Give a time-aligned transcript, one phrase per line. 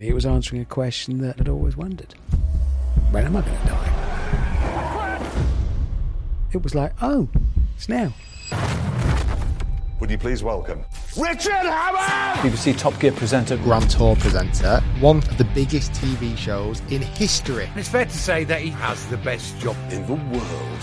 [0.00, 2.14] He was answering a question that I'd always wondered
[3.10, 5.20] when am I going to die?
[6.52, 7.28] It was like, oh,
[7.76, 8.14] it's now.
[10.00, 10.86] Would you please welcome
[11.18, 12.40] Richard Hammond?
[12.40, 17.68] BBC Top Gear presenter Grand Tour presenter, one of the biggest TV shows in history.
[17.76, 20.80] It's fair to say that he has the best job in the world.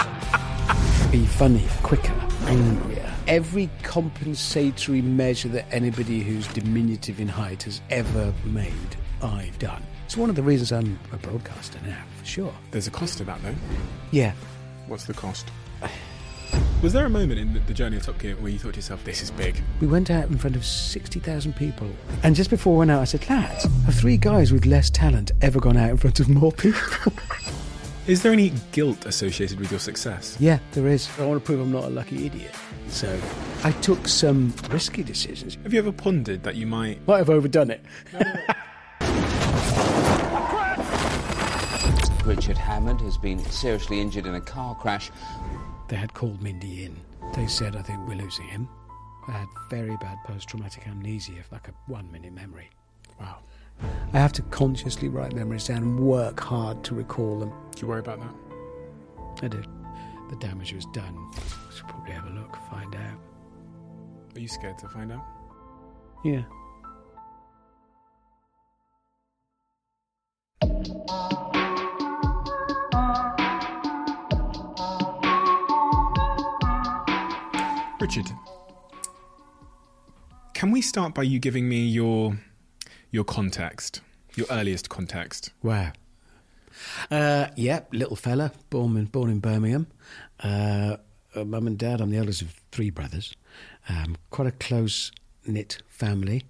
[1.11, 2.13] Be funnier, quicker,
[2.45, 3.11] angrier.
[3.27, 9.83] Every compensatory measure that anybody who's diminutive in height has ever made, I've done.
[10.05, 12.53] It's one of the reasons I'm a broadcaster now, for sure.
[12.71, 13.55] There's a cost to that, though.
[14.11, 14.33] Yeah.
[14.87, 15.47] What's the cost?
[16.81, 18.77] Was there a moment in the, the journey of Top Gear where you thought to
[18.77, 19.61] yourself, this is big?
[19.81, 21.89] We went out in front of 60,000 people.
[22.23, 25.31] And just before we went out, I said, lads, have three guys with less talent
[25.41, 26.79] ever gone out in front of more people?
[28.07, 30.37] Is there any guilt associated with your success?
[30.39, 31.09] yeah, there is.
[31.19, 32.55] I want to prove I'm not a lucky idiot.
[32.87, 33.19] So
[33.65, 35.57] I took some risky decisions.
[35.63, 37.05] Have you ever pondered that you might.
[37.05, 37.83] Might have overdone it.
[42.27, 45.11] Richard Hammond has been seriously injured in a car crash.
[45.87, 46.93] They had called Mindy in.
[47.33, 48.67] They said, I think we're losing him.
[49.29, 52.69] I had very bad post traumatic amnesia, like a one minute memory.
[53.17, 53.37] Wow.
[54.11, 57.53] I have to consciously write memories down and work hard to recall them.
[57.73, 59.45] Do you worry about that?
[59.45, 59.63] I do.
[60.29, 61.15] The damage was done.
[61.33, 63.19] We should probably have a look, find out.
[64.35, 65.23] Are you scared to find out?
[66.25, 66.43] Yeah.
[77.99, 78.31] Richard,
[80.53, 82.37] can we start by you giving me your
[83.11, 84.01] your context,
[84.35, 85.51] your earliest context?
[85.63, 85.91] Wow.
[87.09, 89.87] Uh, yeah, little fella, born in, born in Birmingham.
[90.39, 90.97] Uh,
[91.35, 93.35] Mum and dad, I'm the eldest of three brothers.
[93.89, 95.11] Um, quite a close
[95.45, 96.43] knit family.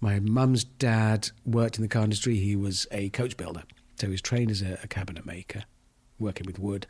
[0.00, 2.36] My mum's dad worked in the car industry.
[2.36, 3.62] He was a coach builder.
[3.96, 5.64] So he was trained as a, a cabinet maker,
[6.18, 6.86] working with wood.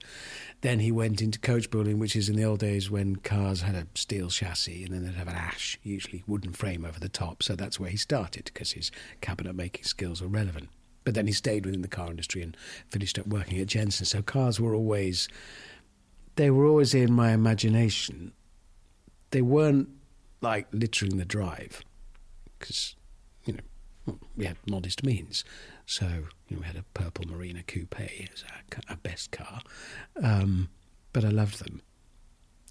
[0.61, 3.75] Then he went into coach building, which is in the old days when cars had
[3.75, 7.43] a steel chassis and then they'd have an ash, usually wooden frame over the top.
[7.43, 10.69] So that's where he started because his cabinet making skills were relevant.
[11.05, 12.57] But then he stayed within the car industry and
[12.91, 14.07] finished up working at Jensen.
[14.07, 15.29] So cars were always,
[16.37, 18.33] they were always in my imagination.
[19.31, 19.89] They weren't
[20.41, 21.83] like littering the drive
[22.59, 22.95] because,
[23.45, 25.45] you know, we had modest means.
[25.89, 26.05] So
[26.49, 29.63] you know, we had a purple Marina Coupe as our, our best car,
[30.23, 30.69] um,
[31.15, 31.81] but I loved them,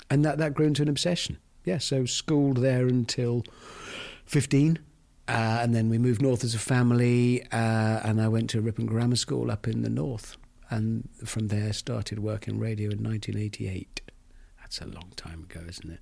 [0.07, 1.39] and that that grew into an obsession.
[1.65, 3.43] Yeah, so schooled there until
[4.25, 4.77] fifteen,
[5.27, 8.85] uh, and then we moved north as a family, uh, and I went to Ripon
[8.85, 10.37] Grammar School up in the north,
[10.69, 13.99] and from there started working radio in 1988.
[14.59, 15.99] That's a long time ago, isn't it?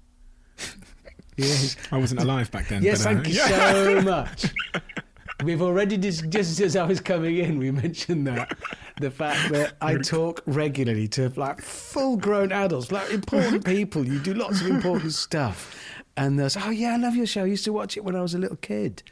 [1.37, 1.77] yes.
[1.93, 2.83] I wasn't alive back then.
[2.83, 4.45] Yes, but, uh, thank you so much.
[5.43, 8.57] We've already, dis- just as I was coming in, we mentioned that.
[9.01, 14.05] The fact that I talk regularly to like full grown adults, like important people.
[14.05, 15.75] You do lots of important stuff.
[16.17, 17.43] And there's, oh, yeah, I love your show.
[17.43, 19.03] I used to watch it when I was a little kid.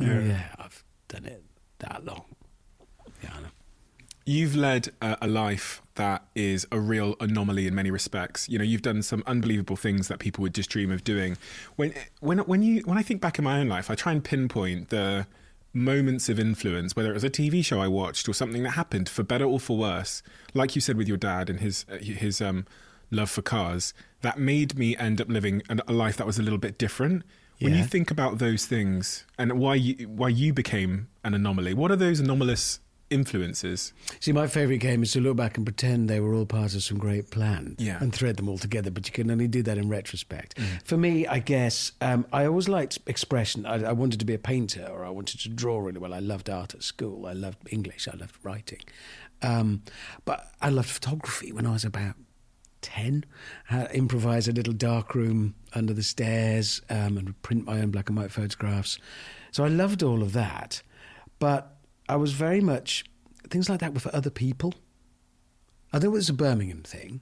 [0.00, 0.20] Oh, Yeah.
[0.22, 1.42] yeah, I've done it
[1.80, 2.24] that long.
[3.22, 3.48] Yeah, I know.
[4.24, 8.48] You've led a, a life that is a real anomaly in many respects.
[8.48, 11.36] You know, you've done some unbelievable things that people would just dream of doing.
[11.76, 14.24] When when when you when I think back in my own life, I try and
[14.24, 15.28] pinpoint the
[15.76, 19.08] moments of influence, whether it was a TV show I watched or something that happened
[19.08, 20.22] for better or for worse.
[20.54, 22.66] Like you said with your dad and his uh, his um,
[23.10, 26.58] love for cars, that made me end up living a life that was a little
[26.58, 27.22] bit different.
[27.58, 31.90] When you think about those things and why you why you became an anomaly, what
[31.90, 32.80] are those anomalous
[33.10, 33.92] influences?
[34.20, 36.82] See, my favourite game is to look back and pretend they were all part of
[36.82, 37.98] some great plan Yeah.
[38.00, 40.58] and thread them all together, but you can only do that in retrospect.
[40.84, 43.64] For me, I guess, um, I always liked expression.
[43.66, 46.14] I, I wanted to be a painter or I wanted to draw really well.
[46.14, 47.26] I loved art at school.
[47.26, 48.08] I loved English.
[48.12, 48.80] I loved writing.
[49.42, 49.82] Um,
[50.24, 52.14] but I loved photography when I was about
[52.82, 53.24] 10.
[53.70, 57.90] I improvised a little dark room under the stairs um, and would print my own
[57.90, 58.98] black and white photographs.
[59.50, 60.82] So I loved all of that.
[61.38, 61.75] But
[62.08, 63.04] I was very much,
[63.48, 64.74] things like that were for other people.
[65.92, 67.20] I think it was a Birmingham thing.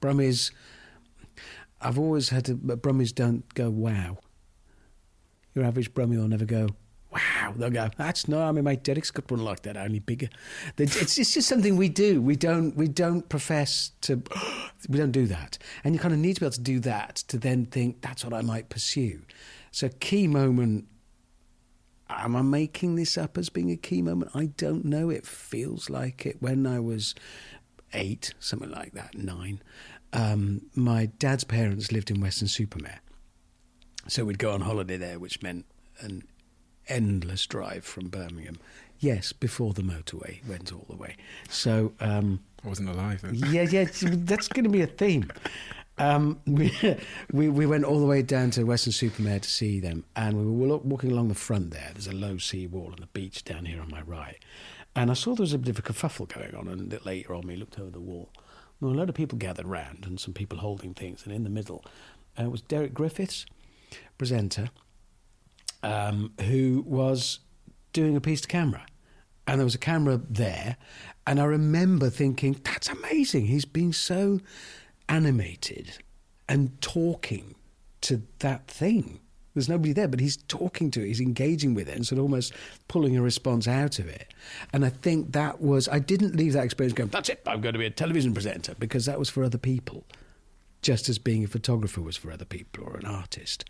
[0.00, 0.50] Brummies,
[1.80, 4.18] I've always had to, but Brummies don't go wow.
[5.54, 6.68] Your average Brummie will never go,
[7.12, 7.52] wow.
[7.56, 10.28] They'll go, that's no, I mean, my Derek's got one like that, only bigger.
[10.78, 12.22] It's, it's just something we do.
[12.22, 14.22] We don't, we don't profess to,
[14.88, 15.58] we don't do that.
[15.84, 18.24] And you kind of need to be able to do that to then think, that's
[18.24, 19.22] what I might pursue.
[19.70, 20.86] So, key moment
[22.18, 24.30] Am I making this up as being a key moment?
[24.34, 25.10] I don't know.
[25.10, 26.40] It feels like it.
[26.40, 27.14] When I was
[27.92, 29.62] eight, something like that, nine,
[30.12, 33.00] um, my dad's parents lived in Weston-super-Mare.
[34.08, 35.64] So we'd go on holiday there, which meant
[36.00, 36.24] an
[36.88, 38.58] endless drive from Birmingham.
[38.98, 41.16] Yes, before the motorway went all the way.
[41.48, 43.34] So um, I wasn't alive then.
[43.34, 45.30] yeah, yeah, that's going to be a theme.
[46.02, 46.72] Um, we,
[47.32, 50.78] we we went all the way down to Weston-super-Mare to see them, and we were
[50.78, 51.90] walking along the front there.
[51.92, 54.38] There's a low sea wall and the beach down here on my right,
[54.96, 56.66] and I saw there was a bit of a kerfuffle going on.
[56.66, 58.30] And later on, we looked over the wall.
[58.80, 61.24] There were a lot of people gathered round, and some people holding things.
[61.24, 61.84] And in the middle,
[62.36, 63.46] uh, was Derek Griffiths,
[64.18, 64.70] presenter,
[65.84, 67.38] um, who was
[67.92, 68.86] doing a piece to camera.
[69.46, 70.76] And there was a camera there.
[71.26, 73.46] And I remember thinking, that's amazing.
[73.46, 74.40] He's been so
[75.08, 75.98] animated
[76.48, 77.54] and talking
[78.02, 79.20] to that thing.
[79.54, 82.24] There's nobody there, but he's talking to it, he's engaging with it, and sort of
[82.24, 82.54] almost
[82.88, 84.32] pulling a response out of it.
[84.72, 87.74] And I think that was, I didn't leave that experience going, that's it, I'm going
[87.74, 90.04] to be a television presenter, because that was for other people,
[90.80, 93.66] just as being a photographer was for other people or an artist.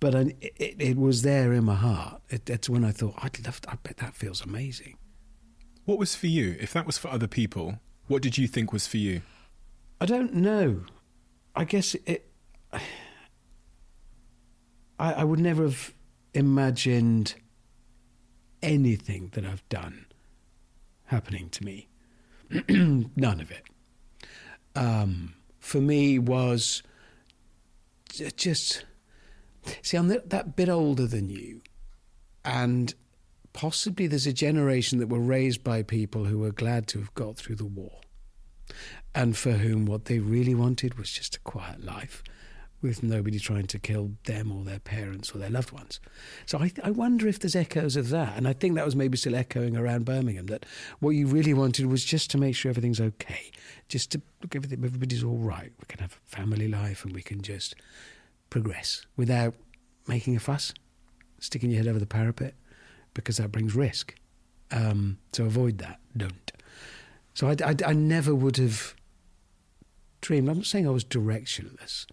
[0.00, 2.22] But I, it, it, was there in my heart.
[2.30, 4.96] It, that's when I thought, I'd love, to, I bet that feels amazing.
[5.84, 6.56] What was for you?
[6.60, 9.22] If that was for other people, what did you think was for you?
[10.00, 10.82] I don't know.
[11.54, 12.30] I guess it.
[15.00, 15.94] I, I would never have
[16.34, 17.34] imagined
[18.62, 20.06] anything that I've done
[21.04, 21.88] happening to me.
[22.68, 23.62] None of it.
[24.74, 26.82] Um, for me, was
[28.36, 28.84] just
[29.82, 29.96] see.
[29.96, 31.60] I'm that bit older than you,
[32.44, 32.94] and
[33.52, 37.36] possibly there's a generation that were raised by people who were glad to have got
[37.36, 38.00] through the war
[39.14, 42.22] and for whom what they really wanted was just a quiet life
[42.80, 45.98] with nobody trying to kill them or their parents or their loved ones.
[46.46, 48.36] So I, I, wonder if there's echoes of that.
[48.36, 50.64] And I think that was maybe still echoing around Birmingham that
[51.00, 53.50] what you really wanted was just to make sure everything's okay,
[53.88, 55.72] just to look, everything, everybody's all right.
[55.80, 57.74] We can have a family life and we can just
[58.48, 59.54] progress without
[60.06, 60.72] making a fuss,
[61.40, 62.54] sticking your head over the parapet,
[63.12, 64.14] because that brings risk.
[64.70, 65.98] Um, so avoid that.
[66.16, 66.52] Don't.
[67.34, 68.94] So I, I, I never would have
[70.20, 70.48] dreamed.
[70.48, 72.06] I'm not saying I was directionless.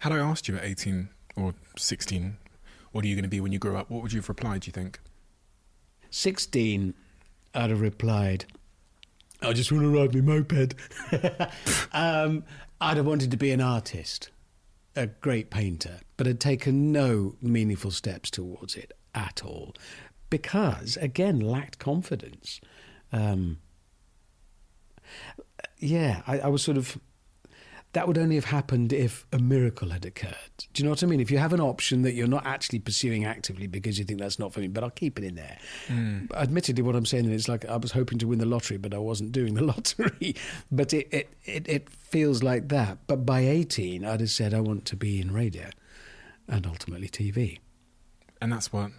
[0.00, 2.36] Had I asked you at 18 or 16,
[2.92, 3.90] what are you going to be when you grow up?
[3.90, 5.00] What would you have replied, do you think?
[6.10, 6.94] 16,
[7.54, 8.46] I'd have replied,
[9.40, 10.74] I just want to ride my moped.
[11.92, 12.44] um,
[12.80, 14.30] I'd have wanted to be an artist,
[14.94, 19.74] a great painter, but had taken no meaningful steps towards it at all
[20.30, 22.60] because, again, lacked confidence.
[23.12, 23.58] Um,
[25.82, 26.98] yeah, I, I was sort of
[27.92, 30.34] that would only have happened if a miracle had occurred.
[30.72, 31.20] Do you know what I mean?
[31.20, 34.38] If you have an option that you're not actually pursuing actively because you think that's
[34.38, 35.58] not for me, but I'll keep it in there.
[35.88, 36.32] Mm.
[36.34, 38.98] Admittedly, what I'm saying is like I was hoping to win the lottery, but I
[38.98, 40.34] wasn't doing the lottery.
[40.70, 42.98] but it, it, it, it feels like that.
[43.06, 45.68] But by 18, I'd have said I want to be in radio
[46.48, 47.58] and ultimately TV.
[48.40, 48.90] And that's what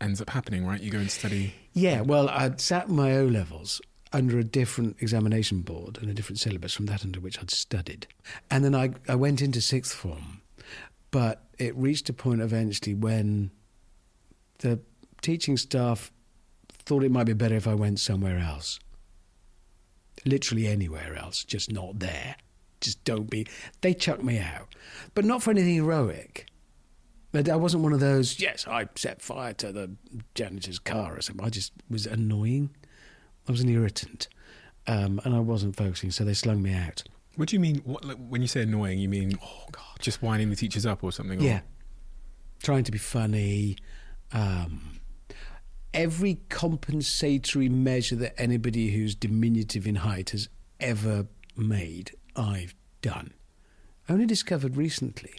[0.00, 0.80] ends up happening, right?
[0.80, 1.54] You go and study.
[1.74, 6.38] Yeah, well, I'd sat my O levels under a different examination board and a different
[6.38, 8.06] syllabus from that under which I'd studied.
[8.50, 10.40] And then I, I went into sixth form,
[11.10, 13.50] but it reached a point eventually when
[14.58, 14.80] the
[15.22, 16.10] teaching staff
[16.68, 18.80] thought it might be better if I went somewhere else.
[20.24, 22.36] Literally anywhere else, just not there.
[22.80, 23.46] Just don't be.
[23.80, 24.74] They chucked me out,
[25.14, 26.46] but not for anything heroic.
[27.32, 29.92] I wasn't one of those, yes, I set fire to the
[30.34, 31.46] janitor's car or something.
[31.46, 32.70] I just was annoying.
[33.48, 34.28] I was an irritant,
[34.86, 37.02] um, and I wasn't focusing, so they slung me out.
[37.36, 37.76] What do you mean?
[37.84, 41.02] What, like, when you say annoying, you mean oh god, just winding the teachers up
[41.02, 41.40] or something?
[41.40, 41.60] Yeah,
[42.62, 43.76] trying to be funny.
[44.32, 45.00] Um,
[45.92, 53.32] every compensatory measure that anybody who's diminutive in height has ever made, I've done.
[54.08, 55.34] I only discovered recently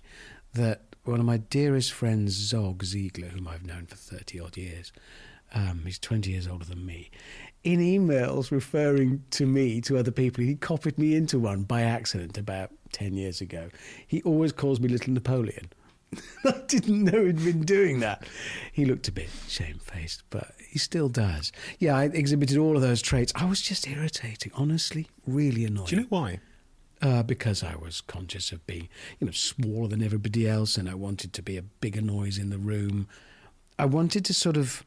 [0.53, 4.91] that one of my dearest friends, Zog Ziegler, whom I've known for 30 odd years,
[5.53, 7.11] um, he's 20 years older than me,
[7.63, 10.43] in emails referring to me to other people.
[10.43, 13.69] He copied me into one by accident about 10 years ago.
[14.07, 15.69] He always calls me Little Napoleon.
[16.45, 18.27] I didn't know he'd been doing that.
[18.71, 21.51] He looked a bit shamefaced, but he still does.
[21.79, 23.31] Yeah, I exhibited all of those traits.
[23.35, 25.87] I was just irritating, honestly, really annoying.
[25.87, 26.39] Do you know why?
[27.01, 28.89] Uh, because I was conscious of being,
[29.19, 32.49] you know, smaller than everybody else, and I wanted to be a bigger noise in
[32.49, 33.07] the room.
[33.79, 34.85] I wanted to sort of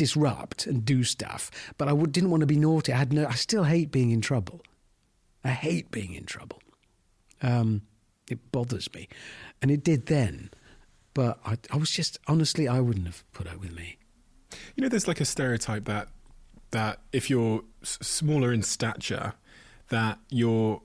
[0.00, 2.90] disrupt and do stuff, but I didn't want to be naughty.
[2.90, 3.26] I had no.
[3.26, 4.62] I still hate being in trouble.
[5.44, 6.62] I hate being in trouble.
[7.42, 7.82] Um,
[8.30, 9.08] it bothers me,
[9.60, 10.50] and it did then.
[11.12, 13.98] But I, I was just honestly, I wouldn't have put up with me.
[14.74, 16.08] You know, there's like a stereotype that
[16.70, 19.34] that if you're s- smaller in stature,
[19.90, 20.80] that you're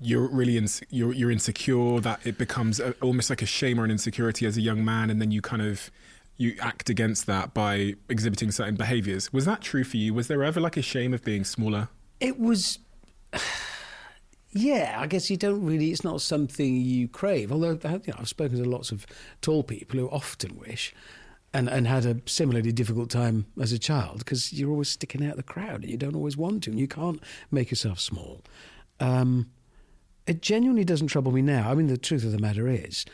[0.00, 3.84] you're really ins- you're you're insecure that it becomes a, almost like a shame or
[3.84, 5.88] an insecurity as a young man and then you kind of
[6.36, 10.42] you act against that by exhibiting certain behaviors was that true for you was there
[10.42, 11.88] ever like a shame of being smaller
[12.20, 12.78] It was.
[14.56, 15.90] Yeah, I guess you don't really.
[15.90, 17.50] It's not something you crave.
[17.50, 19.04] Although you know, I've spoken to lots of
[19.40, 20.94] tall people who often wish,
[21.52, 25.34] and and had a similarly difficult time as a child because you're always sticking out
[25.34, 28.42] the crowd and you don't always want to, and you can't make yourself small.
[29.00, 29.50] Um,
[30.26, 31.68] it genuinely doesn't trouble me now.
[31.68, 33.04] I mean, the truth of the matter is,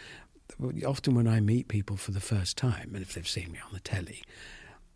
[0.86, 3.72] often when I meet people for the first time, and if they've seen me on
[3.72, 4.22] the telly,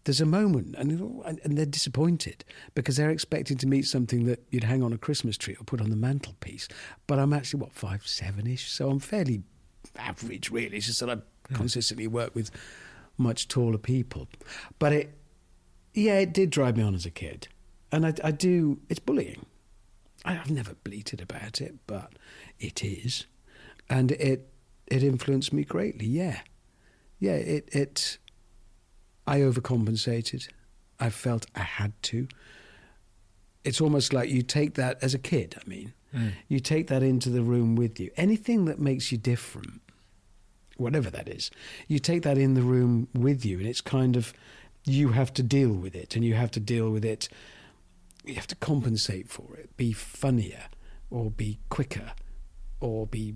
[0.05, 2.45] there's a moment, and, and they're disappointed
[2.75, 5.81] because they're expecting to meet something that you'd hang on a Christmas tree or put
[5.81, 6.69] on the mantelpiece.
[7.07, 8.71] But I'm actually, what, five, seven ish?
[8.71, 9.43] So I'm fairly
[9.97, 10.77] average, really.
[10.77, 11.17] It's just that I
[11.55, 12.51] consistently work with
[13.17, 14.29] much taller people.
[14.79, 15.15] But it,
[15.95, 17.49] yeah, it did drive me on as a kid.
[17.91, 19.47] And I, I do, it's bullying.
[20.25, 22.13] I- I've never bleated about it, but
[22.59, 23.27] it is.
[23.89, 24.51] And it,
[24.87, 26.41] it influenced me greatly, yeah.
[27.19, 28.19] Yeah, it, it,
[29.27, 30.49] I overcompensated.
[31.01, 32.29] I felt I had to.
[33.65, 36.33] It's almost like you take that as a kid, I mean, mm.
[36.49, 38.11] you take that into the room with you.
[38.17, 39.81] Anything that makes you different,
[40.77, 41.51] whatever that is,
[41.89, 44.35] you take that in the room with you, and it's kind of,
[44.85, 47.29] you have to deal with it, and you have to deal with it,
[48.25, 50.65] you have to compensate for it, be funnier,
[51.11, 52.13] or be quicker,
[52.81, 53.35] or be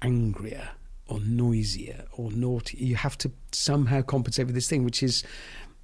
[0.00, 0.70] angrier,
[1.08, 2.78] or noisier, or naughty.
[2.78, 5.22] You have to somehow compensate with this thing, which is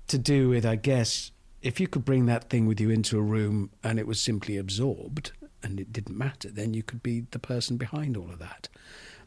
[0.09, 1.31] to do with, I guess,
[1.63, 4.57] if you could bring that thing with you into a room and it was simply
[4.57, 8.69] absorbed and it didn't matter, then you could be the person behind all of that.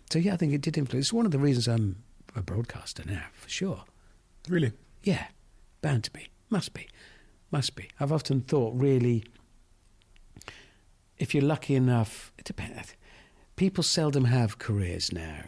[0.10, 1.08] So yeah, I think it did influence.
[1.08, 2.04] It's one of the reasons I'm
[2.36, 3.86] a broadcaster now, for sure.
[4.50, 4.74] really
[5.04, 5.28] Yeah,
[5.82, 6.28] bound to be.
[6.50, 6.90] Must be.
[7.52, 7.90] Must be.
[8.00, 9.24] I've often thought, really,
[11.18, 12.96] if you're lucky enough, it depends.
[13.56, 15.46] People seldom have careers now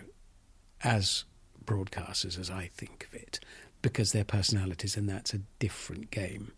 [0.87, 1.25] as
[1.65, 3.39] broadcasters, as I think of it,
[3.81, 6.53] because their personalities, and that's a different game.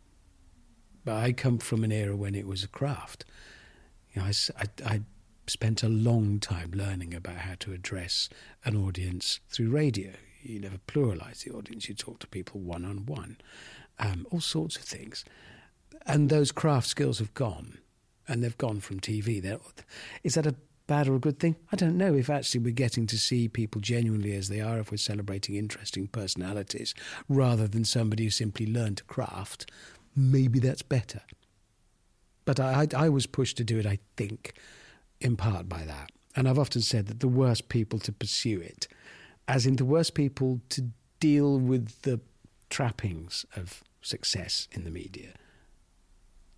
[1.03, 3.25] But I come from an era when it was a craft.
[4.13, 4.33] You know, I,
[4.85, 5.01] I- I
[5.47, 8.29] spent a long time learning about how to address
[8.63, 10.11] an audience through radio.
[10.43, 13.37] You never pluralize the audience, you talk to people one on one,
[14.31, 15.25] all sorts of things.
[16.05, 17.79] And those craft skills have gone,
[18.27, 19.41] and they've gone from TV.
[19.41, 19.57] They're,
[20.23, 20.55] is that a
[20.89, 21.55] bad or a good thing?
[21.71, 22.15] I don't know.
[22.15, 26.07] If actually we're getting to see people genuinely as they are, if we're celebrating interesting
[26.07, 26.95] personalities
[27.29, 29.69] rather than somebody who simply learned to craft,
[30.15, 31.21] maybe that's better.
[32.43, 34.53] But I, I, I was pushed to do it, I think,
[35.21, 36.11] in part by that.
[36.35, 38.87] And I've often said that the worst people to pursue it,
[39.47, 42.19] as in the worst people to deal with the
[42.71, 45.33] trappings of success in the media,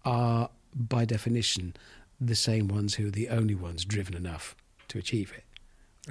[0.05, 1.75] are by definition
[2.21, 4.55] the same ones who are the only ones driven enough
[4.87, 5.43] to achieve it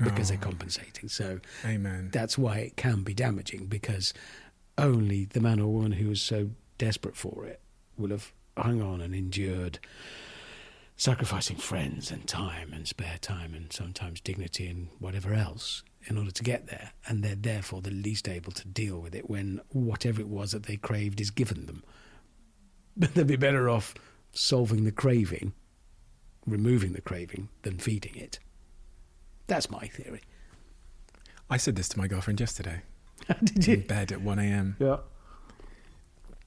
[0.02, 0.44] because they're ah.
[0.44, 1.08] compensating.
[1.08, 2.10] So amen.
[2.12, 4.12] that's why it can be damaging because
[4.76, 7.60] only the man or woman who is so desperate for it
[7.96, 9.78] will have hung on and endured
[10.96, 16.30] sacrificing friends and time and spare time and sometimes dignity and whatever else in order
[16.30, 16.92] to get there.
[17.06, 20.64] And they're therefore the least able to deal with it when whatever it was that
[20.64, 21.84] they craved is given them.
[22.96, 23.94] But they'd be better off
[24.32, 25.52] solving the craving
[26.50, 28.38] removing the craving than feeding it.
[29.46, 30.20] That's my theory.
[31.48, 32.82] I said this to my girlfriend yesterday.
[33.44, 34.98] Did in bed at 1am Yeah.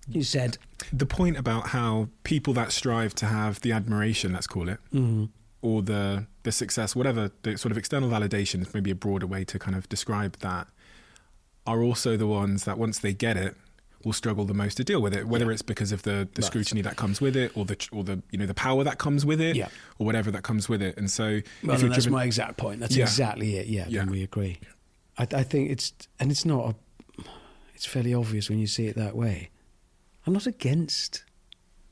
[0.08, 0.58] You said,
[0.92, 5.30] the point about how people that strive to have the admiration, let's call it, mm.
[5.62, 9.46] or the the success, whatever the sort of external validation is maybe a broader way
[9.46, 10.68] to kind of describe that,
[11.66, 13.56] are also the ones that once they get it
[14.06, 16.44] will struggle the most to deal with it, whether it's because of the, the Right.
[16.46, 19.26] scrutiny that comes with it, or the or the you know the power that comes
[19.26, 19.70] with it, Yeah.
[20.00, 20.98] or whatever that comes with it.
[20.98, 21.24] And so,
[21.64, 22.80] well, if and that's driven, my exact point.
[22.80, 23.04] That's Yeah.
[23.04, 23.68] exactly it.
[23.68, 24.00] Yeah, Yeah.
[24.00, 24.60] then we agree.
[25.18, 26.76] I, I think it's, and it's not,
[27.20, 27.24] a,
[27.76, 29.50] it's fairly obvious when you see it that way.
[30.26, 31.24] I'm not against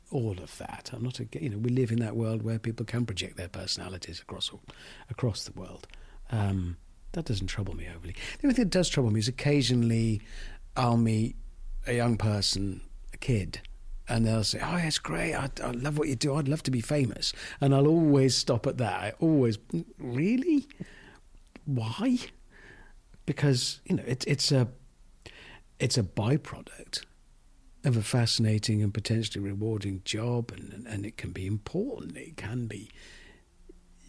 [0.10, 0.90] all of that.
[0.94, 3.48] I'm not, ag- you know, we live in that world where people can project their
[3.48, 4.62] personalities across all,
[5.10, 5.88] across the world.
[6.32, 6.78] Um,
[7.14, 8.14] that doesn't trouble me overly.
[8.40, 10.22] The only thing that does trouble me is occasionally
[10.76, 11.36] I'll meet
[11.88, 12.82] a young person,
[13.14, 13.62] a kid,
[14.08, 15.34] and they'll say, "Oh, it's great.
[15.34, 16.36] I, I love what you do.
[16.36, 18.94] I'd love to be famous." And I'll always stop at that.
[18.94, 19.58] I always,
[19.98, 20.68] really,
[21.66, 22.20] why?
[23.26, 24.68] Because you know, it's it's a
[25.80, 27.04] it's a byproduct
[27.84, 32.16] of a fascinating and potentially rewarding job, and, and, it can be important.
[32.16, 32.92] It can be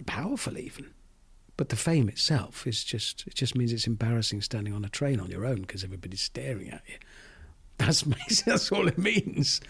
[0.05, 0.91] powerful, even.
[1.57, 5.21] But the fame itself is just it just means it's embarrassing standing on a train
[5.21, 6.97] on your own because everybody's staring at you.
[7.87, 8.03] That's
[8.47, 9.61] that's all it means.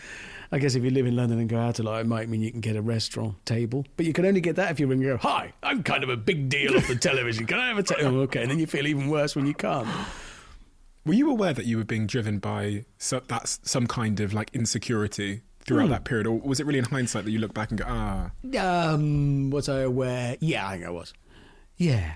[0.54, 2.42] I guess if you live in London and go out a lot, it might mean
[2.42, 3.86] you can get a restaurant table.
[3.96, 6.10] But you can only get that if you ring and go, Hi, I'm kind of
[6.10, 7.46] a big deal off the television.
[7.46, 8.18] Can I have a table?
[8.18, 8.42] Oh, okay.
[8.42, 9.88] And then you feel even worse when you can't.
[11.06, 14.50] Were you aware that you were being driven by so, that's some kind of like
[14.54, 17.78] insecurity throughout that period, or was it really in hindsight that you look back and
[17.80, 20.36] go, ah, Um, was I aware?
[20.40, 21.12] Yeah, I think I was.
[21.76, 22.14] Yeah.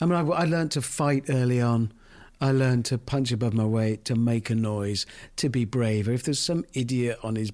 [0.00, 1.92] I mean, I, I learned to fight early on.
[2.40, 5.04] I learned to punch above my weight, to make a noise,
[5.36, 6.12] to be braver.
[6.12, 7.52] If there's some idiot on his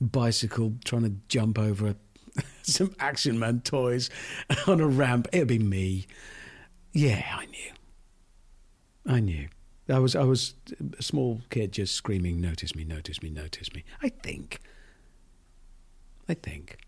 [0.00, 1.94] bicycle trying to jump over
[2.62, 4.10] some Action Man toys
[4.66, 6.06] on a ramp, it'd be me.
[6.92, 7.72] Yeah, I knew.
[9.06, 9.48] I knew.
[9.88, 10.54] I was I was
[10.98, 12.84] a small kid just screaming, "Notice me!
[12.84, 13.28] Notice me!
[13.28, 14.60] Notice me!" I think.
[16.26, 16.78] I think.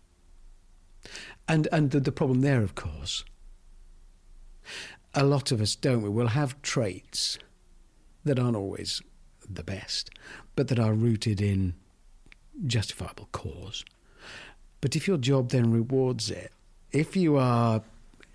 [1.47, 3.23] And and the, the problem there, of course,
[5.17, 6.03] a lot of us don't.
[6.03, 7.39] We will have traits
[8.23, 9.01] that aren't always
[9.49, 10.11] the best,
[10.55, 11.73] but that are rooted in
[12.65, 13.83] justifiable cause.
[14.79, 16.51] But if your job then rewards it,
[16.91, 17.81] if you are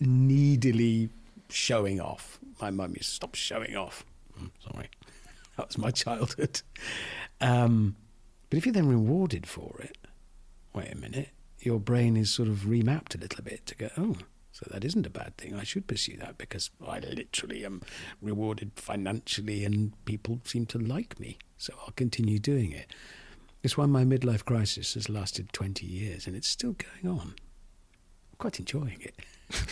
[0.00, 1.08] needily
[1.48, 4.04] showing off, my mum used to stop showing off.
[4.40, 4.88] Mm, Sorry,
[5.56, 6.62] that was my childhood.
[7.40, 7.94] Um,
[8.50, 9.96] but if you're then rewarded for it,
[10.74, 11.28] wait a minute,
[11.60, 14.16] your brain is sort of remapped a little bit to go, oh,
[14.52, 15.54] so that isn't a bad thing.
[15.54, 17.80] I should pursue that because I literally am
[18.20, 21.38] rewarded financially and people seem to like me.
[21.56, 22.92] So I'll continue doing it.
[23.62, 27.28] It's why my midlife crisis has lasted 20 years and it's still going on.
[27.28, 29.14] I'm quite enjoying it.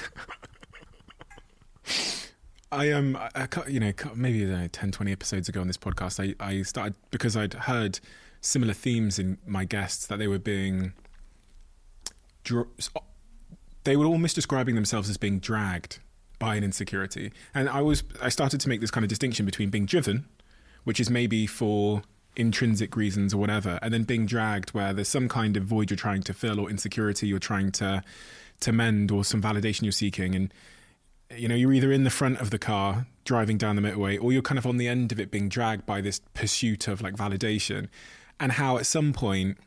[2.72, 6.36] I um, I, you know, maybe know, 10, 20 episodes ago on this podcast, I,
[6.44, 7.98] I started because I'd heard
[8.40, 10.92] similar themes in my guests that they were being,
[13.84, 15.98] they were all misdescribing themselves as being dragged
[16.38, 19.70] by an insecurity, and I was, I started to make this kind of distinction between
[19.70, 20.26] being driven,
[20.84, 22.02] which is maybe for
[22.36, 25.96] intrinsic reasons or whatever, and then being dragged where there's some kind of void you're
[25.96, 28.02] trying to fill or insecurity you're trying to
[28.60, 30.34] to mend or some validation you're seeking.
[30.34, 30.52] And
[31.36, 34.32] you know you're either in the front of the car driving down the motorway or
[34.32, 37.14] you're kind of on the end of it being dragged by this pursuit of like
[37.14, 37.88] validation.
[38.38, 39.58] And how at some point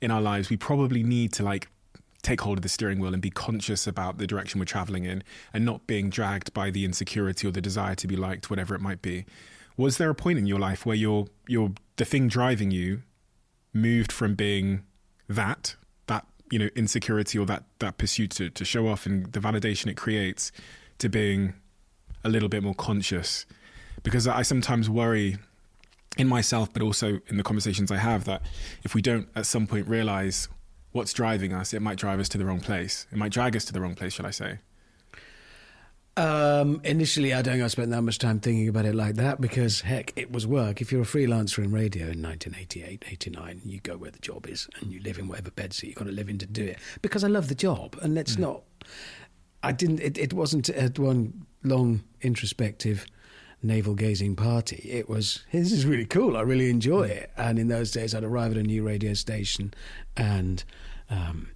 [0.00, 1.68] in our lives we probably need to like
[2.22, 5.22] take hold of the steering wheel and be conscious about the direction we're traveling in
[5.52, 8.80] and not being dragged by the insecurity or the desire to be liked whatever it
[8.80, 9.24] might be.
[9.76, 13.02] Was there a point in your life where your your the thing driving you
[13.72, 14.84] moved from being
[15.28, 19.40] that that you know insecurity or that that pursuit to, to show off and the
[19.40, 20.52] validation it creates
[20.98, 21.54] to being
[22.22, 23.46] a little bit more conscious?
[24.02, 25.38] Because I sometimes worry
[26.18, 28.42] in myself but also in the conversations I have that
[28.84, 30.48] if we don't at some point realize
[30.92, 33.64] what's driving us it might drive us to the wrong place it might drag us
[33.64, 34.58] to the wrong place shall I say
[36.14, 39.40] Um, initially, I don't think I spent that much time thinking about it like that
[39.40, 40.82] because, heck, it was work.
[40.82, 44.68] If you're a freelancer in radio in 1988, 89, you go where the job is
[44.80, 46.78] and you live in whatever bedsit you've got to live in to do it.
[47.00, 47.98] Because I love the job.
[48.02, 48.62] And let's not,
[49.62, 53.06] I didn't, it, it wasn't at one long introspective
[53.62, 54.88] navel gazing party.
[54.90, 56.36] It was, this is really cool.
[56.36, 57.30] I really enjoy it.
[57.36, 59.72] And in those days, I'd arrive at a new radio station
[60.16, 60.64] and,
[61.10, 61.48] um,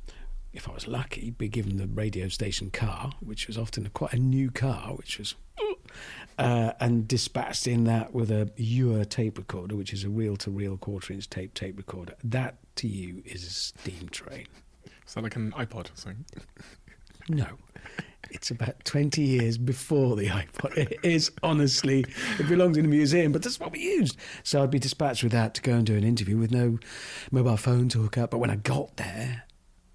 [0.52, 4.14] if I was lucky, be given the radio station car, which was often a, quite
[4.14, 5.34] a new car, which was,
[6.38, 11.28] uh, and dispatched in that with a Uher tape recorder, which is a reel-to-reel quarter-inch
[11.28, 12.14] tape tape recorder.
[12.24, 14.46] That to you is a steam train.
[15.06, 16.24] is that like an iPod or something
[17.28, 17.48] No.
[18.30, 20.76] It's about 20 years before the iPod.
[20.76, 22.04] It is honestly,
[22.38, 24.16] it belongs in a museum, but that's what we used.
[24.42, 26.78] So I'd be dispatched with that to go and do an interview with no
[27.30, 28.30] mobile phone to hook up.
[28.30, 29.44] But when I got there,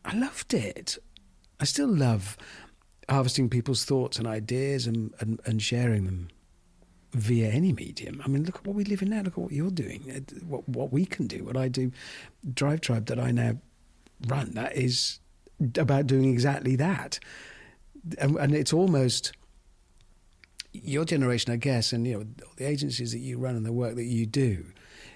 [0.06, 0.98] I loved it.
[1.60, 2.38] I still love
[3.10, 6.30] harvesting people's thoughts and ideas and, and, and sharing them
[7.14, 8.22] via any medium.
[8.24, 9.22] I mean, look at what we live in now.
[9.22, 10.04] Look at what you're doing.
[10.16, 11.44] uh, What, what we can do.
[11.44, 11.92] What I do,
[12.50, 13.58] DriveTribe that I now
[14.28, 15.20] run, that is
[15.78, 17.20] about doing exactly that.
[18.18, 19.34] And, and it's almost
[20.74, 22.26] your generation, I guess, and you know
[22.58, 24.66] the agencies that you run and the work that you do.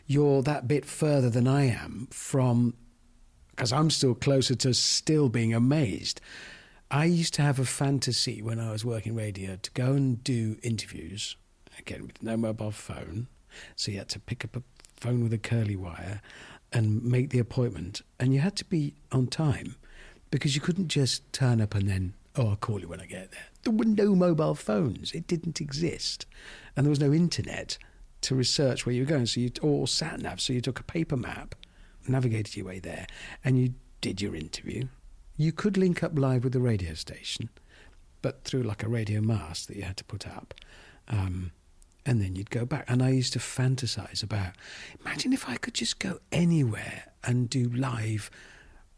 [0.07, 2.75] You're that bit further than I am from
[3.51, 6.19] because I'm still closer to still being amazed.
[6.91, 10.57] I used to have a fantasy when I was working radio to go and do
[10.61, 11.35] interviews,
[11.79, 13.27] again with no mobile phone.
[13.75, 16.21] So you had to pick up a phone with a curly wire
[16.71, 18.01] and make the appointment.
[18.19, 19.75] And you had to be on time
[20.29, 23.31] because you couldn't just turn up and then, oh, I'll call you when I get
[23.31, 23.45] there.
[23.63, 26.25] There were no mobile phones, it didn't exist.
[26.75, 27.77] And there was no internet
[28.21, 29.25] to research where you were going.
[29.25, 30.41] So you, or sat nav.
[30.41, 31.55] So you took a paper map
[32.07, 33.07] navigated your way there,
[33.43, 34.87] and you did your interview.
[35.37, 37.49] You could link up live with the radio station,
[38.21, 40.53] but through like a radio mast that you had to put up.
[41.07, 41.51] Um,
[42.05, 42.85] and then you'd go back.
[42.87, 44.53] And I used to fantasize about
[45.01, 48.29] imagine if I could just go anywhere and do live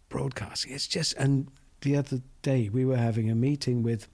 [0.10, 0.73] broadcasting.
[0.73, 1.47] It's just, and
[1.88, 4.10] the other day we were having a meeting with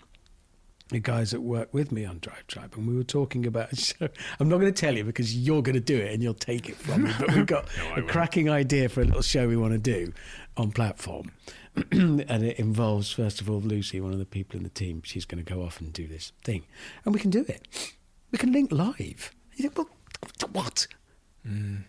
[0.89, 4.09] the guys that work with me on DriveTribe, and we were talking about show.
[4.39, 6.69] I'm not going to tell you because you're going to do it and you'll take
[6.69, 7.11] it from me.
[7.17, 10.13] But we've got a cracking idea for a little show we want to do
[10.55, 11.31] on platform,
[11.91, 15.01] and it involves first of all Lucy, one of the people in the team.
[15.03, 16.65] She's going to go off and do this thing,
[17.05, 17.91] and we can do it.
[18.31, 19.31] We can link live.
[19.55, 19.89] You think, well,
[20.51, 20.85] what?
[21.47, 21.85] Mm.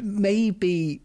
[0.00, 1.02] Maybe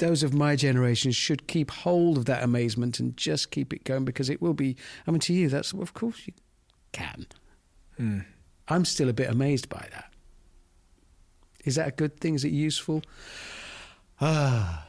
[0.00, 4.04] those of my generation should keep hold of that amazement and just keep it going
[4.04, 4.76] because it will be.
[5.06, 6.32] I mean, to you, that's of course you
[6.92, 7.26] can.
[8.68, 10.12] I'm still a bit amazed by that.
[11.64, 12.34] Is that a good thing?
[12.34, 13.02] Is it useful?
[14.20, 14.86] Ah.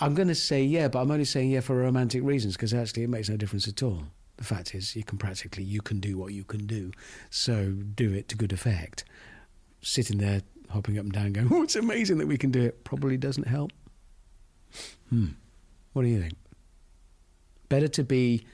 [0.00, 3.04] I'm going to say yeah, but I'm only saying yeah for romantic reasons because actually
[3.04, 4.04] it makes no difference at all.
[4.38, 6.90] The fact is, you can practically you can do what you can do,
[7.30, 9.04] so do it to good effect.
[9.82, 12.84] Sitting there hopping up and down, going, "Oh, it's amazing that we can do it,"
[12.84, 13.72] probably doesn't help.
[15.08, 15.26] Hmm.
[15.92, 16.34] What do you think?
[17.68, 18.44] Better to be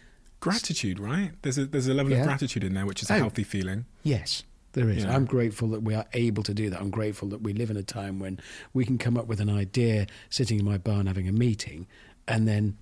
[0.40, 1.32] Gratitude, right?
[1.42, 2.20] There's a there's a level Yeah.
[2.20, 3.18] of gratitude in there, which is a Oh.
[3.18, 3.86] healthy feeling.
[4.04, 5.02] Yes, there is.
[5.02, 5.12] Yeah.
[5.16, 6.80] I'm grateful that we are able to do that.
[6.80, 8.38] I'm grateful that we live in a time when
[8.72, 11.88] we can come up with an idea sitting in my barn having a meeting
[12.28, 12.76] and then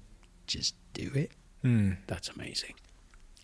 [0.47, 1.33] just do it.
[1.63, 1.93] Hmm.
[2.09, 2.75] That's amazing.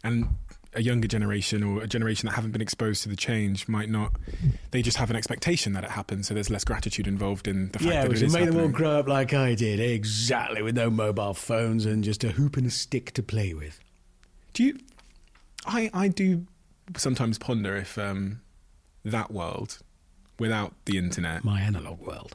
[0.05, 0.26] and
[0.75, 4.13] a younger generation or a generation that haven't been exposed to the change might not
[4.71, 7.79] they just have an expectation that it happens so there's less gratitude involved in the
[7.79, 10.63] fact Yeah, that which it is made them all grow up like I did, exactly,
[10.63, 13.81] with no mobile phones and just a hoop and a stick to play with.
[14.55, 14.79] do you
[15.67, 16.47] i i do
[16.97, 18.41] sometimes ponder if um
[19.05, 19.79] that world
[20.39, 22.35] without the internet My analog world.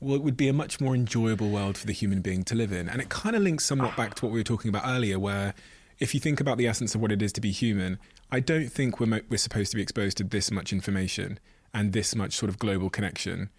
[0.00, 2.72] well, it would be a much more enjoyable world for the human being to live
[2.72, 2.88] in.
[2.88, 5.54] And it kind of links somewhat back to what we were talking about earlier, where
[6.00, 7.98] if you think about the essence of what it is to be human,
[8.30, 11.38] I don't think we're, mo- we're supposed to be exposed to this much information
[11.72, 13.50] and this much sort of global connection.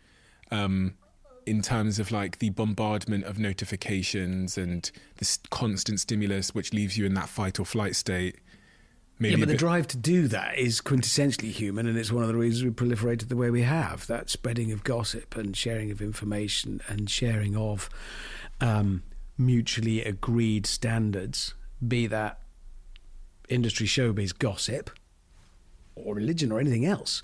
[0.50, 0.96] Um,
[1.46, 7.06] in terms of like the bombardment of notifications and this constant stimulus, which leaves you
[7.06, 8.38] in that fight or flight state.
[9.20, 12.24] Maybe yeah, but the bit- drive to do that is quintessentially human, and it's one
[12.24, 14.08] of the reasons we proliferated the way we have.
[14.08, 17.90] That spreading of gossip and sharing of information and sharing of
[18.60, 19.04] um,
[19.38, 21.54] mutually agreed standards,
[21.86, 22.40] be that
[23.50, 24.90] industry showbiz gossip
[25.96, 27.22] or religion or anything else.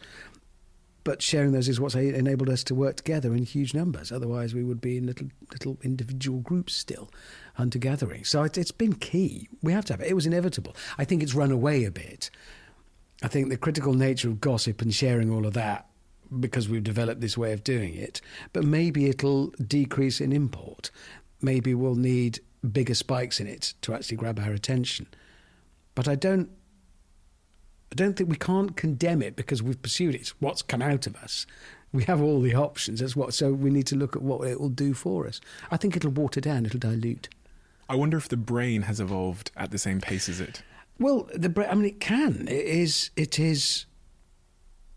[1.03, 4.11] But sharing those is what's enabled us to work together in huge numbers.
[4.11, 7.09] Otherwise, we would be in little little individual groups still,
[7.53, 8.25] hunter gathering.
[8.25, 9.47] So it, it's been key.
[9.63, 10.09] We have to have it.
[10.09, 10.75] It was inevitable.
[10.97, 12.29] I think it's run away a bit.
[13.23, 15.87] I think the critical nature of gossip and sharing all of that,
[16.41, 18.19] because we've developed this way of doing it,
[18.51, 20.91] but maybe it'll decrease in import.
[21.41, 22.41] Maybe we'll need
[22.71, 25.07] bigger spikes in it to actually grab our attention.
[25.95, 26.49] But I don't
[27.91, 30.21] I don't think we can't condemn it because we've pursued it.
[30.21, 31.45] It's what's come out of us.
[31.93, 32.99] We have all the options.
[32.99, 33.33] That's what.
[33.33, 35.39] So we need to look at what it will do for us.
[35.71, 36.65] I think it'll water down.
[36.65, 37.29] It'll dilute.
[37.89, 40.63] I wonder if the brain has evolved at the same pace as it.
[40.99, 42.47] Well, the brain I mean, it can.
[42.49, 43.11] It is.
[43.15, 43.85] It is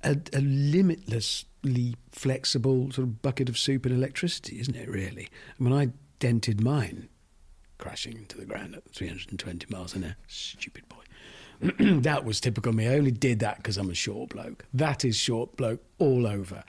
[0.02, 4.88] a, a limitlessly flexible sort of bucket of soup and electricity, isn't it?
[4.88, 5.28] Really.
[5.58, 7.08] I mean, I dented mine,
[7.80, 10.16] crashing into the ground at 320 miles an hour.
[10.28, 10.96] Stupid boy.
[12.00, 12.86] that was typical of me.
[12.86, 14.64] I only did that because I'm a short bloke.
[14.72, 16.62] That is short bloke all over.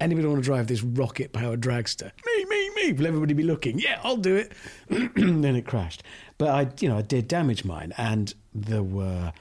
[0.00, 2.10] Anybody want to drive this rocket powered dragster?
[2.24, 2.92] Me, me, me.
[2.92, 3.78] Will everybody be looking?
[3.78, 4.52] Yeah, I'll do it.
[4.88, 6.02] then it crashed.
[6.38, 9.32] But I, you know, I did damage mine, and there were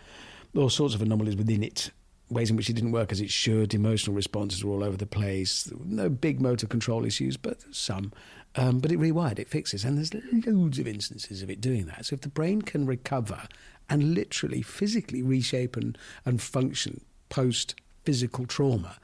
[0.55, 1.91] all sorts of anomalies within it.
[2.29, 3.73] Ways in which it didn't work as it should.
[3.73, 5.71] Emotional responses were all over the place.
[5.85, 8.11] No big motor control issues, but some.
[8.55, 10.13] Um, but it rewired, it fixes, and there's
[10.45, 12.05] loads of instances of it doing that.
[12.07, 13.43] So if the brain can recover
[13.89, 18.97] and literally physically reshape and, and function post physical trauma,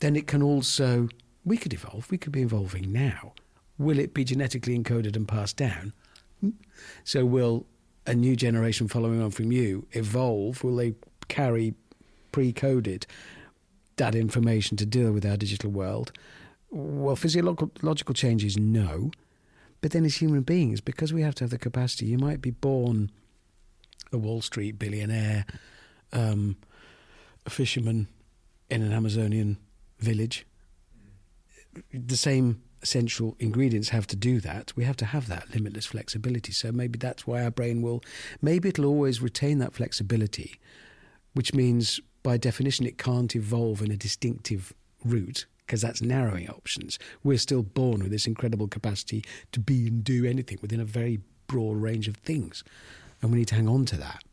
[0.00, 1.08] then it can also,
[1.44, 3.34] we could evolve, we could be evolving now.
[3.78, 5.92] Will it be genetically encoded and passed down?
[7.04, 7.66] So will
[8.06, 10.64] a new generation following on from you evolve?
[10.64, 10.94] Will they
[11.28, 11.74] carry
[12.32, 13.06] pre coded
[13.96, 16.12] that information to deal with our digital world?
[16.74, 19.10] Well, physiological changes, no.
[19.82, 22.50] But then, as human beings, because we have to have the capacity, you might be
[22.50, 23.10] born
[24.10, 25.44] a Wall Street billionaire,
[26.14, 26.56] um,
[27.44, 28.08] a fisherman
[28.70, 29.58] in an Amazonian
[29.98, 30.46] village.
[31.92, 34.72] The same essential ingredients have to do that.
[34.74, 36.52] We have to have that limitless flexibility.
[36.52, 38.02] So maybe that's why our brain will,
[38.40, 40.58] maybe it'll always retain that flexibility,
[41.34, 44.72] which means by definition it can't evolve in a distinctive
[45.04, 46.98] route because that's narrowing options.
[47.22, 51.20] We're still born with this incredible capacity to be and do anything within a very
[51.46, 52.64] broad range of things.
[53.20, 54.24] And we need to hang on to that.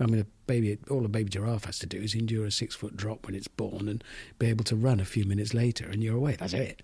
[0.00, 2.74] I mean, a baby, all a baby giraffe has to do is endure a six
[2.74, 4.02] foot drop when it's born and
[4.38, 6.36] be able to run a few minutes later, and you're away.
[6.38, 6.82] That's it.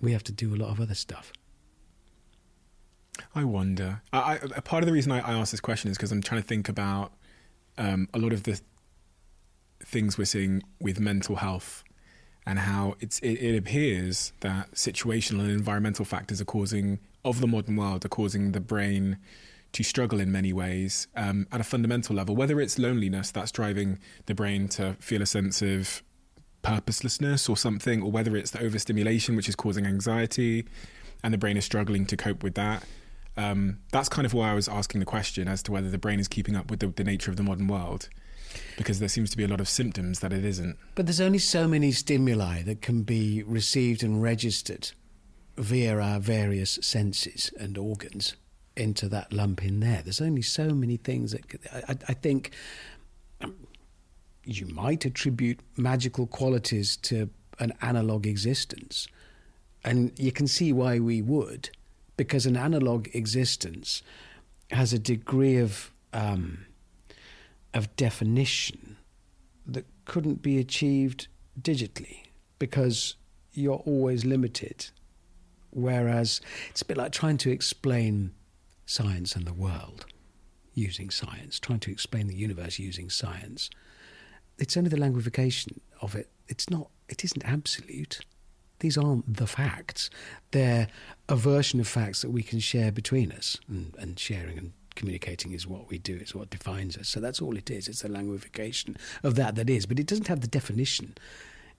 [0.00, 1.32] We have to do a lot of other stuff.
[3.34, 4.02] I wonder.
[4.12, 6.22] I, I, a part of the reason I, I ask this question is because I'm
[6.22, 7.12] trying to think about
[7.78, 8.60] um, a lot of the
[9.84, 11.83] things we're seeing with mental health
[12.46, 17.46] and how it's, it, it appears that situational and environmental factors are causing of the
[17.46, 19.18] modern world are causing the brain
[19.72, 22.36] to struggle in many ways um, at a fundamental level.
[22.36, 26.02] Whether it's loneliness that's driving the brain to feel a sense of
[26.62, 30.64] purposelessness or something, or whether it's the overstimulation which is causing anxiety,
[31.22, 32.84] and the brain is struggling to cope with that.
[33.36, 36.20] Um, that's kind of why I was asking the question as to whether the brain
[36.20, 38.08] is keeping up with the, the nature of the modern world,
[38.76, 40.76] because there seems to be a lot of symptoms that it isn't.
[40.94, 44.90] But there's only so many stimuli that can be received and registered
[45.56, 48.34] via our various senses and organs
[48.76, 50.02] into that lump in there.
[50.02, 52.50] There's only so many things that could- I, I- think
[54.44, 59.08] you might attribute magical qualities to an analog existence.
[59.84, 61.70] And you can see why we would,
[62.16, 64.02] because an analog existence
[64.70, 66.66] has a degree of um,
[67.74, 68.96] of definition
[69.66, 71.28] that couldn't be achieved
[71.60, 72.20] digitally
[72.58, 73.16] because
[73.52, 74.86] you're always limited.
[75.70, 78.32] Whereas it's a bit like trying to explain
[78.86, 80.06] science and the world
[80.74, 83.70] using science, trying to explain the universe using science.
[84.58, 86.28] It's only the languification of it.
[86.48, 88.20] It's not, it isn't absolute.
[88.80, 90.10] These aren't the facts.
[90.50, 90.88] They're
[91.28, 93.58] a version of facts that we can share between us.
[93.68, 97.08] And, and sharing and communicating is what we do, it's what defines us.
[97.08, 97.88] So that's all it is.
[97.88, 99.86] It's a languification of that that is.
[99.86, 101.16] But it doesn't have the definition.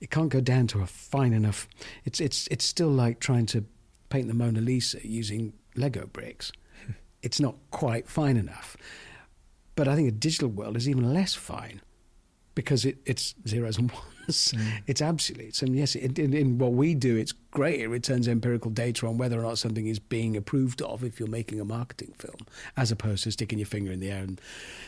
[0.01, 1.67] It can't go down to a fine enough.
[2.04, 3.65] It's, it's, it's still like trying to
[4.10, 6.51] paint the Mona Lisa using Lego bricks.
[7.21, 8.75] it's not quite fine enough.
[9.75, 11.82] But I think a digital world is even less fine
[12.55, 14.53] because it, it's zeros and ones.
[14.87, 15.61] It's absolutes.
[15.61, 17.79] And yes, in, in, in what we do, it's great.
[17.81, 21.29] It returns empirical data on whether or not something is being approved of if you're
[21.29, 22.37] making a marketing film,
[22.75, 24.41] as opposed to sticking your finger in the air and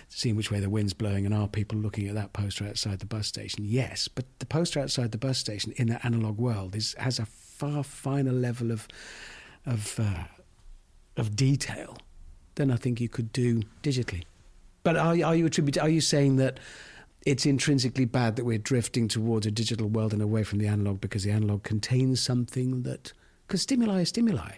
[0.10, 3.06] seeing which way the wind's blowing and are people looking at that poster outside the
[3.06, 3.64] bus station.
[3.64, 7.26] Yes, but the poster outside the bus station in that analog world is, has a
[7.26, 8.88] far finer level of,
[9.66, 10.24] of, uh,
[11.16, 11.98] of detail
[12.56, 14.24] than I think you could do digitally.
[14.84, 15.78] But are, are you attribute?
[15.78, 16.60] Are you saying that
[17.28, 21.02] it's intrinsically bad that we're drifting towards a digital world and away from the analog
[21.02, 23.12] because the analog contains something that
[23.46, 24.52] because stimuli is stimuli.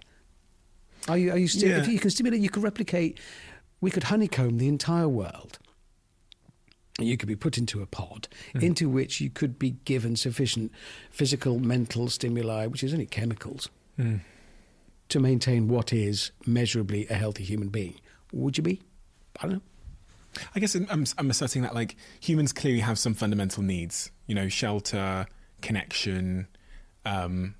[1.07, 1.31] Are you?
[1.31, 1.47] Are you?
[1.47, 1.79] Sti- Yeah.
[1.79, 3.19] If you can stimulate, you could replicate.
[3.81, 5.57] We could honeycomb the entire world.
[6.99, 8.59] You could be put into a pod hmm.
[8.59, 10.71] into which you could be given sufficient
[11.09, 14.17] physical, mental stimuli, which is only chemicals, hmm.
[15.07, 17.95] to maintain what is measurably a healthy human being.
[18.31, 18.81] Would you be?
[19.39, 19.61] I don't know.
[20.55, 24.47] I guess I'm, I'm asserting that like humans clearly have some fundamental needs, you know,
[24.47, 25.25] shelter,
[25.61, 26.47] connection.
[27.05, 27.55] Um,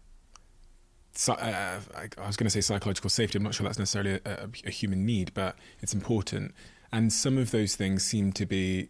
[1.14, 3.38] so, uh, I, I was going to say psychological safety.
[3.38, 6.54] I'm not sure that's necessarily a, a, a human need, but it's important.
[6.92, 8.90] And some of those things seem to be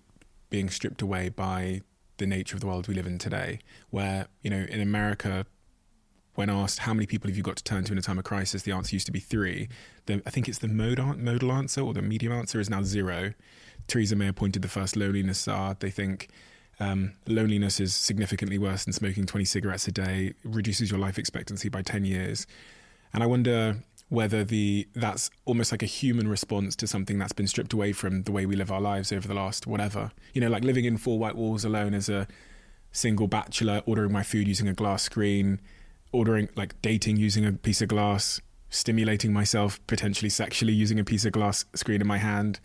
[0.49, 1.81] being stripped away by
[2.17, 5.45] the nature of the world we live in today, where you know, in America,
[6.35, 8.23] when asked how many people have you got to turn to in a time of
[8.23, 9.67] crisis, the answer used to be three.
[10.05, 13.33] The, I think it's the modal, modal answer or the medium answer is now zero.
[13.89, 15.75] Theresa May appointed the first loneliness czar.
[15.79, 16.29] They think
[16.79, 21.67] um, loneliness is significantly worse than smoking 20 cigarettes a day, reduces your life expectancy
[21.69, 22.47] by 10 years.
[23.13, 27.45] And I wonder whether the that's almost like a human response to something that's been
[27.47, 30.11] stripped away from the way we live our lives over the last whatever.
[30.33, 32.27] You know, like living in four white walls alone as a
[32.91, 35.61] single bachelor, ordering my food using a glass screen,
[36.11, 41.25] ordering like dating using a piece of glass, stimulating myself potentially sexually using a piece
[41.25, 42.59] of glass screen in my hand,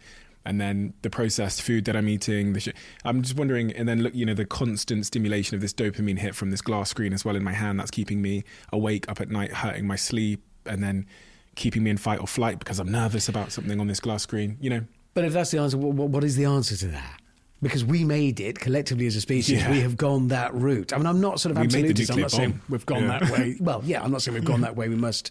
[0.47, 2.53] and then the processed food that I'm eating.
[2.53, 2.69] The sh-
[3.05, 6.35] I'm just wondering, and then look, you know, the constant stimulation of this dopamine hit
[6.35, 9.31] from this glass screen as well in my hand that's keeping me awake up at
[9.31, 11.07] night, hurting my sleep, and then
[11.55, 14.57] keeping me in fight or flight because I'm nervous about something on this glass screen.
[14.61, 17.21] You know, But if that's the answer, what, what is the answer to that?
[17.63, 19.71] Because we made it collectively as a species, Yeah.
[19.71, 20.93] we have gone that route.
[20.93, 22.11] I mean, I'm not sort of We made the absolutist.
[22.13, 23.19] I'm not saying we've gone Yeah.
[23.21, 23.57] that way.
[23.61, 24.89] Well, yeah, I'm not saying we've gone that way.
[24.91, 25.31] We must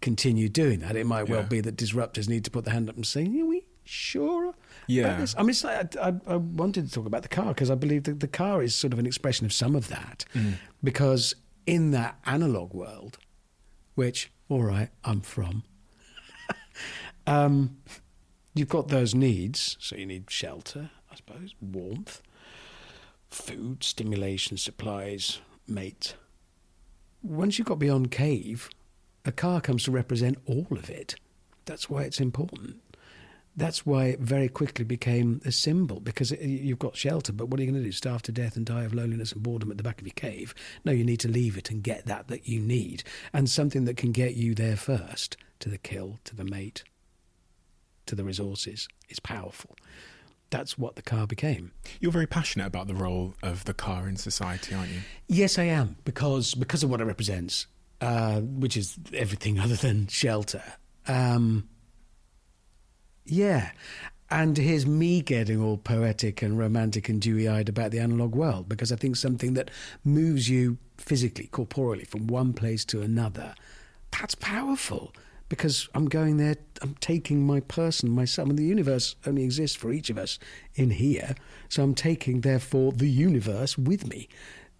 [0.00, 0.96] continue doing that.
[0.96, 1.46] It might well Yeah.
[1.46, 4.54] be that disruptors need to put their hand up and say, "Are we sure?"
[4.86, 5.16] Yeah.
[5.16, 7.70] this?" I mean, it's like, I, I, I wanted to talk about the car because
[7.70, 10.24] I believe that the car is sort of an expression of some of that.
[10.34, 10.54] Mm.
[10.82, 11.34] Because
[11.66, 13.18] in that analog world,
[13.94, 15.64] which, all right, I'm from,
[17.26, 17.78] um,
[18.54, 19.76] you've got those needs.
[19.80, 22.22] So you need shelter, I suppose, warmth,
[23.30, 26.14] food, stimulation, supplies, mate.
[27.22, 28.68] Once you've got beyond cave,
[29.24, 31.14] a car comes to represent all of it.
[31.64, 32.80] That's why it's important.
[33.56, 37.60] That's why it very quickly became a symbol because it, you've got shelter, but what
[37.60, 37.92] are you going to do?
[37.92, 40.54] Starve to death and die of loneliness and boredom at the back of your cave?
[40.84, 43.96] No, you need to leave it and get that that you need, and something that
[43.96, 46.82] can get you there first to the kill, to the mate,
[48.06, 49.76] to the resources is powerful.
[50.50, 51.72] That's what the car became.
[52.00, 55.00] You're very passionate about the role of the car in society, aren't you?
[55.28, 57.66] Yes, I am because because of what it represents,
[58.00, 60.62] uh, which is everything other than shelter.
[61.06, 61.68] Um,
[63.24, 63.72] yeah.
[64.30, 68.66] And here's me getting all poetic and romantic and dewy eyed about the analog world
[68.66, 69.70] because I think something that
[70.04, 73.54] moves you physically, corporeally, from one place to another,
[74.10, 75.12] that's powerful
[75.50, 78.48] because I'm going there, I'm taking my person, myself.
[78.48, 80.38] and the universe only exists for each of us
[80.76, 81.34] in here.
[81.68, 84.30] So I'm taking, therefore, the universe with me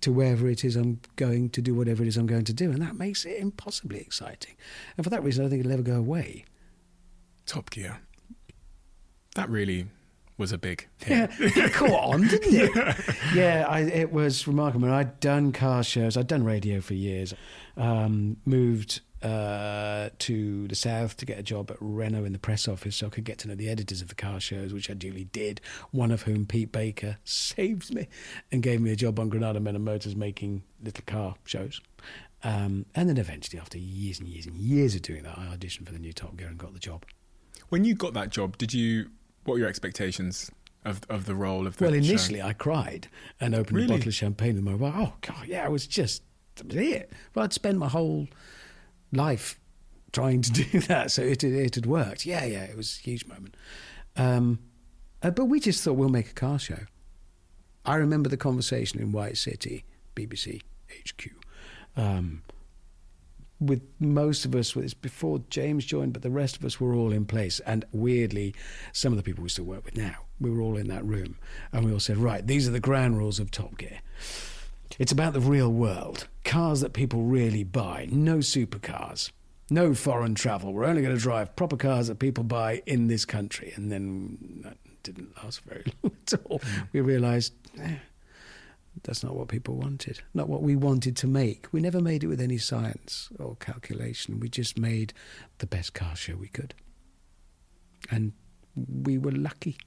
[0.01, 2.71] to wherever it is I'm going to do whatever it is I'm going to do.
[2.71, 4.55] And that makes it impossibly exciting.
[4.97, 6.47] And for that reason, I think it'll ever go away.
[7.45, 8.01] Top Gear.
[9.35, 9.87] That really
[10.39, 11.31] was a big hit.
[11.39, 12.97] Yeah, it caught on, didn't it?
[13.35, 14.91] yeah, I, it was remarkable.
[14.91, 17.35] I'd done car shows, I'd done radio for years,
[17.77, 22.67] um, moved uh, to the south to get a job at Renault in the press
[22.67, 24.95] office so I could get to know the editors of the car shows, which I
[24.95, 25.61] duly did,
[25.93, 28.09] one of whom, Pete Baker, saved me
[28.51, 31.81] and gave me a job on Granada Men and Motors making little car shows.
[32.45, 35.87] Um, and then eventually, after years and years and years of doing that, I auditioned
[35.87, 37.05] for the new Top Gear and got the job.
[37.69, 39.11] When you got that job, did you
[39.45, 40.51] what were your expectations
[40.85, 42.47] of of the role of the Well, initially show?
[42.47, 43.09] I cried
[43.41, 43.87] and opened really?
[43.95, 44.95] a bottle of champagne with my wife.
[44.97, 46.23] Oh God, yeah, I was just
[46.57, 47.11] that was it.
[47.35, 48.29] Well, I'd spent my whole
[49.13, 49.59] life
[50.13, 52.27] trying to do that, so it it had worked.
[52.27, 53.57] Yeah, yeah, it was a huge moment.
[54.17, 54.59] Um,
[55.23, 56.81] uh, but we just thought we'll make a car show.
[57.85, 61.31] I remember the conversation in White City, BBC HQ.
[61.97, 62.43] Um,
[63.63, 67.13] with most of us, it's before James joined, but the rest of us were all
[67.13, 67.61] in place.
[67.61, 68.55] And weirdly,
[68.93, 71.39] some of the people we still work with now, we were all in that room.
[71.73, 74.01] And we all said, right, these are the ground rules of Top Gear.
[74.99, 76.29] It's about the real world.
[76.45, 79.31] Cars that people really buy, no supercars,
[79.71, 80.73] no foreign travel.
[80.73, 83.73] We're only going to drive proper cars that people buy in this country.
[83.77, 86.59] And then that didn't last very long at all.
[86.59, 86.89] Mm.
[86.93, 87.95] We realised, eh,
[89.05, 91.67] that's not what people wanted, not what we wanted to make.
[91.73, 94.39] We never made it with any science or calculation.
[94.39, 95.13] We just made
[95.59, 96.75] the best car show we could.
[98.11, 98.33] And
[98.77, 99.79] we were lucky.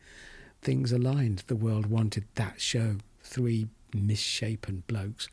[0.62, 1.44] Things aligned.
[1.48, 2.98] The world wanted that show.
[3.22, 5.30] Three misshapen blokes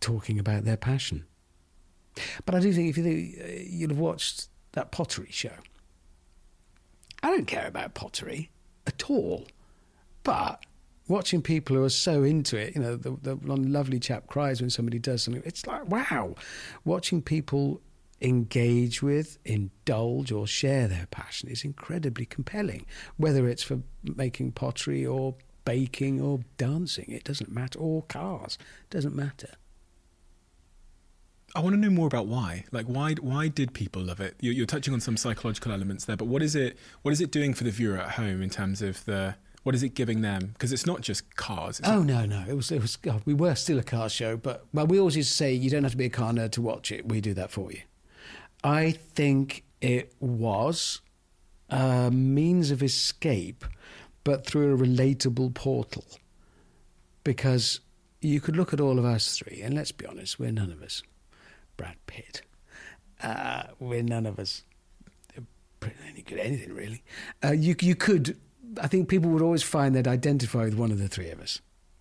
[0.00, 1.24] talking about their passion.
[2.44, 5.54] But I do think if you think, uh, you'll have watched that pottery show.
[7.22, 8.50] I don't care about pottery
[8.86, 9.46] at all.
[10.24, 10.64] But
[11.08, 14.70] watching people who are so into it, you know, the, the lovely chap cries when
[14.70, 15.42] somebody does something.
[15.44, 16.34] It's like, wow.
[16.84, 17.80] Watching people
[18.20, 22.86] engage with, indulge, or share their passion is incredibly compelling,
[23.16, 25.34] whether it's for making pottery or
[25.64, 27.06] baking or dancing.
[27.08, 27.78] It doesn't matter.
[27.78, 28.58] Or cars.
[28.84, 29.54] It doesn't matter.
[31.54, 32.64] I want to know more about why.
[32.72, 33.12] Like, why?
[33.20, 34.36] Why did people love it?
[34.40, 36.78] You're, you're touching on some psychological elements there, but what is it?
[37.02, 39.82] What is it doing for the viewer at home in terms of the what is
[39.82, 40.50] it giving them?
[40.52, 41.80] Because it's not just cars.
[41.84, 42.04] Oh it?
[42.04, 42.96] no, no, it was it was.
[42.96, 45.70] God, we were still a car show, but well, we always used to say you
[45.70, 47.08] don't have to be a car nerd to watch it.
[47.08, 47.80] We do that for you.
[48.64, 51.00] I think it was
[51.68, 53.64] a means of escape,
[54.24, 56.04] but through a relatable portal.
[57.24, 57.80] Because
[58.20, 60.82] you could look at all of us three, and let's be honest, we're none of
[60.82, 61.02] us
[61.76, 62.42] Brad Pitt.
[63.22, 64.64] Uh, we're none of us
[66.10, 67.02] any good anything really.
[67.44, 68.38] Uh, you you could
[68.80, 71.60] I think people would always find they'd identify with one of the three of us.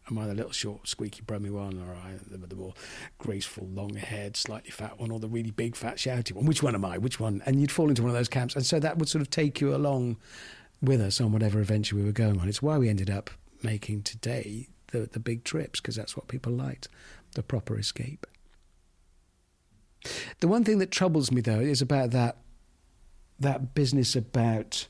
[0.10, 2.74] Am I the little short, squeaky, brummy one, or I the, the more
[3.18, 6.46] graceful, long-haired, slightly fat one, or the really big, fat, shouty one?
[6.46, 6.98] Which one am I?
[6.98, 7.42] Which one?
[7.46, 9.62] And you'd fall into one of those camps, and so that would sort of take
[9.62, 10.18] you along
[10.82, 12.50] with us on whatever adventure we were going on.
[12.50, 13.30] It's why we ended up
[13.64, 16.88] making today the the big trips because that's what people liked,
[17.36, 18.26] the proper escape.
[20.40, 22.38] The one thing that troubles me though is about that
[23.40, 24.88] that business about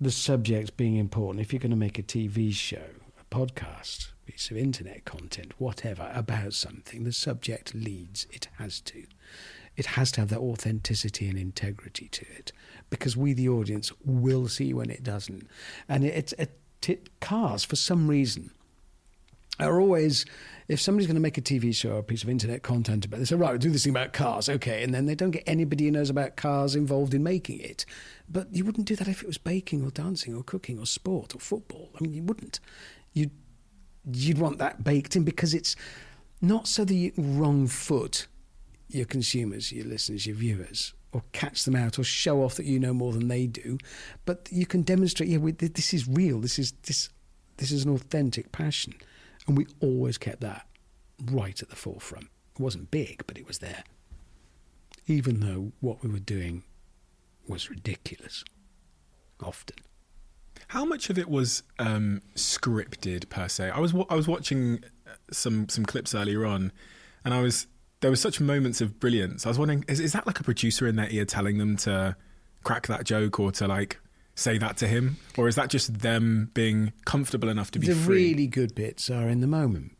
[0.00, 1.44] the subject being important.
[1.44, 2.86] If you're going to make a TV show,
[3.20, 8.26] a podcast, piece of internet content, whatever, about something, the subject leads.
[8.30, 9.04] It has to.
[9.76, 12.52] It has to have that authenticity and integrity to it
[12.90, 15.48] because we, the audience, will see when it doesn't.
[15.88, 18.50] And it, it, it cars, for some reason,
[19.62, 20.24] are always
[20.68, 23.18] if somebody's going to make a TV show or a piece of internet content about
[23.18, 25.42] this, say, right, we'll do this thing about cars, okay, and then they don't get
[25.44, 27.84] anybody who knows about cars involved in making it.
[28.28, 31.34] But you wouldn't do that if it was baking or dancing or cooking or sport
[31.34, 31.90] or football.
[31.98, 32.60] I mean, you wouldn't.
[33.14, 33.32] You'd,
[34.12, 35.74] you'd want that baked in because it's
[36.40, 38.28] not so that you wrong foot
[38.86, 42.78] your consumers, your listeners, your viewers or catch them out or show off that you
[42.78, 43.78] know more than they do.
[44.24, 46.40] But you can demonstrate, yeah, we, this is real.
[46.40, 47.08] This is this
[47.56, 48.94] this is an authentic passion,
[49.46, 50.66] and we always kept that
[51.24, 52.28] right at the forefront.
[52.54, 53.84] It wasn't big, but it was there.
[55.06, 56.62] Even though what we were doing
[57.48, 58.44] was ridiculous,
[59.42, 59.76] often.
[60.68, 63.70] How much of it was um, scripted per se?
[63.70, 66.70] I was I was watching uh, some some clips earlier on,
[67.24, 67.66] and I was
[68.00, 69.46] there were such moments of brilliance.
[69.46, 72.16] I was wondering, is, is that like a producer in their ear telling them to
[72.62, 73.98] crack that joke or to like
[74.40, 77.94] say that to him, or is that just them being comfortable enough to be the
[77.94, 78.30] free?
[78.30, 79.96] really good bits are in the moment.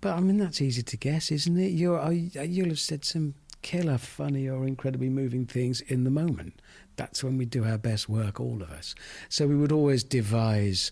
[0.00, 1.68] But I mean, that's easy to guess, isn't it?
[1.68, 6.60] You're, you'll have said some killer, funny, or incredibly moving things in the moment.
[6.96, 8.94] That's when we do our best work, all of us.
[9.28, 10.90] So we would always devise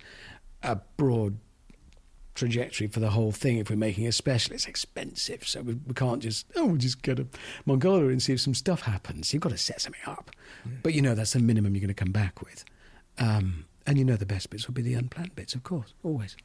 [0.62, 1.38] a broad
[2.34, 3.58] trajectory for the whole thing.
[3.58, 7.02] If we're making a special, it's expensive, so we, we can't just oh, we'll just
[7.02, 7.26] go to
[7.66, 9.32] Mongolia and see if some stuff happens.
[9.32, 10.30] You've got to set something up,
[10.82, 12.64] but you know that's the minimum you're going to come back with.
[13.18, 16.36] Um, and you know the best bits will be the unplanned bits, of course, always.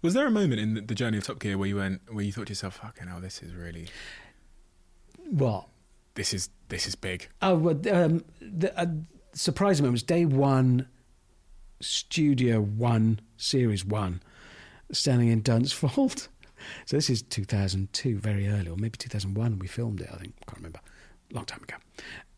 [0.00, 2.32] Was there a moment in the, journey of Top Gear where you went, where you
[2.32, 3.88] thought to yourself, "Fucking hell, this is really,
[5.30, 5.68] What?
[6.14, 8.86] this is this is big." Oh, well, um, the uh,
[9.32, 10.88] surprising moment was day one,
[11.80, 14.22] Studio One, Series One,
[14.92, 16.28] standing in Dunsfold.
[16.86, 19.58] So this is 2002, very early, or maybe 2001.
[19.58, 20.08] We filmed it.
[20.12, 20.78] I think can't remember.
[21.32, 21.76] Long time ago.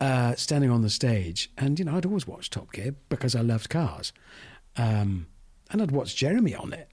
[0.01, 3.40] Uh, standing on the stage, and you know, I'd always watched Top Gear because I
[3.40, 4.12] loved cars,
[4.76, 5.26] um,
[5.70, 6.88] and I'd watched Jeremy on it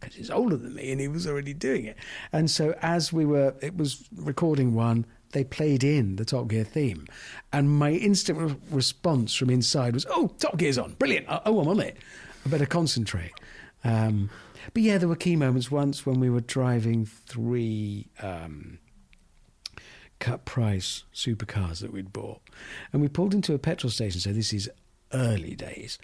[0.00, 1.96] because he's older than me and he was already doing it.
[2.32, 6.64] And so as we were, it was recording one, they played in the Top Gear
[6.64, 7.06] theme.
[7.52, 10.94] And my instant re- response from inside was, oh, Top Gear's on.
[10.94, 11.26] Brilliant.
[11.28, 11.98] Oh, oh, I'm on it.
[12.44, 13.32] I better concentrate.
[13.84, 14.30] Um,
[14.72, 18.78] but yeah, there were key moments once when we were driving three um,
[20.20, 22.40] cut price supercars that we'd bought.
[22.92, 24.20] And we pulled into a petrol station.
[24.20, 24.70] So this is
[25.12, 25.98] early days.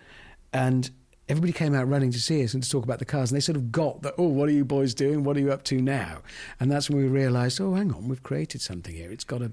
[0.53, 0.91] And
[1.29, 3.31] everybody came out running to see us and to talk about the cars.
[3.31, 5.23] And they sort of got that, oh, what are you boys doing?
[5.23, 6.23] What are you up to now?
[6.59, 9.12] And that's when we realised, oh, hang on, we've created something here.
[9.12, 9.53] It's got a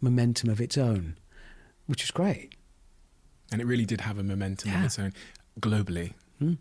[0.00, 1.16] momentum of its own,
[1.86, 2.54] which is great.
[3.50, 5.12] And it really did have a momentum of its own
[5.60, 6.14] globally.
[6.38, 6.54] Hmm?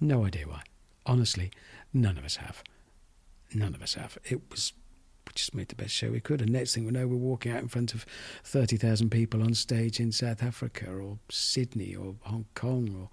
[0.00, 0.62] No idea why.
[1.04, 1.50] Honestly,
[1.92, 2.62] none of us have.
[3.54, 4.18] None of us have.
[4.24, 4.72] It was.
[5.36, 7.60] Just made the best show we could, and next thing we know, we're walking out
[7.60, 8.06] in front of
[8.42, 13.10] thirty thousand people on stage in South Africa or Sydney or Hong Kong or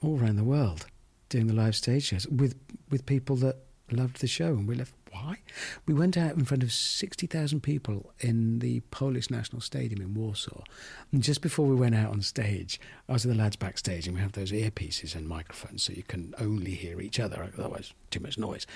[0.00, 0.86] all around the world,
[1.28, 2.54] doing the live stage shows with
[2.88, 3.56] with people that
[3.90, 4.94] loved the show, and we left.
[5.10, 5.38] Why?
[5.86, 10.14] We went out in front of sixty thousand people in the Polish National Stadium in
[10.14, 10.62] Warsaw,
[11.10, 12.78] and just before we went out on stage,
[13.08, 16.04] I was with the lads backstage, and we have those earpieces and microphones, so you
[16.04, 17.50] can only hear each other.
[17.58, 18.68] Otherwise, too much noise.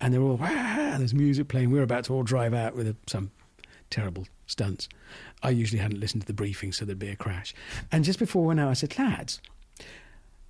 [0.00, 1.70] And they're all, there's music playing.
[1.70, 3.30] We're about to all drive out with a, some
[3.90, 4.88] terrible stunts.
[5.42, 7.54] I usually hadn't listened to the briefing, so there'd be a crash.
[7.90, 9.40] And just before went out, I said, lads,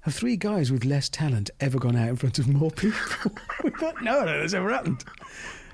[0.00, 3.32] have three guys with less talent ever gone out in front of more people?
[3.64, 5.04] we thought, no, no, that's ever happened.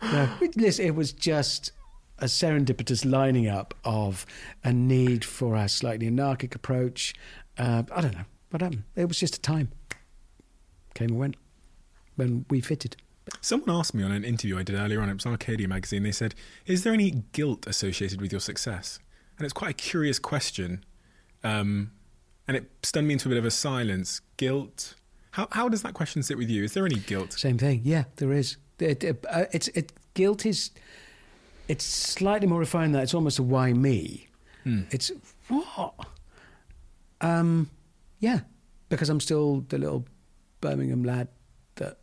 [0.03, 1.73] No, listen, it was just
[2.19, 4.25] a serendipitous lining up of
[4.65, 7.15] a need for a slightly anarchic approach.
[7.59, 8.85] Uh, I don't know what happened.
[8.97, 9.71] It was just a time.
[10.95, 11.37] Came and went
[12.17, 12.97] when we fitted.
[13.41, 16.03] Someone asked me on an interview I did earlier on, it was on Arcadia magazine,
[16.03, 16.35] they said,
[16.67, 18.99] Is there any guilt associated with your success?
[19.39, 20.85] And it's quite a curious question.
[21.45, 21.93] Um,
[22.47, 24.21] and it stunned me into a bit of a silence.
[24.37, 24.95] Guilt?
[25.33, 26.65] How, how does that question sit with you?
[26.65, 27.33] Is there any guilt?
[27.33, 27.81] Same thing.
[27.85, 28.57] Yeah, there is.
[28.79, 30.71] It, it, uh, it's it, guilt is.
[31.69, 32.95] It's slightly more refined.
[32.95, 34.29] than That it's almost a why me.
[34.91, 35.11] It's
[35.49, 35.95] what?
[37.21, 37.71] Um,
[38.19, 38.41] yeah,
[38.89, 40.05] because I'm still the little
[40.61, 41.29] Birmingham lad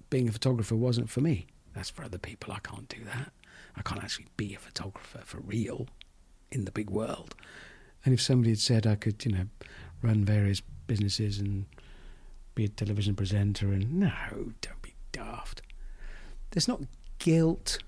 [0.10, 1.48] being a photographer wasn't for me.
[1.74, 2.54] That's for other people.
[2.54, 3.32] I can't do that.
[3.76, 5.88] I can't actually be a photographer for real
[6.52, 7.36] in the big world.
[8.04, 9.46] And if somebody had said I could, you know,
[10.02, 11.66] run various businesses and
[12.56, 15.62] be a television presenter and no, don't be daft.
[16.52, 16.82] There's not
[17.20, 17.80] guilt.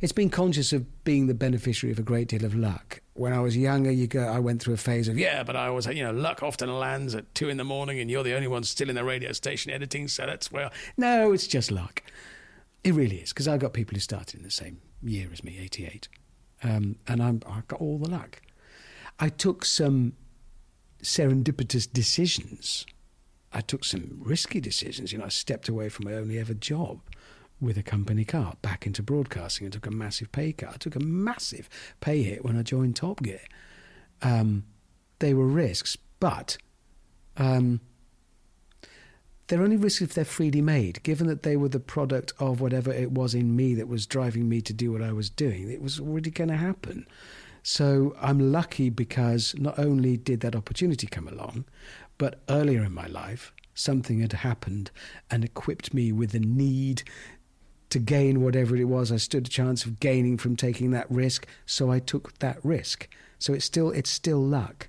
[0.00, 3.01] It's being conscious of being the beneficiary of a great deal of luck.
[3.14, 4.24] When I was younger, you go.
[4.24, 7.14] I went through a phase of yeah, but I was you know luck often lands
[7.14, 9.70] at two in the morning, and you're the only one still in the radio station
[9.70, 10.70] editing, so that's where.
[10.96, 12.02] No, it's just luck.
[12.84, 15.58] It really is because I've got people who started in the same year as me,
[15.60, 16.08] '88,
[16.62, 18.40] um, and I'm I got all the luck.
[19.20, 20.14] I took some
[21.02, 22.86] serendipitous decisions.
[23.52, 25.12] I took some risky decisions.
[25.12, 27.00] You know, I stepped away from my only ever job
[27.62, 30.74] with a company car back into broadcasting and took a massive pay cut.
[30.74, 31.68] I took a massive
[32.00, 33.40] pay hit when I joined Top Gear.
[34.20, 34.64] Um,
[35.20, 36.58] they were risks, but
[37.36, 37.80] um,
[39.46, 41.02] they're only risks if they're freely made.
[41.04, 44.48] Given that they were the product of whatever it was in me that was driving
[44.48, 47.06] me to do what I was doing, it was already going to happen.
[47.62, 51.64] So I'm lucky because not only did that opportunity come along,
[52.18, 54.90] but earlier in my life, something had happened
[55.30, 57.04] and equipped me with the need
[57.92, 61.46] to gain whatever it was I stood a chance of gaining from taking that risk.
[61.66, 63.06] So I took that risk.
[63.38, 64.88] So it's still it's still luck.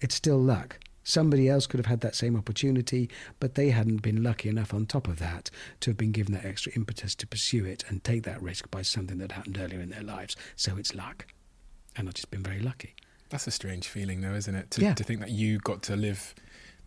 [0.00, 0.78] It's still luck.
[1.04, 4.86] Somebody else could have had that same opportunity, but they hadn't been lucky enough on
[4.86, 8.22] top of that to have been given that extra impetus to pursue it and take
[8.24, 10.36] that risk by something that happened earlier in their lives.
[10.56, 11.26] So it's luck.
[11.94, 12.94] And I've just been very lucky.
[13.28, 14.70] That's a strange feeling, though, isn't it?
[14.72, 14.94] To, Yeah.
[14.94, 16.34] to think that you got to live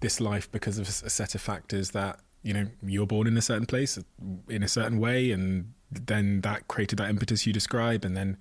[0.02, 3.38] this life because of a set of factors that you know you were born in
[3.38, 4.00] a certain place
[4.48, 8.38] in a certain way, and then that created that impetus you describe, and then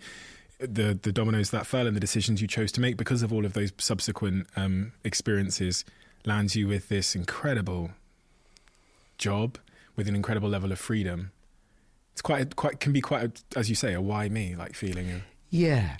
[0.59, 3.45] the the dominoes that fell and the decisions you chose to make because of all
[3.45, 5.85] of those subsequent um, experiences
[6.25, 7.91] lands you with this incredible
[9.19, 9.59] job
[9.97, 11.33] with an incredible level of freedom.
[12.13, 15.11] It's quite quite can be quite a, as you say a why me like feeling.
[15.11, 15.97] Of, Yeah.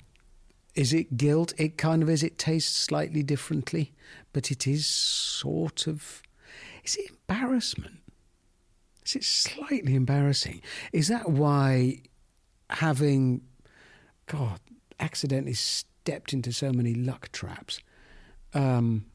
[0.75, 1.53] Is it guilt?
[1.57, 2.23] It kind of is.
[2.23, 3.93] It tastes slightly differently,
[4.33, 6.21] but it is sort of.
[6.89, 7.99] Is it embarrassment?
[9.05, 10.63] Is it slightly embarrassing?
[10.91, 12.01] Is that why
[12.71, 13.41] having,
[14.25, 14.59] God,
[14.99, 17.79] accidentally stepped into so many luck traps?
[18.55, 19.05] Um,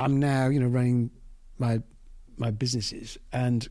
[0.00, 1.10] I'm now, you know, running
[1.58, 1.80] my
[2.36, 3.68] my businesses, and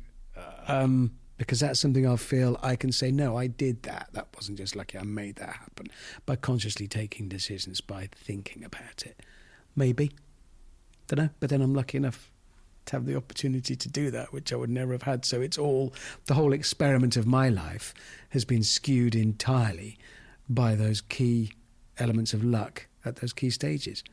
[0.70, 4.12] um, because that's something I feel I can say, no, I did that.
[4.14, 4.98] That wasn't just lucky.
[4.98, 5.88] I made that happen
[6.26, 9.22] by consciously taking decisions, by thinking about it.
[9.76, 10.12] Maybe,
[11.08, 11.30] don't know.
[11.42, 12.32] But then I'm lucky enough
[12.88, 15.26] to have the opportunity to do that, which I would never have had.
[15.26, 15.94] So it's all
[16.26, 17.94] the whole experiment of my life
[18.30, 19.98] has been skewed entirely
[20.50, 21.54] by those key
[21.98, 24.04] elements of luck at those key stages.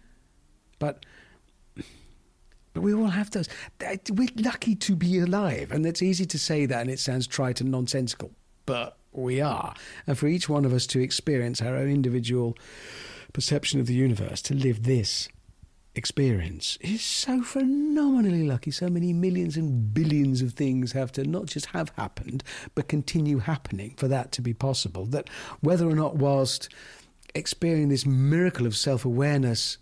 [0.78, 1.04] But
[2.74, 3.48] but we all have those.
[4.10, 5.72] We're lucky to be alive.
[5.72, 8.30] And it's easy to say that and it sounds trite and nonsensical,
[8.64, 9.74] but we are.
[10.06, 12.56] And for each one of us to experience our own individual
[13.34, 15.28] perception of the universe, to live this
[15.94, 18.70] experience, is so phenomenally lucky.
[18.70, 22.42] So many millions and billions of things have to not just have happened,
[22.74, 25.04] but continue happening for that to be possible.
[25.06, 25.28] That
[25.60, 26.68] whether or not, whilst
[27.34, 29.78] experiencing this miracle of self awareness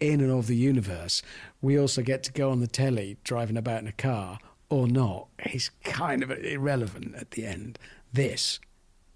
[0.00, 1.22] in and of the universe,
[1.62, 4.38] we also get to go on the telly driving about in a car
[4.70, 7.78] or not is kind of irrelevant at the end.
[8.12, 8.58] This,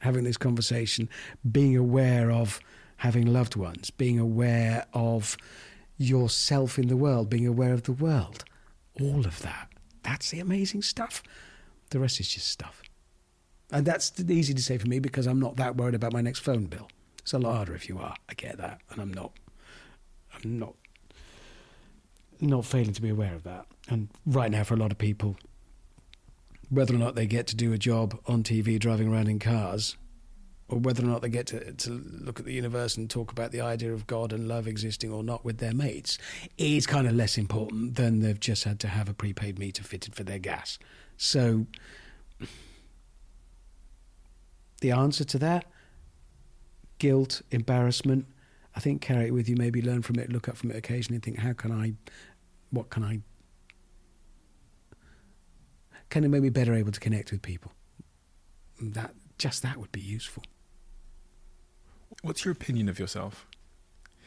[0.00, 1.08] having this conversation,
[1.50, 2.60] being aware of
[2.98, 5.36] having loved ones, being aware of
[5.98, 8.44] yourself in the world, being aware of the world,
[9.00, 9.68] all of that.
[10.02, 11.22] That's the amazing stuff.
[11.90, 12.82] The rest is just stuff.
[13.70, 16.40] And that's easy to say for me because I'm not that worried about my next
[16.40, 16.88] phone bill.
[17.18, 18.14] It's a lot harder if you are.
[18.28, 18.80] I get that.
[18.90, 19.32] And I'm not.
[20.32, 20.74] I'm not
[22.40, 23.66] not failing to be aware of that.
[23.88, 25.36] And right now, for a lot of people,
[26.70, 29.96] whether or not they get to do a job on TV driving around in cars,
[30.68, 31.90] or whether or not they get to, to
[32.20, 35.22] look at the universe and talk about the idea of God and love existing or
[35.22, 36.18] not with their mates,
[36.58, 40.14] is kind of less important than they've just had to have a prepaid meter fitted
[40.14, 40.78] for their gas.
[41.16, 41.66] So,
[44.80, 45.64] the answer to that
[46.98, 48.26] guilt, embarrassment,
[48.76, 51.20] I think carry it with you, maybe learn from it, look up from it occasionally
[51.20, 51.94] think, how can I,
[52.70, 53.20] what can I,
[56.10, 57.72] can it make me better able to connect with people?
[58.80, 60.42] That, just that would be useful.
[62.28, 63.46] What's your opinion of yourself?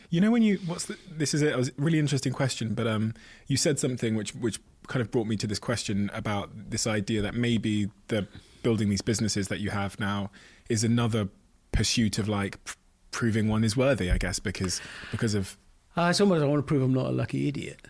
[0.10, 3.14] You know when you what's the, this is a, a really interesting question, but um,
[3.48, 7.22] you said something which which kind of brought me to this question about this idea
[7.22, 8.28] that maybe the
[8.64, 10.32] building these businesses that you have now
[10.68, 11.30] is another
[11.72, 12.74] pursuit of like p-
[13.12, 14.82] proving one is worthy, I guess, because
[15.12, 15.58] because of.
[15.96, 17.88] Uh, it's almost I want to prove I'm not a lucky idiot.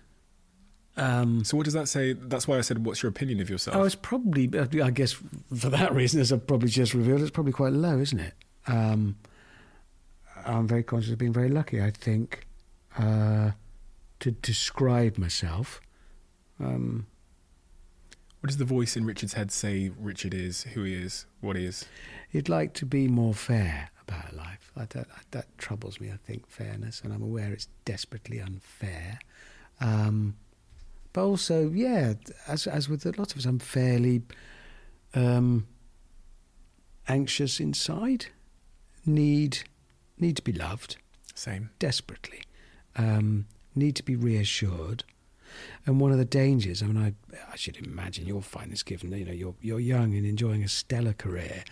[0.97, 2.13] Um, So what does that say?
[2.13, 3.77] That's why I said, what's your opinion of yourself?
[3.77, 4.49] Oh, it's probably,
[4.81, 8.19] I guess, for that reason, as I've probably just revealed, it's probably quite low, isn't
[8.19, 8.33] it?
[8.67, 9.15] Um,
[10.45, 11.81] I'm very conscious of being very lucky.
[11.81, 12.45] I think
[12.97, 13.51] uh,
[14.19, 15.81] to describe myself.
[16.59, 17.07] Um,
[18.39, 19.91] what does the voice in Richard's head say?
[19.99, 21.85] Richard is who he is, what he is.
[22.31, 24.71] you'd like to be more fair about life.
[24.75, 26.09] I don't, that troubles me.
[26.11, 29.19] I think fairness, and I'm aware it's desperately unfair.
[29.79, 30.35] Um,
[31.13, 32.13] but also, yeah,
[32.47, 34.23] as as with a lot of us, I'm fairly
[35.13, 35.67] um,
[37.07, 38.27] anxious inside.
[39.05, 39.63] Need
[40.21, 40.97] need to be loved
[41.35, 41.71] Same.
[41.79, 42.43] desperately.
[42.95, 45.03] Um, need to be reassured.
[45.85, 49.11] And one of the dangers, I mean, I, I should imagine you'll find this given,
[49.11, 51.63] you know, you're, you're young and enjoying a stellar career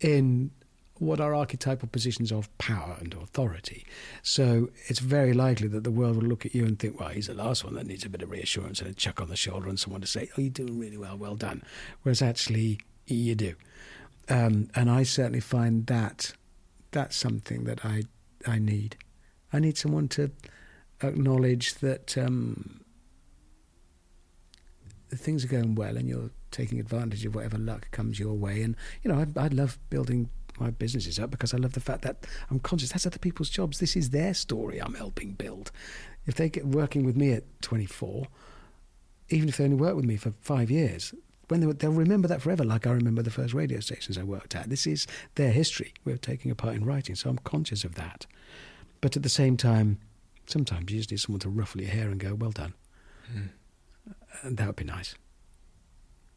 [0.00, 0.50] in
[0.98, 3.86] what are archetypal positions of power and authority.
[4.22, 7.28] So it's very likely that the world will look at you and think, well, he's
[7.28, 9.68] the last one that needs a bit of reassurance and a chuck on the shoulder
[9.68, 11.62] and someone to say, oh, you're doing really well, well done.
[12.02, 13.54] Whereas actually, you do.
[14.28, 16.34] Um, and I certainly find that
[16.92, 18.04] that's something that I
[18.46, 18.96] I need.
[19.52, 20.30] I need someone to
[21.02, 22.80] acknowledge that um,
[25.10, 28.62] things are going well and you're taking advantage of whatever luck comes your way.
[28.62, 32.02] And you know, I, I love building my businesses up because I love the fact
[32.02, 33.78] that I'm conscious that's other people's jobs.
[33.78, 35.72] This is their story I'm helping build.
[36.26, 38.26] If they get working with me at 24,
[39.30, 41.14] even if they only work with me for five years,
[41.50, 44.54] when they, they'll remember that forever, like I remember the first radio stations I worked
[44.54, 44.70] at.
[44.70, 45.92] This is their history.
[46.04, 48.26] We're taking a part in writing, so I'm conscious of that.
[49.00, 49.98] But at the same time,
[50.46, 52.74] sometimes you just need someone to ruffle your hair and go, "Well done,"
[54.42, 55.14] and that would be nice.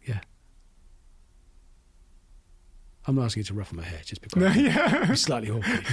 [0.04, 0.20] Yeah.
[3.06, 5.06] I'm not asking you to ruffle my hair, just because yeah.
[5.08, 5.84] I'm slightly awkward.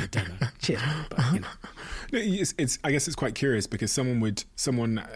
[0.61, 1.49] Cheers, but you know.
[2.13, 5.07] No, it's, it's, I guess it's quite curious because someone would, someone uh,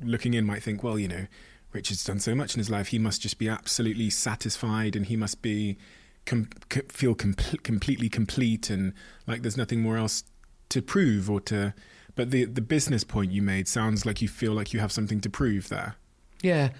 [0.00, 1.26] looking in might think, well, you know,
[1.74, 2.88] Richard's done so much in his life.
[2.88, 5.76] He must just be absolutely satisfied, and he must be
[6.24, 6.48] com-
[6.88, 8.94] feel com- completely complete, and
[9.26, 10.24] like there's nothing more else
[10.70, 11.74] to prove or to.
[12.14, 15.20] But the the business point you made sounds like you feel like you have something
[15.20, 15.96] to prove there.
[16.42, 16.70] Yeah,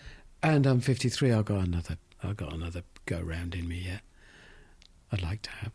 [0.43, 1.33] and I'm 53.
[1.33, 1.99] I've got another.
[2.23, 4.01] I've got another go round in me yet.
[5.13, 5.73] I'd like to have.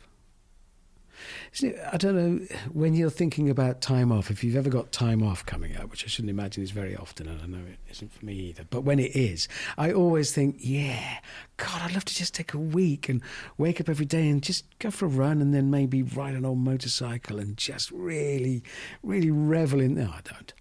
[1.91, 4.29] I don't know when you're thinking about time off.
[4.31, 7.27] If you've ever got time off coming up, which I shouldn't imagine is very often,
[7.27, 8.63] and I know it isn't for me either.
[8.69, 9.47] But when it is,
[9.77, 11.19] I always think, yeah,
[11.57, 13.21] God, I'd love to just take a week and
[13.57, 16.45] wake up every day and just go for a run, and then maybe ride an
[16.45, 18.63] old motorcycle and just really,
[19.03, 19.95] really revel in.
[19.95, 20.53] No, I don't.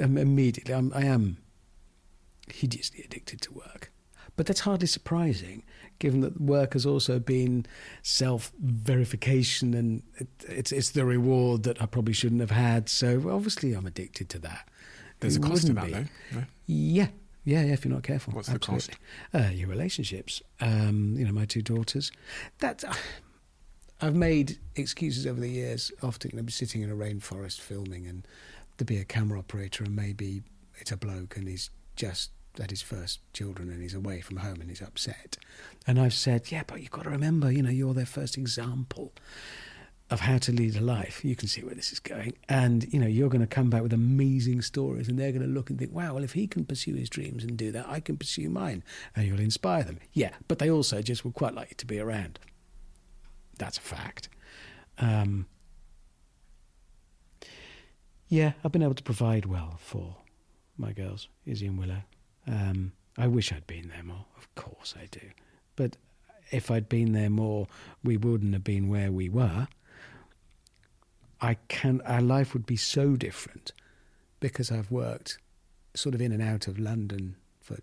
[0.00, 1.38] Um, immediately, I'm, I am
[2.52, 3.90] hideously addicted to work.
[4.36, 5.64] But that's hardly surprising,
[5.98, 7.66] given that work has also been
[8.02, 12.88] self verification and it, it's, it's the reward that I probably shouldn't have had.
[12.88, 14.68] So obviously, I'm addicted to that.
[15.20, 16.04] There's Who a cost to that, though.
[16.32, 16.44] No?
[16.66, 17.08] Yeah,
[17.44, 17.72] yeah, yeah.
[17.72, 18.90] If you're not careful, What's the cost?
[19.32, 19.50] Absolutely.
[19.50, 20.42] Uh, your relationships.
[20.60, 22.12] Um, you know, my two daughters.
[22.60, 22.84] That
[24.00, 25.90] I've made excuses over the years.
[26.02, 28.26] Often, you know, be sitting in a rainforest filming, and
[28.78, 30.42] to be a camera operator, and maybe
[30.76, 34.60] it's a bloke, and he's just had his first children, and he's away from home,
[34.60, 35.36] and he's upset.
[35.86, 39.12] And I've said, yeah, but you've got to remember, you know, you're their first example
[40.10, 41.24] of how to lead a life.
[41.24, 42.32] You can see where this is going.
[42.48, 45.48] And, you know, you're going to come back with amazing stories and they're going to
[45.48, 48.00] look and think, wow, well, if he can pursue his dreams and do that, I
[48.00, 48.82] can pursue mine.
[49.14, 49.98] And you'll inspire them.
[50.12, 52.38] Yeah, but they also just would quite like you to be around.
[53.58, 54.30] That's a fact.
[54.96, 55.46] Um,
[58.28, 60.16] yeah, I've been able to provide well for
[60.78, 62.02] my girls, Izzy and Willow.
[62.48, 64.24] Um, I wish I'd been there more.
[64.36, 65.20] Of course I do.
[65.76, 65.96] But
[66.50, 67.66] if I'd been there more,
[68.02, 69.68] we wouldn't have been where we were.
[71.40, 73.72] I can our life would be so different
[74.40, 75.38] because I've worked
[75.94, 77.78] sort of in and out of London for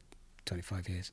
[0.45, 1.11] 25 years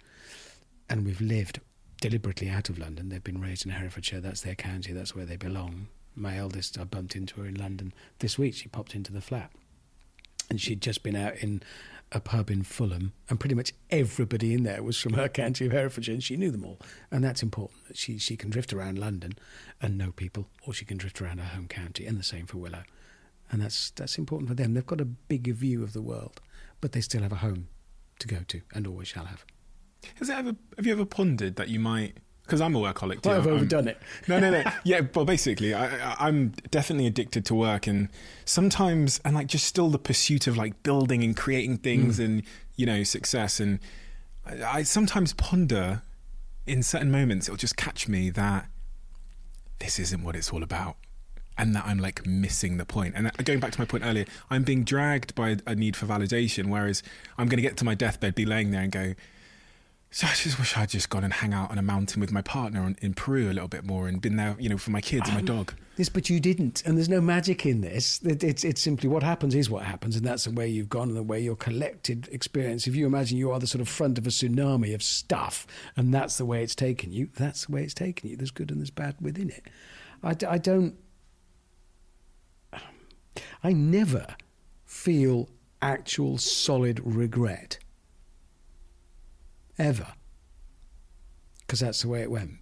[0.88, 1.60] and we've lived
[2.00, 3.08] deliberately out of London.
[3.08, 5.88] They've been raised in Herefordshire, that's their county, that's where they belong.
[6.16, 8.54] My eldest, I bumped into her in London this week.
[8.54, 9.50] She popped into the flat
[10.50, 11.62] and she'd just been out in
[12.12, 15.72] a pub in Fulham, and pretty much everybody in there was from her county of
[15.72, 16.78] Herefordshire, and she knew them all.
[17.10, 17.88] And that's important.
[17.88, 19.32] That she she can drift around London
[19.80, 22.58] and know people, or she can drift around her home county, and the same for
[22.58, 22.82] Willow.
[23.50, 24.74] And that's that's important for them.
[24.74, 26.40] They've got a bigger view of the world,
[26.80, 27.68] but they still have a home
[28.18, 29.44] to go to, and always shall have.
[30.16, 30.54] Has it ever?
[30.76, 32.18] Have you ever pondered that you might?
[32.44, 33.30] Because I'm a workaholic too.
[33.30, 33.98] I've I'm- overdone it.
[34.28, 34.64] No, no, no.
[34.84, 38.08] Yeah, but basically, I, I, I'm definitely addicted to work, and
[38.44, 42.24] sometimes, and like just still the pursuit of like building and creating things, mm.
[42.24, 42.42] and
[42.76, 43.60] you know, success.
[43.60, 43.78] And
[44.44, 46.02] I, I sometimes ponder,
[46.66, 48.68] in certain moments, it'll just catch me that
[49.78, 50.96] this isn't what it's all about.
[51.58, 53.14] And that I'm like missing the point.
[53.14, 56.06] And uh, going back to my point earlier, I'm being dragged by a need for
[56.06, 57.02] validation, whereas
[57.36, 59.14] I'm going to get to my deathbed, be laying there and go,
[60.12, 62.42] so I just wish I'd just gone and hang out on a mountain with my
[62.42, 65.00] partner in, in Peru a little bit more and been there, you know, for my
[65.00, 65.74] kids and my um, dog.
[65.96, 68.20] Yes, but you didn't, and there's no magic in this.
[68.22, 71.08] It, it's it's simply what happens is what happens, and that's the way you've gone
[71.08, 72.86] and the way your collected experience.
[72.86, 76.12] If you imagine you are the sort of front of a tsunami of stuff, and
[76.12, 78.36] that's the way it's taken you, that's the way it's taken you.
[78.36, 79.64] There's good and there's bad within it.
[80.22, 80.96] I don't.
[83.64, 84.36] I never
[84.84, 85.48] feel
[85.80, 87.78] actual solid regret.
[89.82, 90.06] Ever.
[91.58, 92.52] Because that's the way it went.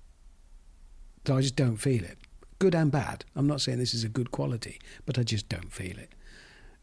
[1.26, 2.16] So I just don't feel it.
[2.58, 3.26] Good and bad.
[3.36, 6.14] I'm not saying this is a good quality, but I just don't feel it.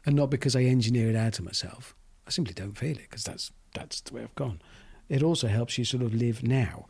[0.06, 1.96] And not because I engineer it out of myself.
[2.24, 4.62] I simply don't feel it because that's that's the way I've gone.
[5.08, 6.86] It also helps you sort of live now,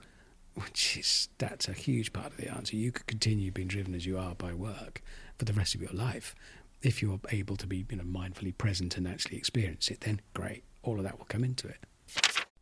[0.55, 2.77] which is that's a huge part of the answer.
[2.77, 5.01] You could continue being driven as you are by work
[5.39, 6.35] for the rest of your life.
[6.83, 10.65] If you're able to be, you know, mindfully present and actually experience it, then great.
[10.83, 11.79] All of that will come into it.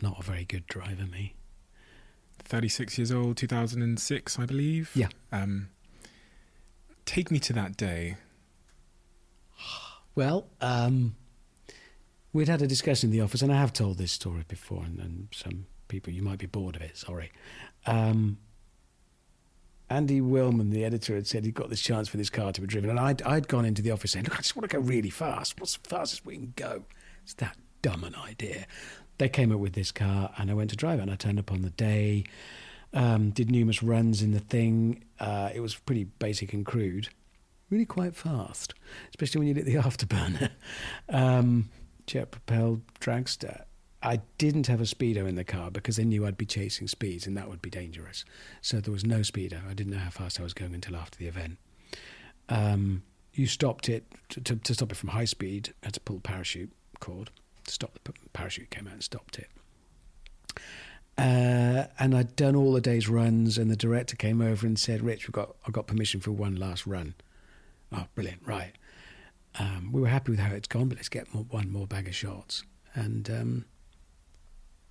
[0.00, 1.34] not a very good driver, me.
[2.44, 4.90] 36 years old, 2006, I believe.
[4.94, 5.08] Yeah.
[5.32, 5.68] Um,
[7.04, 8.16] take me to that day.
[10.14, 11.16] Well, um,
[12.32, 14.98] we'd had a discussion in the office, and I have told this story before, and,
[14.98, 17.32] and some people, you might be bored of it, sorry.
[17.86, 18.38] Um,
[19.88, 22.66] Andy Wilman, the editor, had said he'd got this chance for this car to be
[22.66, 24.82] driven, and I'd, I'd gone into the office saying, Look, I just want to go
[24.82, 25.60] really fast.
[25.60, 26.84] What's the fastest we can go?
[27.22, 28.66] It's that dumb an idea.
[29.18, 31.38] They came up with this car, and I went to drive it, and I turned
[31.38, 32.24] up on the day,
[32.92, 35.04] um, did numerous runs in the thing.
[35.18, 37.08] Uh, it was pretty basic and crude
[37.70, 38.74] really quite fast,
[39.10, 40.50] especially when you lit the afterburner.
[41.08, 41.70] Um,
[42.06, 43.64] jet propelled dragster.
[44.02, 47.26] I didn't have a speedo in the car because they knew I'd be chasing speeds
[47.26, 48.24] and that would be dangerous.
[48.60, 49.68] So there was no speedo.
[49.68, 51.58] I didn't know how fast I was going until after the event.
[52.48, 53.02] Um,
[53.32, 55.74] you stopped it to, to, to stop it from high speed.
[55.82, 57.30] Had to pull the parachute cord
[57.66, 58.70] to stop the parachute.
[58.70, 59.48] Came out and stopped it.
[61.18, 65.02] Uh, and I'd done all the day's runs, and the director came over and said,
[65.02, 67.14] "Rich, we've got I've got permission for one last run."
[67.92, 68.42] Oh, brilliant!
[68.44, 68.72] Right.
[69.58, 72.08] Um, we were happy with how it's gone, but let's get more, one more bag
[72.08, 72.62] of shots.
[72.94, 73.64] And um,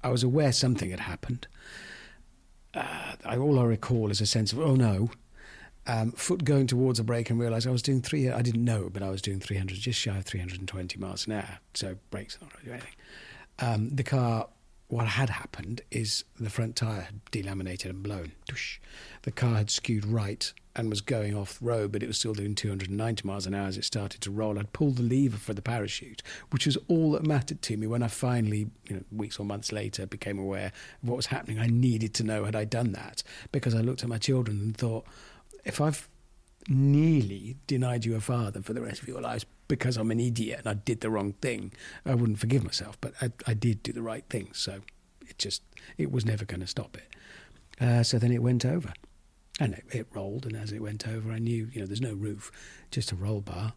[0.04, 1.48] I was aware something had happened.
[2.74, 5.12] Uh, I, all I recall is a sense of, oh no,
[5.88, 8.30] um, foot going towards a brake and realised I was doing three.
[8.30, 11.60] I didn't know, but I was doing 300, just shy of 320 miles an hour.
[11.74, 12.94] So brakes not to do anything.
[13.60, 14.48] Um, the car,
[14.88, 18.32] what had happened is the front tyre had delaminated and blown.
[19.24, 22.34] The car had skewed right and was going off the road, but it was still
[22.34, 24.60] doing 290 miles an hour as it started to roll.
[24.60, 28.04] I'd pulled the lever for the parachute, which was all that mattered to me when
[28.04, 31.60] I finally, you know, weeks or months later, became aware of what was happening.
[31.60, 34.76] I needed to know had I done that because I looked at my children and
[34.76, 35.06] thought,
[35.66, 36.08] if I've
[36.70, 40.60] nearly denied you a father for the rest of your lives because I'm an idiot
[40.60, 41.74] and I did the wrong thing,
[42.06, 43.00] I wouldn't forgive myself.
[43.02, 44.82] But I, I did do the right thing, so
[45.28, 45.64] it just
[45.98, 47.84] it was never going to stop it.
[47.84, 48.94] Uh, so then it went over,
[49.60, 50.46] and it, it rolled.
[50.46, 52.52] And as it went over, I knew you know there's no roof,
[52.92, 53.74] just a roll bar.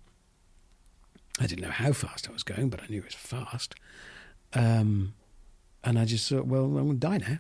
[1.41, 3.74] I didn't know how fast I was going, but I knew it was fast.
[4.55, 5.14] Um,
[5.84, 7.39] and I just thought, well, I'm going to die now.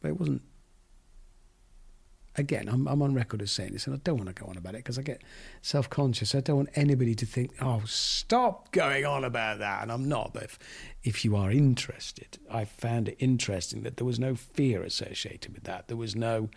[0.00, 0.42] But it wasn't
[2.36, 4.56] again, I'm, I'm on record as saying this, and I don't want to go on
[4.56, 5.22] about it because I get
[5.60, 6.34] self conscious.
[6.34, 9.82] I don't want anybody to think, oh, stop going on about that.
[9.82, 10.32] And I'm not.
[10.34, 10.58] But if,
[11.02, 15.64] if you are interested, I found it interesting that there was no fear associated with
[15.64, 15.88] that.
[15.88, 16.48] There was no,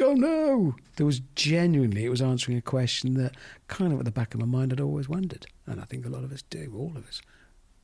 [0.00, 0.74] oh no.
[0.96, 3.36] There was genuinely, it was answering a question that
[3.68, 5.46] kind of at the back of my mind I'd always wondered.
[5.66, 7.20] And I think a lot of us do, all of us.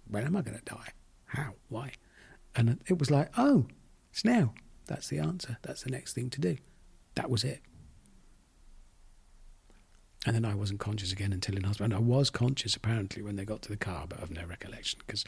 [0.08, 0.88] When am I going to die?
[1.26, 1.54] How?
[1.68, 1.92] Why?
[2.54, 3.66] And it was like, oh,
[4.12, 4.54] it's now.
[4.86, 5.58] That's the answer.
[5.62, 6.56] That's the next thing to do.
[7.14, 7.60] That was it.
[10.24, 11.84] And then I wasn't conscious again until in hospital.
[11.84, 14.98] And I was conscious apparently when they got to the car, but I've no recollection
[15.06, 15.24] because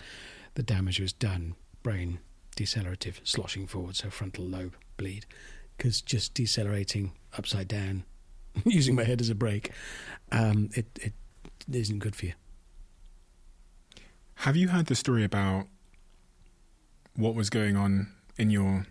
[0.55, 1.55] the damage was done.
[1.83, 2.19] Brain
[2.57, 5.25] decelerative, sloshing forward, so frontal lobe bleed.
[5.77, 8.03] Because just decelerating upside down,
[8.65, 9.71] using my head as a brake,
[10.33, 11.13] um, it, it
[11.71, 12.33] isn't good for you.
[14.43, 15.67] Have you heard the story about
[17.15, 18.87] what was going on in your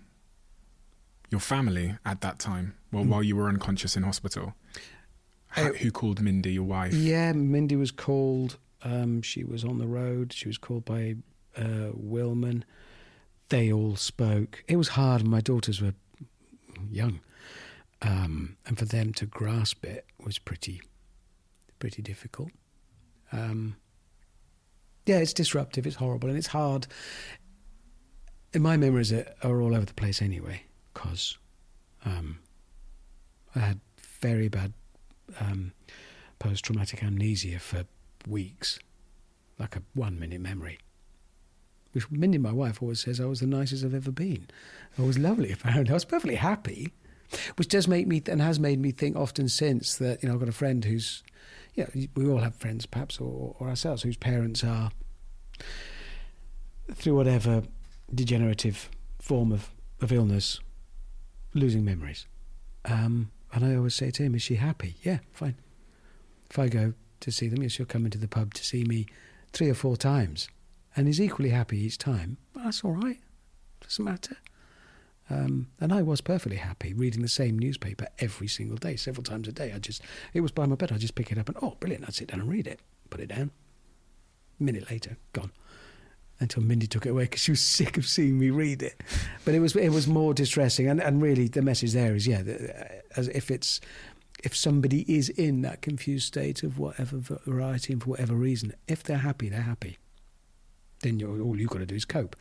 [1.29, 3.09] your family at that time, well, Mm.
[3.09, 4.55] while you were unconscious in hospital?
[5.47, 6.93] How, Uh, who called Mindy, your wife?
[6.93, 8.57] Yeah, Mindy was called.
[8.83, 10.31] Um, she was on the road.
[10.33, 11.15] She was called by
[11.55, 12.63] uh, Wilman.
[13.49, 14.63] They all spoke.
[14.67, 15.25] It was hard.
[15.25, 15.95] My daughters were
[16.91, 17.19] young,
[18.03, 20.81] um, and for them to grasp it was pretty,
[21.79, 22.51] pretty difficult.
[23.31, 23.77] Um,
[25.07, 25.87] yeah, it's disruptive.
[25.87, 26.85] It's horrible, and it's hard.
[28.53, 30.61] And my memories are, are all over the place anyway,
[30.97, 31.37] because
[32.05, 32.39] um,
[33.55, 33.79] I had
[34.19, 34.73] very bad
[35.39, 35.73] um,
[36.39, 37.83] post traumatic amnesia for
[38.27, 38.79] weeks.
[39.59, 40.79] like a one minute memory.
[41.93, 44.47] Which Mindy, my wife, always says I was the nicest I've ever been.
[44.97, 45.91] I was lovely, apparently.
[45.91, 46.91] I was perfectly happy,
[47.57, 50.39] which does make me, and has made me think often since that, you know, I've
[50.39, 51.23] got a friend who's,
[51.75, 54.91] yeah, we all have friends perhaps, or, or ourselves, whose parents are,
[56.93, 57.63] through whatever
[58.13, 58.89] degenerative
[59.19, 59.71] form of,
[60.01, 60.59] of illness,
[61.53, 62.25] losing memories.
[62.85, 64.95] Um, and I always say to him, Is she happy?
[65.03, 65.55] Yeah, fine.
[66.49, 69.07] If I go to see them, yes, she'll come into the pub to see me
[69.53, 70.47] three or four times
[70.95, 72.37] and is equally happy each time.
[72.53, 73.19] Well, that's all right.
[73.81, 74.37] Doesn't matter.
[75.29, 79.47] Um, and I was perfectly happy reading the same newspaper every single day, several times
[79.47, 79.73] a day.
[79.73, 80.01] I just,
[80.33, 80.91] it was by my bed.
[80.91, 82.05] I just pick it up and, oh, brilliant.
[82.07, 82.79] I'd sit down and read it,
[83.09, 83.51] put it down.
[84.59, 85.51] A minute later, gone.
[86.39, 89.01] Until Mindy took it away because she was sick of seeing me read it.
[89.43, 90.87] But it was, it was more distressing.
[90.87, 93.81] And, and really, the message there is, yeah, uh, as if it's,
[94.43, 99.01] if somebody is in that confused state of whatever variety and for whatever reason, if
[99.03, 99.97] they're happy, they're happy.
[101.01, 102.35] Then all you've got to do is cope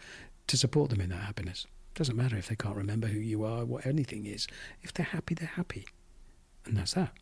[0.47, 1.67] to support them in that happiness.
[1.95, 4.47] Doesn't matter if they can't remember who you are, what anything is.
[4.83, 5.87] If they're happy, they're happy.
[6.67, 7.13] And that's that.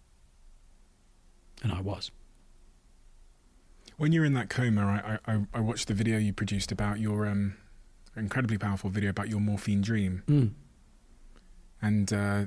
[1.62, 2.10] And I was.
[3.96, 7.26] When you're in that coma, I, I, I watched the video you produced about your
[7.26, 7.56] um,
[8.16, 10.22] incredibly powerful video about your morphine dream.
[10.28, 10.50] Mm.
[11.80, 12.46] And uh,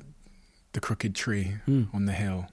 [0.73, 1.87] the crooked tree mm.
[1.93, 2.47] on the hill.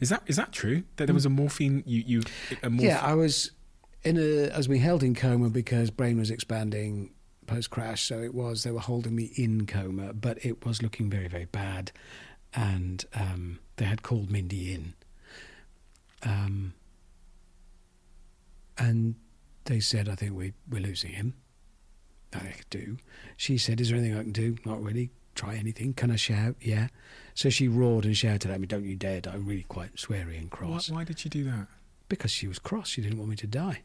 [0.00, 0.82] Is that is that true?
[0.96, 2.22] That there was a morphine you you
[2.62, 3.52] a Yeah, I was
[4.02, 7.12] in a as we held in coma because brain was expanding
[7.46, 11.08] post crash, so it was they were holding me in coma, but it was looking
[11.08, 11.92] very very bad,
[12.52, 14.94] and um, they had called Mindy in,
[16.22, 16.74] um,
[18.78, 19.14] and
[19.64, 21.34] they said, "I think we we're losing him."
[22.34, 22.96] I could do.
[23.36, 25.10] She said, "Is there anything I can do?" Not really.
[25.34, 25.94] Try anything.
[25.94, 26.56] Can I shout?
[26.60, 26.88] Yeah.
[27.34, 30.50] So she roared and shouted at me, "Don't you dare!" I'm really quite sweary and
[30.50, 30.90] cross.
[30.90, 31.68] Why, why did she do that?
[32.08, 32.88] Because she was cross.
[32.88, 33.82] She didn't want me to die.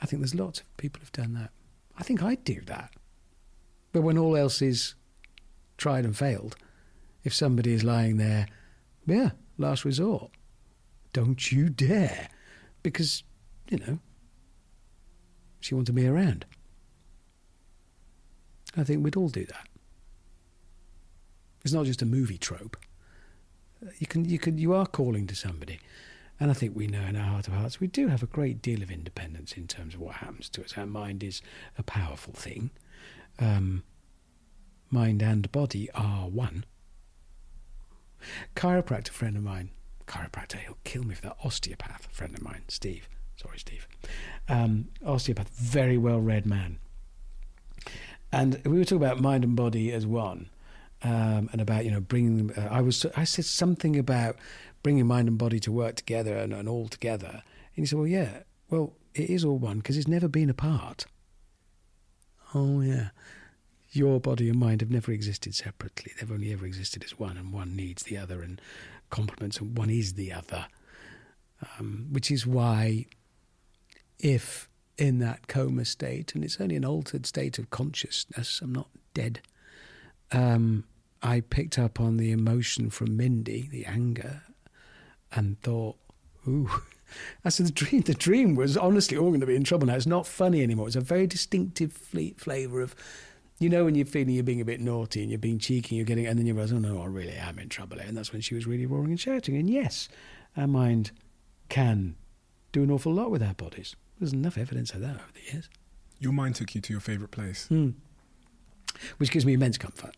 [0.00, 1.50] I think there's lots of people who've done that.
[1.96, 2.92] I think I'd do that.
[3.92, 4.94] But when all else is
[5.76, 6.56] tried and failed,
[7.24, 8.46] if somebody is lying there,
[9.06, 10.30] yeah, last resort,
[11.18, 12.28] don't you dare.
[12.84, 13.24] Because,
[13.68, 13.98] you know,
[15.58, 16.46] she wanted me around.
[18.76, 19.66] I think we'd all do that.
[21.64, 22.76] It's not just a movie trope.
[23.98, 25.80] You can, you can, you are calling to somebody.
[26.38, 28.62] And I think we know in our heart of hearts we do have a great
[28.62, 30.78] deal of independence in terms of what happens to us.
[30.78, 31.42] Our mind is
[31.76, 32.70] a powerful thing.
[33.40, 33.82] Um,
[34.88, 36.64] mind and body are one.
[38.54, 39.70] Chiropractor friend of mine,
[40.08, 41.36] chiropractor, he'll kill me for that.
[41.44, 43.08] Osteopath friend of mine, Steve.
[43.36, 43.86] Sorry, Steve.
[44.48, 46.80] Um, osteopath, very well read man.
[48.32, 50.50] And we were talking about mind and body as one.
[51.00, 52.50] Um, and about you know bringing.
[52.52, 54.34] Uh, I was I said something about
[54.82, 57.42] bringing mind and body to work together and, and all together.
[57.78, 58.38] And he said, Well, yeah,
[58.70, 61.06] well, it is all one because it's never been apart.
[62.54, 63.10] Oh, yeah.
[63.90, 66.12] Your body and mind have never existed separately.
[66.18, 68.60] They've only ever existed as one, and one needs the other and
[69.10, 70.66] complements, and one is the other.
[71.78, 73.06] Um, which is why,
[74.18, 78.88] if in that coma state, and it's only an altered state of consciousness, I'm not
[79.14, 79.40] dead,
[80.30, 80.84] um,
[81.22, 84.42] I picked up on the emotion from Mindy, the anger,
[85.32, 85.96] and thought,
[86.46, 86.70] ooh.
[87.44, 88.02] I said the dream.
[88.02, 89.94] The dream was honestly all going to be in trouble now.
[89.94, 90.88] It's not funny anymore.
[90.88, 92.94] It's a very distinctive flavour of,
[93.58, 96.04] you know, when you're feeling you're being a bit naughty and you're being cheeky, you're
[96.04, 97.98] getting, and then you realise, oh no, I really am in trouble.
[97.98, 99.56] And that's when she was really roaring and shouting.
[99.56, 100.08] And yes,
[100.56, 101.10] our mind
[101.68, 102.16] can
[102.72, 103.96] do an awful lot with our bodies.
[104.18, 105.68] There's enough evidence of that over the years.
[106.20, 107.94] Your mind took you to your favourite place, mm.
[109.18, 110.16] which gives me immense comfort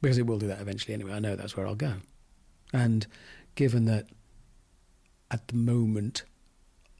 [0.00, 1.12] because it will do that eventually anyway.
[1.12, 1.94] I know that's where I'll go,
[2.72, 3.06] and
[3.54, 4.06] given that
[5.30, 6.24] at the moment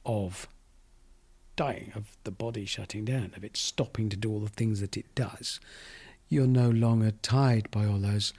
[0.05, 0.47] of
[1.61, 4.97] dying, of the body shutting down, of it stopping to do all the things that
[4.97, 5.59] it does,
[6.27, 8.33] you're no longer tied by all those,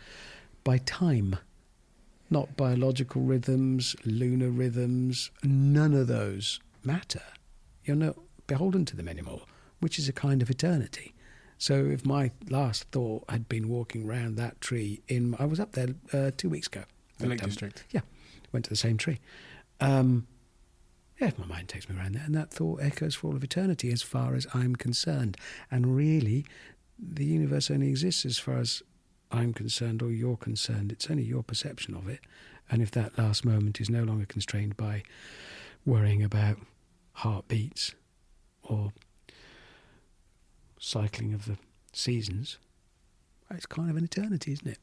[0.64, 1.36] by time,
[2.30, 7.22] not biological rhythms, lunar rhythms, none of those matter.
[7.84, 8.16] You're not
[8.48, 9.42] beholden to them anymore,
[9.78, 11.14] which is a kind of eternity.
[11.58, 15.72] So if my last thought had been walking round that tree in, I was up
[15.72, 16.82] there uh, two weeks ago.
[17.18, 17.84] The Lake um, District.
[17.92, 18.00] Yeah,
[18.50, 19.20] went to the same tree.
[19.80, 20.26] Um,
[21.22, 23.92] yeah, my mind takes me around there, and that thought echoes for all of eternity
[23.92, 25.36] as far as I'm concerned.
[25.70, 26.44] And really,
[26.98, 28.82] the universe only exists as far as
[29.30, 30.90] I'm concerned or you're concerned.
[30.90, 32.20] It's only your perception of it.
[32.70, 35.04] And if that last moment is no longer constrained by
[35.86, 36.58] worrying about
[37.12, 37.94] heartbeats
[38.64, 38.92] or
[40.78, 41.56] cycling of the
[41.92, 42.58] seasons,
[43.50, 44.78] it's kind of an eternity, isn't it?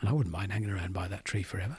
[0.00, 1.78] And I wouldn't mind hanging around by that tree forever.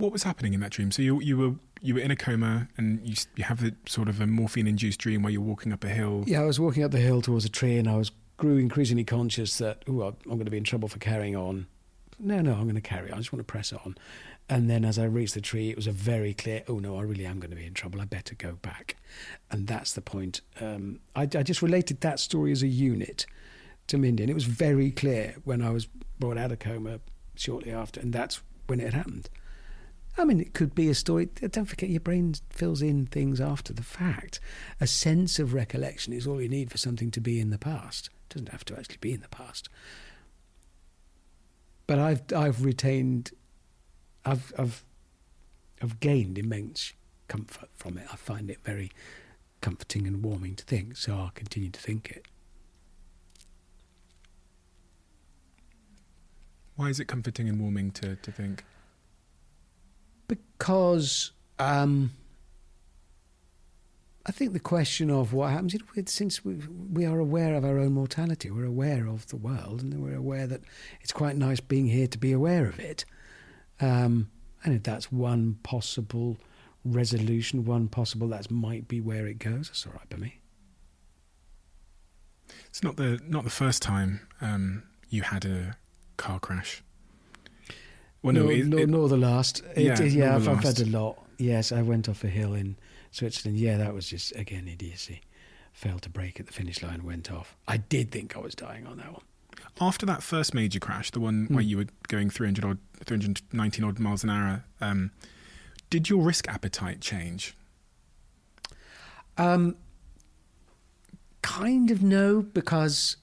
[0.00, 0.90] What was happening in that dream?
[0.90, 4.08] So you you were you were in a coma and you you have the sort
[4.08, 6.24] of a morphine induced dream where you're walking up a hill.
[6.26, 9.04] Yeah, I was walking up the hill towards a tree, and I was grew increasingly
[9.04, 11.66] conscious that oh, I'm going to be in trouble for carrying on.
[12.18, 13.16] No, no, I'm going to carry on.
[13.16, 13.96] I just want to press on.
[14.48, 16.64] And then as I reached the tree, it was a very clear.
[16.66, 18.00] Oh no, I really am going to be in trouble.
[18.00, 18.96] I better go back.
[19.50, 20.40] And that's the point.
[20.60, 23.26] Um, I, I just related that story as a unit
[23.88, 25.86] to Mindy, and it was very clear when I was
[26.18, 27.00] brought out of coma
[27.34, 29.28] shortly after, and that's when it happened.
[30.18, 31.26] I mean, it could be a story.
[31.26, 34.40] Don't forget, your brain fills in things after the fact.
[34.80, 38.10] A sense of recollection is all you need for something to be in the past.
[38.28, 39.68] It doesn't have to actually be in the past.
[41.86, 43.32] But I've I've retained,
[44.24, 44.84] I've I've
[45.82, 46.92] I've gained immense
[47.28, 48.06] comfort from it.
[48.12, 48.90] I find it very
[49.60, 50.96] comforting and warming to think.
[50.96, 52.26] So I'll continue to think it.
[56.76, 58.64] Why is it comforting and warming to to think?
[60.30, 62.12] Because um,
[64.24, 65.74] I think the question of what happens,
[66.06, 66.54] since we,
[66.92, 70.46] we are aware of our own mortality, we're aware of the world, and we're aware
[70.46, 70.60] that
[71.00, 73.04] it's quite nice being here to be aware of it.
[73.80, 74.30] Um,
[74.62, 76.36] and if that's one possible
[76.84, 80.40] resolution, one possible that might be where it goes, that's all right by me.
[82.66, 85.76] It's not the not the first time um, you had a
[86.16, 86.84] car crash.
[88.22, 89.62] Well, no, nor, it- nor, it- nor the last.
[89.76, 91.18] It, Yeah, yeah, I've, I've had a lot.
[91.38, 92.76] Yes, I went off a hill in
[93.12, 93.58] Switzerland.
[93.58, 95.22] Yeah, that was just again idiocy.
[95.72, 97.56] Failed to brake at the finish line, went off.
[97.66, 99.22] I did think I was dying on that one.
[99.80, 101.54] after that first major crash, the one Hmm.
[101.54, 105.10] where you were going 300 odd, 319 odd miles an hour, um,
[105.88, 107.54] did your risk appetite change?
[109.38, 109.76] Um,
[111.42, 113.16] kind of no, because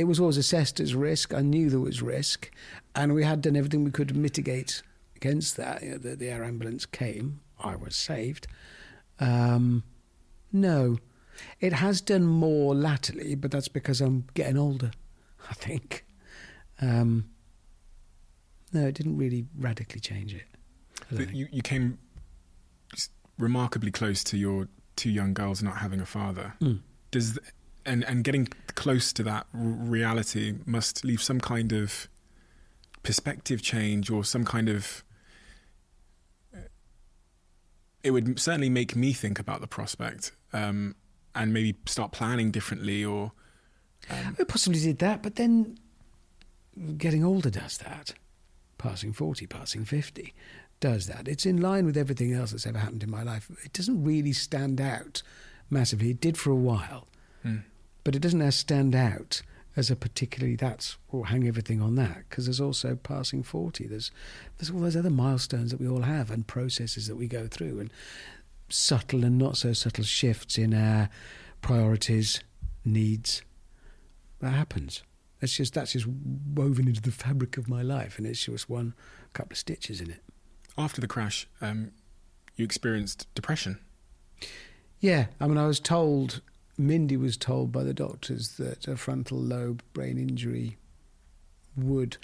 [0.00, 1.34] it was always assessed as risk.
[1.34, 2.50] I knew there was risk,
[2.94, 4.82] and we had done everything we could to mitigate
[5.14, 5.82] against that.
[5.82, 7.40] You know, the, the air ambulance came.
[7.62, 8.46] I was saved.
[9.18, 9.84] Um,
[10.52, 10.98] no,
[11.60, 14.90] it has done more latterly, but that's because I'm getting older.
[15.50, 16.06] I think.
[16.80, 17.28] Um,
[18.72, 20.46] no, it didn't really radically change it.
[21.12, 21.34] But.
[21.34, 21.98] You, you came
[23.38, 26.54] remarkably close to your two young girls not having a father.
[26.62, 26.80] Mm.
[27.10, 27.38] Does
[27.84, 32.08] and and getting close to that r- reality must leave some kind of
[33.02, 35.04] perspective change or some kind of.
[36.54, 36.60] Uh,
[38.02, 40.94] it would certainly make me think about the prospect um,
[41.34, 43.32] and maybe start planning differently or.
[44.08, 45.78] Um, we possibly did that, but then
[46.96, 48.14] getting older does that.
[48.78, 50.32] Passing 40, passing 50
[50.80, 51.28] does that.
[51.28, 53.50] It's in line with everything else that's ever happened in my life.
[53.62, 55.22] It doesn't really stand out
[55.68, 56.10] massively.
[56.10, 57.06] It did for a while,
[57.42, 57.58] hmm.
[58.04, 59.42] But it doesn't now stand out
[59.76, 64.10] as a particularly that's or hang everything on that because there's also passing 40 there's
[64.58, 67.78] there's all those other milestones that we all have and processes that we go through
[67.78, 67.90] and
[68.68, 71.08] subtle and not so subtle shifts in our
[71.60, 72.42] priorities
[72.84, 73.42] needs
[74.40, 75.02] that happens.
[75.40, 78.94] That's just that's just woven into the fabric of my life, and it's just one
[79.32, 80.22] couple of stitches in it.
[80.76, 81.92] After the crash, um,
[82.56, 83.78] you experienced depression.
[84.98, 86.42] Yeah, I mean, I was told,
[86.80, 90.78] Mindy was told by the doctors that a frontal lobe brain injury
[91.76, 92.16] would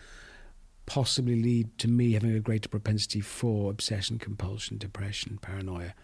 [0.87, 5.95] possibly lead to me having a greater propensity for obsession, compulsion, depression, paranoia.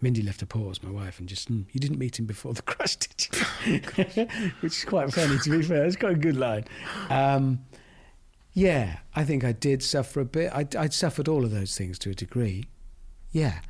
[0.00, 2.62] Mindy left a pause, my wife, and just, mm, you didn't meet him before the
[2.62, 3.28] crash, did
[3.66, 3.80] you?
[4.60, 5.84] Which is quite funny, to be fair.
[5.84, 6.64] It's quite a good line.
[7.10, 7.64] Um,
[8.52, 10.52] yeah, I think I did suffer a bit.
[10.54, 12.64] I, I'd suffered all of those things to a degree.
[13.32, 13.60] Yeah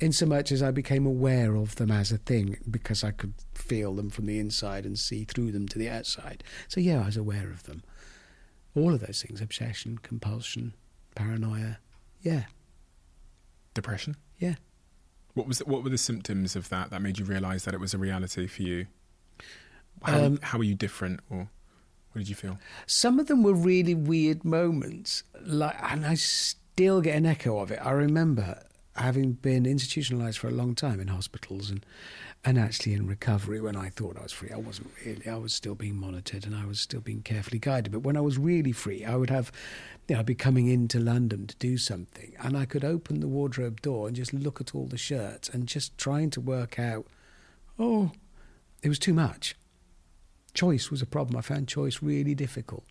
[0.00, 3.34] in so much as I became aware of them as a thing because I could
[3.54, 6.44] feel them from the inside and see through them to the outside.
[6.68, 7.82] So, yeah, I was aware of them.
[8.76, 10.74] All of those things obsession, compulsion,
[11.16, 11.78] paranoia.
[12.22, 12.44] Yeah,
[13.74, 14.16] Depression.
[14.38, 14.54] yeah.
[15.34, 17.94] What was what were the symptoms of that that made you realise that it was
[17.94, 18.86] a reality for you?
[20.02, 21.48] How, Um, how were you different, or
[22.12, 22.58] what did you feel?
[22.86, 27.70] Some of them were really weird moments, like, and I still get an echo of
[27.70, 27.78] it.
[27.80, 28.64] I remember
[28.98, 31.84] having been institutionalized for a long time in hospitals and
[32.44, 34.50] and actually in recovery when I thought I was free.
[34.50, 35.28] I wasn't really.
[35.28, 37.92] I was still being monitored and I was still being carefully guided.
[37.92, 39.50] But when I was really free, I would have,
[40.06, 43.28] you know, I'd be coming into London to do something, and I could open the
[43.28, 47.06] wardrobe door and just look at all the shirts and just trying to work out.
[47.78, 48.12] Oh,
[48.82, 49.56] it was too much.
[50.54, 51.36] Choice was a problem.
[51.36, 52.84] I found choice really difficult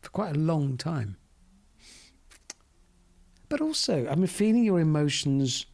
[0.00, 1.16] for quite a long time.
[3.48, 5.66] But also, I mean, feeling your emotions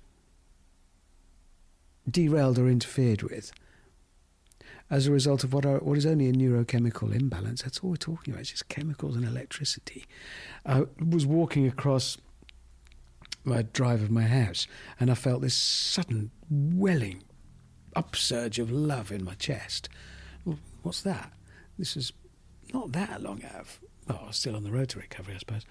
[2.08, 3.52] derailed or interfered with
[4.90, 7.62] as a result of what, are, what is only a neurochemical imbalance.
[7.62, 8.42] That's all we're talking about.
[8.42, 10.04] It's just chemicals and electricity.
[10.66, 12.18] I was walking across
[13.44, 14.66] my drive of my house,
[15.00, 17.22] and I felt this sudden welling
[17.96, 19.88] upsurge of love in my chest.
[20.82, 21.32] What's that?
[21.78, 22.12] This is
[22.72, 23.66] not that long out.
[24.08, 25.64] Well, I was still on the road to recovery, I suppose.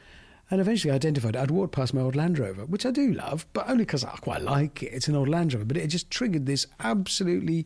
[0.52, 1.40] And eventually I identified it.
[1.40, 4.12] I'd walked past my old Land Rover, which I do love, but only because I
[4.18, 4.88] quite like it.
[4.88, 7.66] It's an old Land Rover, but it just triggered this absolutely.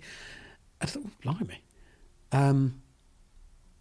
[0.80, 1.64] I thought, blimey.
[2.32, 2.82] Um,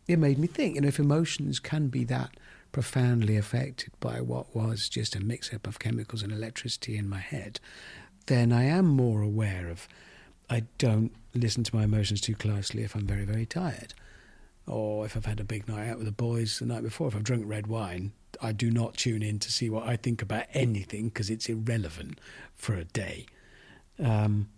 [0.09, 2.37] it made me think, you know, if emotions can be that
[2.73, 7.19] profoundly affected by what was just a mix up of chemicals and electricity in my
[7.19, 7.61] head,
[8.27, 9.89] then I am more aware of.
[10.49, 13.95] I don't listen to my emotions too closely if I'm very, very tired.
[14.67, 17.17] Or if I've had a big night out with the boys the night before, if
[17.17, 18.13] I've drunk red wine,
[18.43, 22.21] I do not tune in to see what I think about anything because it's irrelevant
[22.55, 23.27] for a day.
[23.99, 24.49] Um,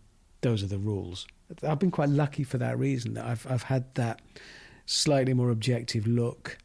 [0.40, 1.26] those are the rules.
[1.62, 4.20] I've been quite lucky for that reason that I've I've had that
[4.86, 6.58] slightly more objective look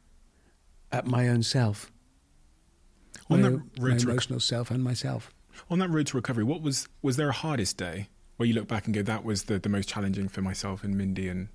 [0.91, 1.91] at my own self,
[3.30, 5.32] On my, that my road to rec- emotional self and myself.
[5.70, 8.68] On that road to recovery, what was was there a hardest day where you look
[8.68, 11.49] back and go, that was the, the most challenging for myself and Mindy and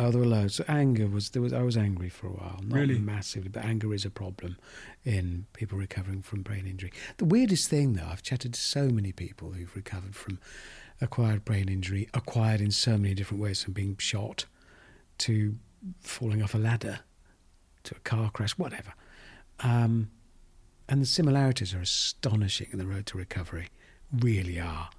[0.00, 0.54] Oh, there were loads.
[0.56, 2.98] So anger was there was I was angry for a while, not Really?
[2.98, 4.56] massively, but anger is a problem
[5.04, 6.92] in people recovering from brain injury.
[7.16, 10.38] The weirdest thing, though, I've chatted to so many people who've recovered from
[11.00, 14.46] acquired brain injury, acquired in so many different ways, from being shot
[15.18, 15.56] to
[16.00, 17.00] falling off a ladder
[17.84, 18.92] to a car crash, whatever.
[19.60, 20.10] Um,
[20.88, 23.68] and the similarities are astonishing in the road to recovery,
[24.16, 24.90] really are.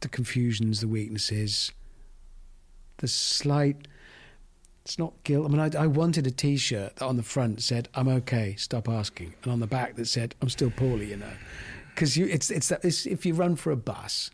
[0.00, 1.72] The confusions, the weaknesses,
[2.98, 3.88] the slight
[4.84, 5.46] it's not guilt.
[5.46, 8.88] I mean I, I wanted a t-shirt that on the front said i'm okay stop
[8.88, 11.32] asking and on the back that said i'm still poorly you know.
[11.94, 14.30] Because you it's it's that it's, if you run for a bus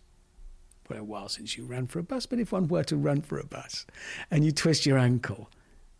[0.88, 3.22] well a while since you ran for a bus but if one were to run
[3.22, 3.86] for a bus
[4.30, 5.48] and you twist your ankle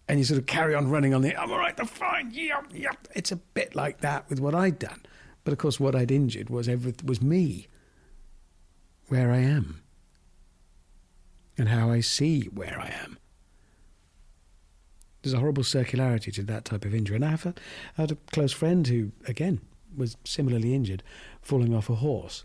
[0.08, 2.66] and you sort of carry on running on the i'm all right i'm fine yep
[2.74, 5.00] yep it's a bit like that with what i'd done.
[5.44, 7.68] But of course what i'd injured was everything was me
[9.08, 9.81] where i am
[11.58, 13.18] and how I see where I am.
[15.22, 17.16] There's a horrible circularity to that type of injury.
[17.16, 17.54] And I have a,
[17.96, 19.60] I had a close friend who, again,
[19.96, 21.02] was similarly injured,
[21.40, 22.44] falling off a horse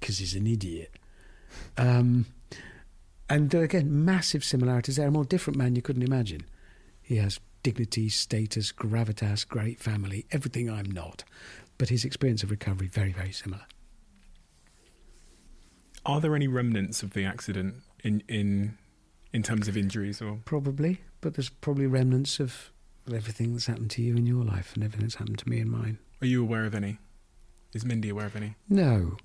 [0.00, 0.90] because he's an idiot.
[1.76, 2.26] Um,
[3.28, 5.08] and again, massive similarities there.
[5.08, 6.44] A more different man you couldn't imagine.
[7.02, 11.24] He has dignity, status, gravitas, great family, everything I'm not.
[11.78, 13.62] But his experience of recovery, very, very similar.
[16.04, 18.78] are there any remnants of the accident in in
[19.32, 22.70] in terms of injuries or Probably, but there's probably remnants of
[23.12, 25.70] everything that's happened to you in your life and everything that's happened to me in
[25.70, 25.98] mine.
[26.20, 26.98] are you aware of any?
[27.72, 28.54] Is Mindy aware of any?
[28.68, 29.16] No.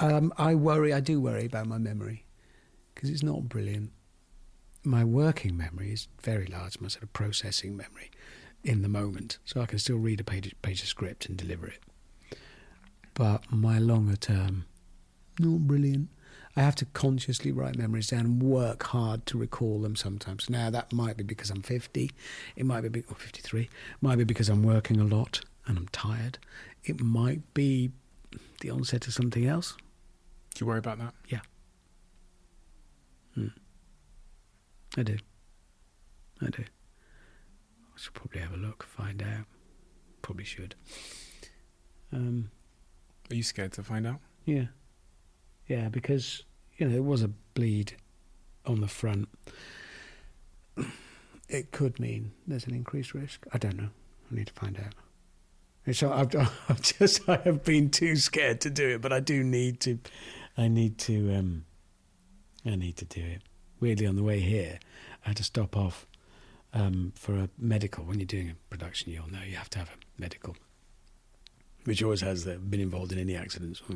[0.00, 2.24] Um, I worry, I do worry about my memory
[2.94, 3.92] because it's not brilliant.
[4.84, 8.10] My working memory is very large, my sort of processing memory
[8.64, 9.38] in the moment.
[9.44, 11.80] So I can still read a page, page of script and deliver it.
[13.14, 14.64] But my longer term,
[15.38, 16.08] not brilliant.
[16.56, 20.50] I have to consciously write memories down and work hard to recall them sometimes.
[20.50, 22.10] Now, that might be because I'm 50.
[22.56, 23.62] It might be, be- or 53.
[23.62, 23.68] It
[24.00, 26.38] might be because I'm working a lot and I'm tired.
[26.84, 27.92] It might be
[28.60, 29.76] the onset of something else.
[30.54, 31.14] Do you worry about that?
[31.28, 31.40] Yeah.
[33.34, 33.48] Hmm.
[34.96, 35.16] I do.
[36.42, 36.62] I do.
[36.64, 39.44] I should probably have a look, find out.
[40.22, 40.74] Probably should.
[42.12, 42.50] Um,
[43.30, 44.18] Are you scared to find out?
[44.44, 44.66] yeah.
[45.68, 46.42] Yeah, because,
[46.76, 47.96] you know, there was a bleed
[48.66, 49.28] on the front.
[51.48, 53.46] It could mean there's an increased risk.
[53.52, 53.90] I don't know.
[54.30, 54.94] I need to find out.
[55.94, 56.34] So I've,
[56.68, 59.98] I've just I have been too scared to do it, but I do need to.
[60.56, 61.34] I need to.
[61.34, 61.64] Um,
[62.66, 63.42] I need to do it.
[63.80, 64.78] Weirdly, on the way here,
[65.24, 66.06] I had to stop off
[66.74, 68.04] um, for a medical.
[68.04, 70.56] When you're doing a production, you'll know you have to have a medical,
[71.84, 73.80] which always has uh, been involved in any accidents.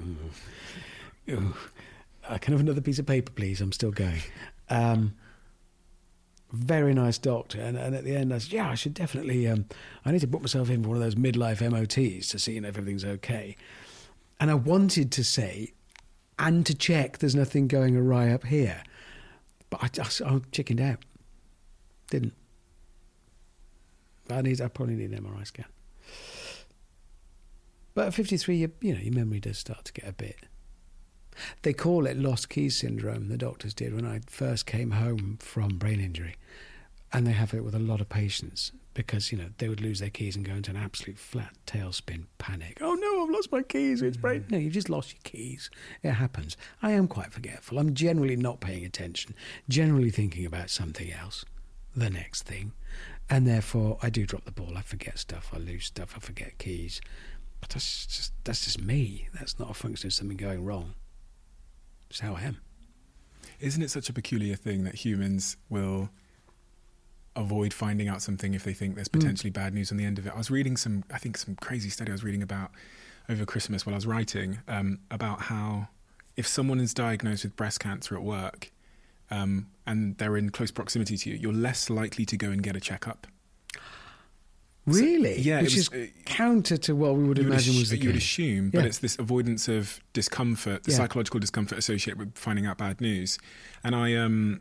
[1.30, 1.54] Ooh.
[2.28, 3.60] I can have another piece of paper, please.
[3.60, 4.20] I'm still going.
[4.68, 5.14] Um,
[6.52, 9.48] very nice doctor, and, and at the end, I said, "Yeah, I should definitely.
[9.48, 9.66] Um,
[10.04, 12.60] I need to book myself in for one of those midlife MOTs to see you
[12.60, 13.56] know, if everything's okay."
[14.38, 15.72] And I wanted to say,
[16.38, 18.82] and to check there's nothing going awry up here,
[19.70, 20.98] but I just I chickened out.
[22.10, 22.34] Didn't.
[24.28, 24.60] I need.
[24.60, 25.66] I probably need an MRI scan.
[27.94, 30.36] But at 53, you, you know, your memory does start to get a bit.
[31.62, 35.78] They call it lost keys syndrome, the doctors did when I first came home from
[35.78, 36.36] brain injury.
[37.12, 40.00] And they have it with a lot of patients because, you know, they would lose
[40.00, 42.78] their keys and go into an absolute flat tailspin panic.
[42.80, 44.02] Oh no, I've lost my keys.
[44.02, 44.44] It's brain.
[44.50, 45.70] No, you've just lost your keys.
[46.02, 46.56] It happens.
[46.82, 47.78] I am quite forgetful.
[47.78, 49.34] I'm generally not paying attention,
[49.68, 51.44] generally thinking about something else,
[51.94, 52.72] the next thing.
[53.30, 54.76] And therefore, I do drop the ball.
[54.76, 55.50] I forget stuff.
[55.54, 56.14] I lose stuff.
[56.16, 57.00] I forget keys.
[57.60, 59.28] But that's just that's just me.
[59.34, 60.94] That's not a function of something going wrong.
[62.12, 62.58] It's how I am.
[63.58, 66.10] Isn't it such a peculiar thing that humans will
[67.34, 70.26] avoid finding out something if they think there's potentially bad news on the end of
[70.26, 70.32] it?
[70.34, 72.70] I was reading some, I think, some crazy study I was reading about
[73.30, 75.88] over Christmas while I was writing um, about how
[76.36, 78.70] if someone is diagnosed with breast cancer at work
[79.30, 82.76] um, and they're in close proximity to you, you're less likely to go and get
[82.76, 83.26] a checkup.
[84.86, 85.40] Really?
[85.40, 88.08] yeah, Which was, is uh, counter to what we would imagine assu- was the you
[88.08, 88.86] would assume, but Yeah.
[88.86, 90.96] it's this avoidance of discomfort, the Yeah.
[90.96, 93.38] psychological discomfort associated with finding out bad news.
[93.84, 94.60] And I, um,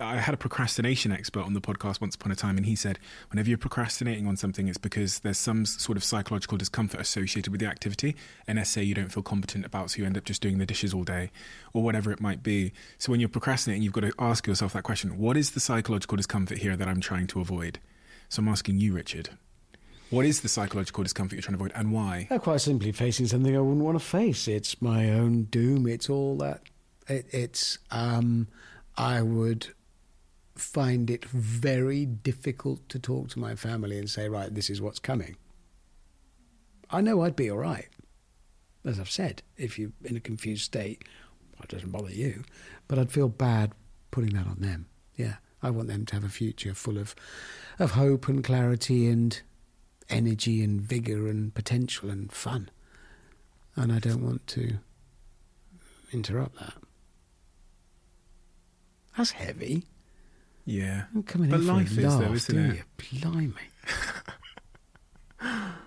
[0.00, 2.98] I had a procrastination expert on the podcast once upon a time, and he said,
[3.30, 7.60] whenever you're procrastinating on something, it's because there's some sort of psychological discomfort associated with
[7.60, 8.16] the activity.
[8.46, 10.92] And let's you don't feel competent about, so you end up just doing the dishes
[10.94, 11.30] all day,
[11.74, 12.72] or whatever it might be.
[12.98, 16.16] So when you're procrastinating, you've got to ask yourself that question: What is the psychological
[16.16, 17.78] discomfort here that I'm trying to avoid?
[18.34, 19.30] So I'm asking you, Richard.
[20.10, 22.26] What is the psychological discomfort you're trying to avoid, and why?
[22.32, 24.48] Uh, quite simply, facing something I wouldn't want to face.
[24.48, 25.86] It's my own doom.
[25.86, 26.62] It's all that.
[27.06, 27.78] It, it's.
[27.92, 28.48] Um,
[28.96, 29.68] I would
[30.56, 34.98] find it very difficult to talk to my family and say, right, this is what's
[34.98, 35.36] coming.
[36.90, 37.86] I know I'd be all right.
[38.84, 41.04] As I've said, if you're in a confused state,
[41.62, 42.42] it doesn't bother you.
[42.88, 43.74] But I'd feel bad
[44.10, 44.86] putting that on them.
[45.64, 47.14] I want them to have a future full of,
[47.78, 49.40] of hope and clarity and
[50.08, 52.68] energy and vigor and potential and fun.
[53.74, 54.74] And I don't want to
[56.12, 56.74] interrupt that.
[59.16, 59.84] That's heavy.
[60.66, 61.04] Yeah.
[61.14, 62.82] I'm coming But in life for a is, laugh, though, isn't it?
[63.12, 63.20] you?
[63.20, 63.54] Blimey.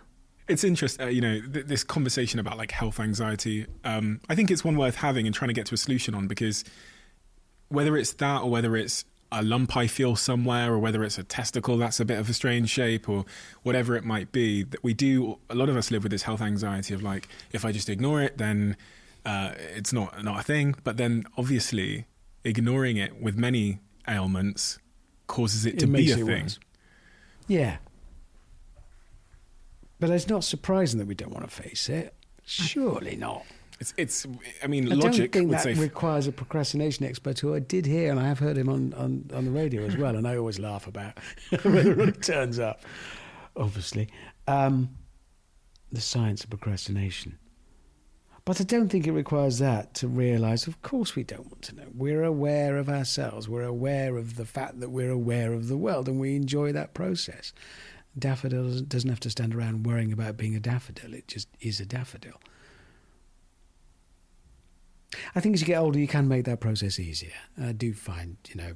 [0.47, 3.65] It's interesting, uh, you know, th- this conversation about like health anxiety.
[3.83, 6.27] Um, I think it's one worth having and trying to get to a solution on
[6.27, 6.63] because
[7.67, 11.23] whether it's that or whether it's a lump I feel somewhere or whether it's a
[11.23, 13.25] testicle that's a bit of a strange shape or
[13.63, 16.41] whatever it might be, that we do, a lot of us live with this health
[16.41, 18.77] anxiety of like, if I just ignore it, then
[19.25, 20.75] uh, it's not, not a thing.
[20.83, 22.05] But then obviously,
[22.43, 24.79] ignoring it with many ailments
[25.27, 26.43] causes it, to be a thing.
[26.43, 26.59] worse.
[27.47, 27.77] Yeah.
[29.99, 32.13] But it's not surprising that we don't want to face it.
[32.45, 33.43] Surely not.
[33.79, 34.25] It's, it's,
[34.63, 38.09] I mean, I logic don't think that requires a procrastination expert who I did hear,
[38.09, 40.57] and I have heard him on, on, on the radio as well, and I always
[40.57, 41.13] laugh about
[41.63, 42.81] whether it turns up,
[43.55, 44.09] obviously.
[44.47, 44.89] Um,
[45.91, 47.37] the science of procrastination.
[48.45, 51.75] But I don't think it requires that to realise, of course, we don't want to
[51.75, 51.87] know.
[51.93, 56.07] We're aware of ourselves, we're aware of the fact that we're aware of the world,
[56.07, 57.51] and we enjoy that process.
[58.17, 61.85] Daffodil doesn't have to stand around worrying about being a daffodil, it just is a
[61.85, 62.39] daffodil.
[65.35, 67.31] I think as you get older, you can make that process easier.
[67.61, 68.73] I do find, you know,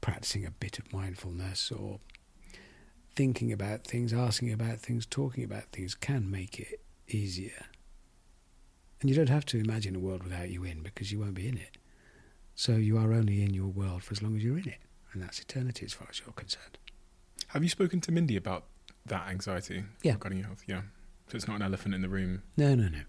[0.00, 2.00] practicing a bit of mindfulness or
[3.14, 7.66] thinking about things, asking about things, talking about things can make it easier.
[9.00, 11.48] And you don't have to imagine a world without you in because you won't be
[11.48, 11.76] in it.
[12.54, 14.78] So you are only in your world for as long as you're in it.
[15.12, 16.78] And that's eternity as far as you're concerned.
[17.48, 18.64] Have you spoken to Mindy about
[19.06, 20.14] that anxiety Yeah.
[20.14, 20.62] regarding your health?
[20.66, 20.82] Yeah.
[21.28, 22.42] So it's not an elephant in the room.
[22.56, 23.02] No, no, no.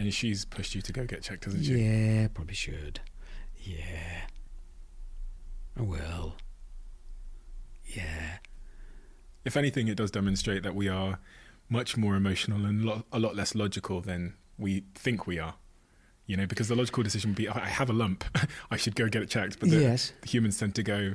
[0.00, 1.74] And she's pushed you to go get checked, hasn't she?
[1.74, 3.00] Yeah, probably should.
[3.58, 4.22] Yeah.
[5.78, 6.36] I will.
[7.84, 8.38] Yeah.
[9.44, 11.18] If anything, it does demonstrate that we are
[11.68, 15.54] much more emotional and lo- a lot less logical than we think we are.
[16.26, 18.24] You know, because the logical decision would be, I have a lump,
[18.70, 19.58] I should go get it checked.
[19.60, 20.12] But the, Yes.
[20.22, 21.14] the humans tend to go,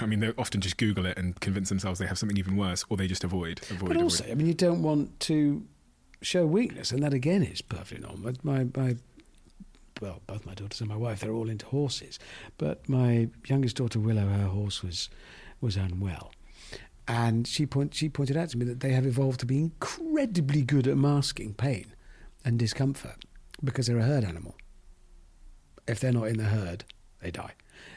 [0.00, 2.84] I mean, they often just Google it and convince themselves they have something even worse,
[2.88, 4.02] or they just avoid, avoid, But avoid.
[4.02, 5.64] also, I mean, you don't want to
[6.22, 8.32] show weakness, and that again is perfectly normal.
[8.42, 8.96] My, my,
[10.00, 12.18] well, both my daughters and my wife, they're all into horses.
[12.58, 15.10] But my youngest daughter Willow, her horse was
[15.60, 16.32] was unwell,
[17.06, 20.62] and she point, she pointed out to me that they have evolved to be incredibly
[20.62, 21.94] good at masking pain
[22.44, 23.24] and discomfort
[23.62, 24.56] because they're a herd animal.
[25.86, 26.84] If they're not in the herd,
[27.20, 27.52] they die.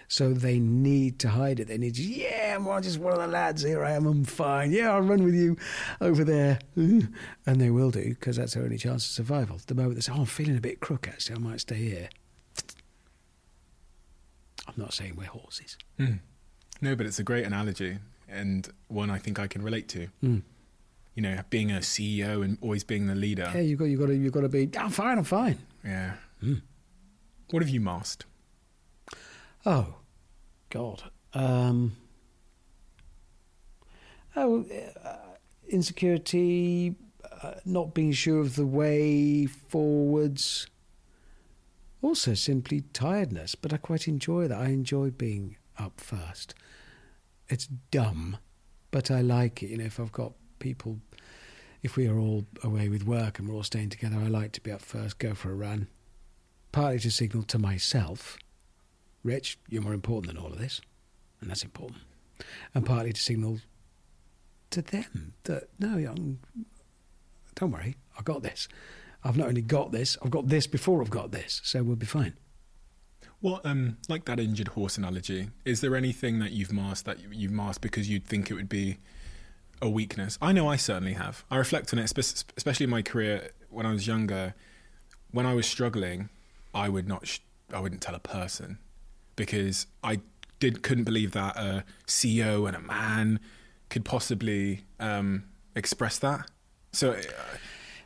[0.08, 1.68] So they need to hide it.
[1.68, 3.64] They need to, yeah, I'm just one of the lads.
[3.64, 4.06] Here I am.
[4.06, 4.72] I'm fine.
[4.72, 5.58] Yeah, I'll run with you
[6.02, 6.60] over there.
[7.48, 9.60] And they will do because that's their only chance of survival.
[9.68, 12.10] The moment they say, oh, I'm feeling a bit crook, actually, I might stay here.
[14.68, 15.78] I'm not saying we're horses.
[16.00, 16.20] Mm.
[16.82, 20.08] No, but it's a great analogy and one I think I can relate to.
[20.24, 20.42] Mm.
[21.14, 23.50] You know, being a CEO and always being the leader.
[23.54, 25.60] Yeah, you've got, you've got to, you've got to be, I'm fine, I'm fine.
[25.84, 26.16] Yeah.
[26.44, 26.62] Mm.
[27.52, 28.26] What have you masked?
[29.66, 29.96] Oh,
[30.70, 31.04] God.
[31.34, 31.96] Um,
[34.36, 34.66] oh,
[35.04, 35.16] uh,
[35.68, 36.96] insecurity,
[37.42, 40.68] uh, not being sure of the way forwards.
[42.02, 44.60] Also, simply tiredness, but I quite enjoy that.
[44.60, 46.54] I enjoy being up first.
[47.50, 48.38] It's dumb,
[48.92, 49.72] but I like it.
[49.72, 51.00] You know, if I've got people
[51.86, 54.62] if we are all away with work and we're all staying together, I like to
[54.62, 55.88] be up first, go for a run.
[56.72, 58.40] Partly to signal to myself,
[59.26, 60.82] Rich, you're more important than all of this,
[61.42, 61.98] and that's important.
[62.76, 63.60] And partly to signal
[64.70, 66.38] to them that no, young,
[67.56, 68.68] don't worry, I got this.
[69.24, 72.06] I've not only got this, I've got this before I've got this, so we'll be
[72.06, 72.34] fine.
[73.42, 77.32] Well, um, like that injured horse analogy, is there anything that you've masked that you-
[77.32, 79.00] you've masked because you'd think it would be
[79.82, 80.38] a weakness?
[80.40, 81.44] I know I certainly have.
[81.50, 84.54] I reflect on it, especially in my career when I was younger.
[85.32, 86.30] When I was struggling,
[86.76, 87.40] I would not, sh-
[87.74, 88.78] I wouldn't tell a person
[89.36, 90.20] because I
[90.60, 93.40] did couldn't believe that a CEO and a man
[93.90, 95.44] could possibly um,
[95.76, 96.50] express that.
[96.92, 97.22] So, uh,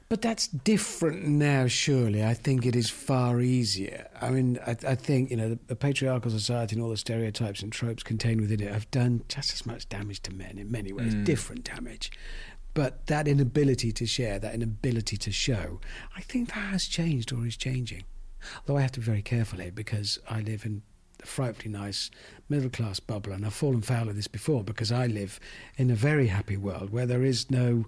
[0.09, 2.23] But that's different now, surely.
[2.23, 4.09] I think it is far easier.
[4.19, 7.61] I mean, I, I think, you know, the, the patriarchal society and all the stereotypes
[7.61, 10.91] and tropes contained within it have done just as much damage to men in many
[10.91, 12.11] ways, different damage.
[12.73, 15.79] But that inability to share, that inability to show,
[16.15, 18.03] I think that has changed or is changing.
[18.65, 20.81] Though I have to be very careful here because I live in
[21.25, 22.09] frightfully nice
[22.49, 25.39] middle class bubble, and I've fallen foul of this before because I live
[25.77, 27.85] in a very happy world where there is no,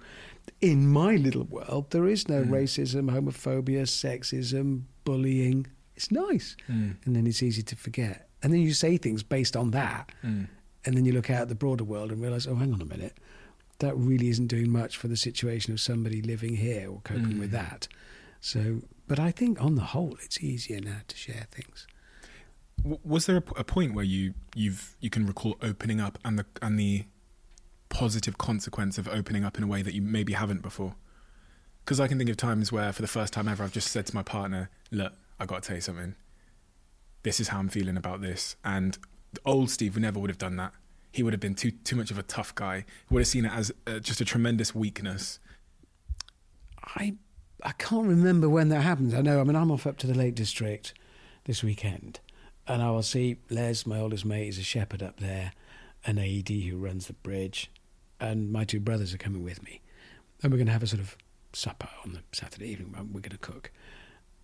[0.60, 2.50] in my little world, there is no mm.
[2.50, 5.68] racism, homophobia, sexism, bullying.
[5.96, 6.56] It's nice.
[6.70, 6.96] Mm.
[7.06, 8.28] And then it's easy to forget.
[8.44, 10.12] And then you say things based on that.
[10.24, 10.48] Mm.
[10.86, 12.86] And then you look out at the broader world and realize, oh, hang on a
[12.86, 13.18] minute.
[13.80, 17.52] That really isn't doing much for the situation of somebody living here or coping with
[17.52, 17.88] that.
[18.40, 21.88] So, but I think on the whole, it's easier now to share things.
[22.84, 26.80] Was there a, point where you you've you can recall opening up and the and
[26.80, 27.06] the
[27.90, 30.96] positive consequence of opening up in a way that you maybe haven't before?
[31.86, 34.08] Because I can think of times where, for the first time ever, I've just said
[34.08, 36.16] to my partner, "Look, I got to tell you something.
[37.24, 38.98] This is how I'm feeling about this." And
[39.46, 40.74] old Steve never would have done that.
[41.12, 42.86] He would have been too too much of a tough guy.
[43.10, 45.40] He would have seen it as uh, just a tremendous weakness.
[46.84, 47.16] I
[47.64, 49.14] I can't remember when that happens.
[49.14, 49.40] I know.
[49.40, 50.94] I mean, I'm off up to the Lake District
[51.46, 52.20] this weekend,
[52.68, 55.54] and I will see Les, my oldest mate, is a shepherd up there,
[56.06, 57.72] an AED who runs the bridge,
[58.20, 59.82] and my two brothers are coming with me,
[60.42, 61.18] and we're going to have a sort of
[61.54, 62.94] supper on the Saturday evening.
[62.94, 63.72] We're going to cook,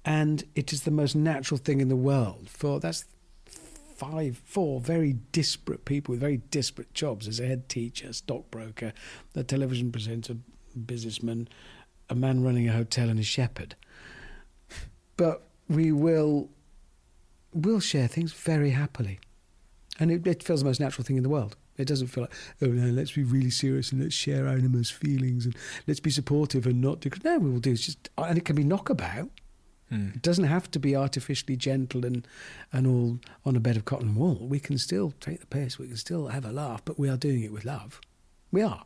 [0.04, 3.06] and it is the most natural thing in the world for that's
[3.98, 8.94] five, four very disparate people with very disparate jobs as a head teacher, stockbroker,
[9.36, 10.36] a television presenter,
[10.86, 11.48] businessman,
[12.10, 13.76] a man running a hotel, and a shepherd.
[15.18, 16.50] But we will
[17.54, 19.20] will share things very happily,
[20.00, 21.56] and it, it feels the most natural thing in the world.
[21.78, 24.94] It doesn't feel like, oh no, let's be really serious and let's share our innermost
[24.94, 25.56] feelings and
[25.86, 27.12] let's be supportive and not do.
[27.24, 27.72] No, we will do.
[27.72, 29.30] It's just, and it can be knockabout.
[29.90, 30.10] Hmm.
[30.16, 32.28] It doesn't have to be artificially gentle and,
[32.74, 34.48] and all on a bed of cotton wool.
[34.48, 35.78] We can still take the piss.
[35.78, 38.02] We can still have a laugh, but we are doing it with love.
[38.52, 38.84] We are.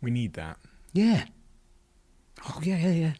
[0.00, 0.58] We need that,
[0.92, 1.24] Yeah.
[2.48, 3.12] Oh, yeah, yeah, yeah.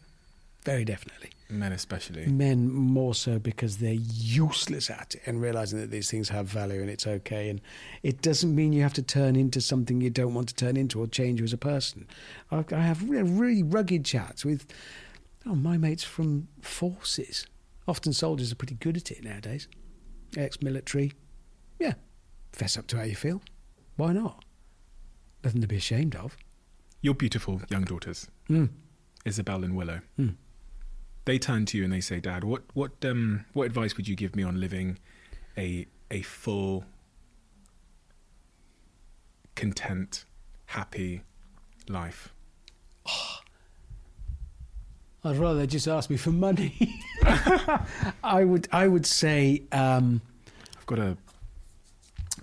[0.65, 1.29] Very definitely.
[1.49, 2.25] men especially.
[2.27, 6.81] Men more so because they're useless at it and realizing that these things have value
[6.81, 7.49] and it's okay.
[7.49, 7.61] And
[8.03, 10.99] it doesn't mean you have to turn into something you don't want to turn into
[11.01, 12.07] or change you as a person.
[12.51, 14.67] I, I have really, really rugged chats with
[15.45, 17.47] oh, my mates from forces.
[17.87, 19.67] Often soldiers are pretty good at it nowadays.
[20.37, 21.13] Ex military.
[21.79, 21.93] Yeah.
[22.51, 23.41] Fess up to how you feel.
[23.95, 24.43] Why not?
[25.43, 26.35] Nothing to be ashamed of.
[27.01, 28.69] Your beautiful young daughters, Mm.
[29.25, 30.01] Isabel and Willow.
[30.19, 30.35] Mm.
[31.29, 34.15] They turn to you and they say, "Dad, what what um what advice would you
[34.15, 34.97] give me on living
[35.55, 36.85] a a full,
[39.53, 40.25] content,
[40.65, 41.21] happy
[41.87, 42.33] life?"
[45.23, 46.99] I'd rather they just ask me for money.
[48.23, 50.21] I would I would say um,
[50.79, 51.15] I've got a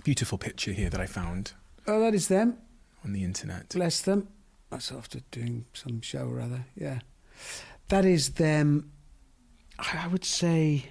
[0.04, 1.54] beautiful picture here that I found
[1.88, 2.58] oh that is them.
[3.04, 3.70] on the internet.
[3.70, 4.28] Bless them.
[4.70, 6.66] That's after doing some show or other.
[6.76, 7.00] Yeah.
[7.88, 8.90] That is them
[9.78, 10.90] I would say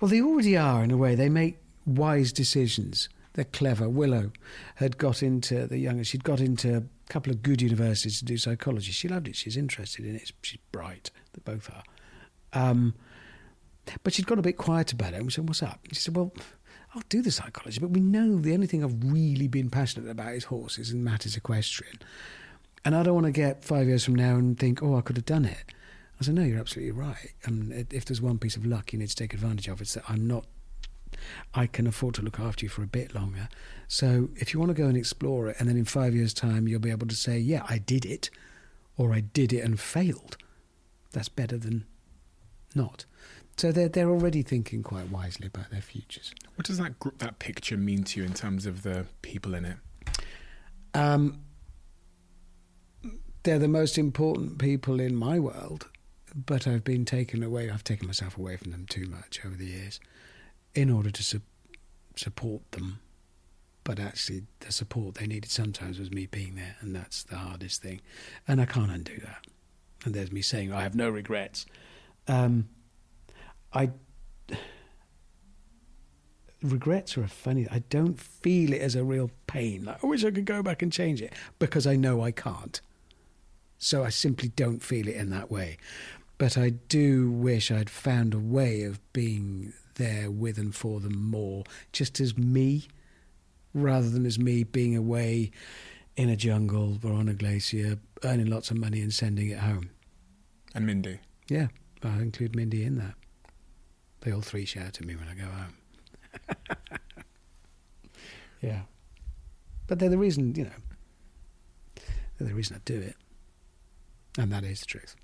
[0.00, 1.14] well they already are in a way.
[1.14, 3.08] They make wise decisions.
[3.34, 3.88] They're clever.
[3.88, 4.32] Willow
[4.76, 8.36] had got into the youngest she'd got into a couple of good universities to do
[8.36, 8.92] psychology.
[8.92, 9.36] She loved it.
[9.36, 10.32] She's interested in it.
[10.42, 11.10] She's bright.
[11.32, 11.82] They both are.
[12.52, 12.94] Um,
[14.02, 15.16] but she'd got a bit quiet about it.
[15.16, 15.80] And we said, What's up?
[15.84, 16.32] And she said, Well,
[16.94, 20.32] I'll do the psychology, but we know the only thing I've really been passionate about
[20.32, 21.98] is horses and matters equestrian.
[22.86, 25.16] And I don't want to get five years from now and think, Oh, I could
[25.16, 25.64] have done it.
[26.20, 27.32] I said, No, you're absolutely right.
[27.44, 30.04] And if there's one piece of luck you need to take advantage of, it's that
[30.08, 30.46] I'm not
[31.54, 33.48] I can afford to look after you for a bit longer.
[33.88, 36.68] So if you want to go and explore it, and then in five years' time
[36.68, 38.30] you'll be able to say, yeah, I did it,
[38.96, 40.36] or I did it and failed,
[41.12, 41.86] that's better than
[42.74, 43.04] not.
[43.56, 46.34] So they're, they're already thinking quite wisely about their futures.
[46.56, 49.64] What does that gr- that picture mean to you in terms of the people in
[49.64, 49.76] it?
[50.92, 51.40] Um,
[53.46, 55.86] they're the most important people in my world,
[56.34, 57.70] but I've been taken away.
[57.70, 60.00] I've taken myself away from them too much over the years
[60.74, 61.40] in order to su-
[62.16, 62.98] support them.
[63.84, 67.82] But actually, the support they needed sometimes was me being there, and that's the hardest
[67.82, 68.00] thing.
[68.48, 69.46] And I can't undo that.
[70.04, 71.66] And there's me saying, I have no regrets.
[72.26, 72.68] Um,
[73.72, 73.90] I
[76.64, 77.68] regrets are a funny.
[77.70, 79.84] I don't feel it as a real pain.
[79.84, 82.80] Like, I wish I could go back and change it because I know I can't.
[83.78, 85.78] So I simply don't feel it in that way.
[86.38, 91.16] But I do wish I'd found a way of being there with and for them
[91.30, 92.88] more, just as me,
[93.72, 95.50] rather than as me being away
[96.16, 99.90] in a jungle or on a glacier, earning lots of money and sending it home.
[100.74, 101.20] And Mindy.
[101.48, 101.68] Yeah,
[102.02, 103.14] I include Mindy in that.
[104.20, 106.98] They all three shout at me when I go home.
[108.60, 108.80] yeah.
[109.86, 112.02] But they're the reason, you know,
[112.38, 113.16] they're the reason I do it.
[114.38, 115.16] And that is the truth.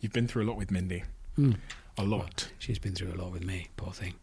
[0.00, 1.04] You've been through a lot with Mindy.
[1.38, 1.56] Mm.
[1.98, 2.48] A lot.
[2.58, 4.14] She's been through a lot with me, poor thing.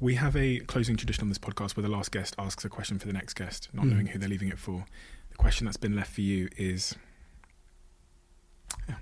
[0.00, 2.98] We have a closing tradition on this podcast where the last guest asks a question
[2.98, 3.90] for the next guest, not Mm.
[3.92, 4.84] knowing who they're leaving it for.
[5.30, 6.94] The question that's been left for you is
[8.88, 8.96] yeah.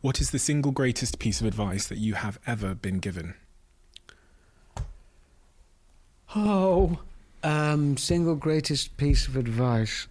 [0.00, 3.34] What is the single greatest piece of advice that you have ever been given?
[6.36, 6.98] Oh,
[7.42, 10.06] um, single greatest piece of advice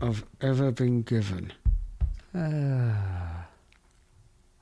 [0.00, 1.52] I've ever been given.
[2.34, 3.31] Ah.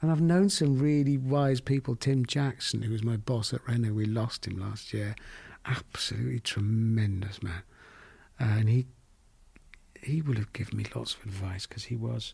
[0.00, 1.94] And I've known some really wise people.
[1.94, 5.14] Tim Jackson, who was my boss at Renault, we lost him last year.
[5.66, 7.62] Absolutely tremendous man,
[8.38, 8.86] and he
[10.02, 12.32] he would have given me lots of advice because he was.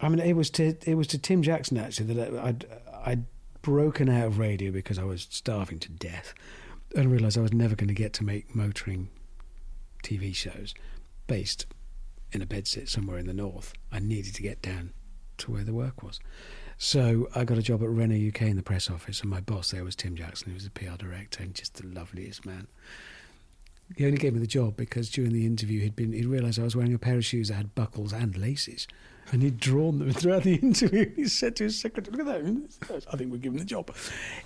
[0.00, 2.66] I mean, it was to it was to Tim Jackson actually that I'd
[3.04, 3.24] I'd
[3.62, 6.34] broken out of radio because I was starving to death,
[6.96, 9.08] and realised I was never going to get to make motoring
[10.02, 10.74] TV shows
[11.26, 11.66] based
[12.34, 13.72] in a bedsit somewhere in the north.
[13.92, 14.92] I needed to get down
[15.38, 16.20] to where the work was.
[16.76, 19.70] So I got a job at Renault UK in the press office, and my boss
[19.70, 22.66] there was Tim Jackson, who was the PR director and just the loveliest man.
[23.96, 26.62] He only gave me the job because during the interview he'd been he realised I
[26.64, 28.88] was wearing a pair of shoes that had buckles and laces,
[29.30, 31.14] and he'd drawn them throughout the interview.
[31.14, 33.06] He said to his secretary, "Look at that!
[33.12, 33.94] I think we're giving the job."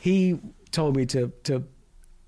[0.00, 0.38] He
[0.70, 1.64] told me to to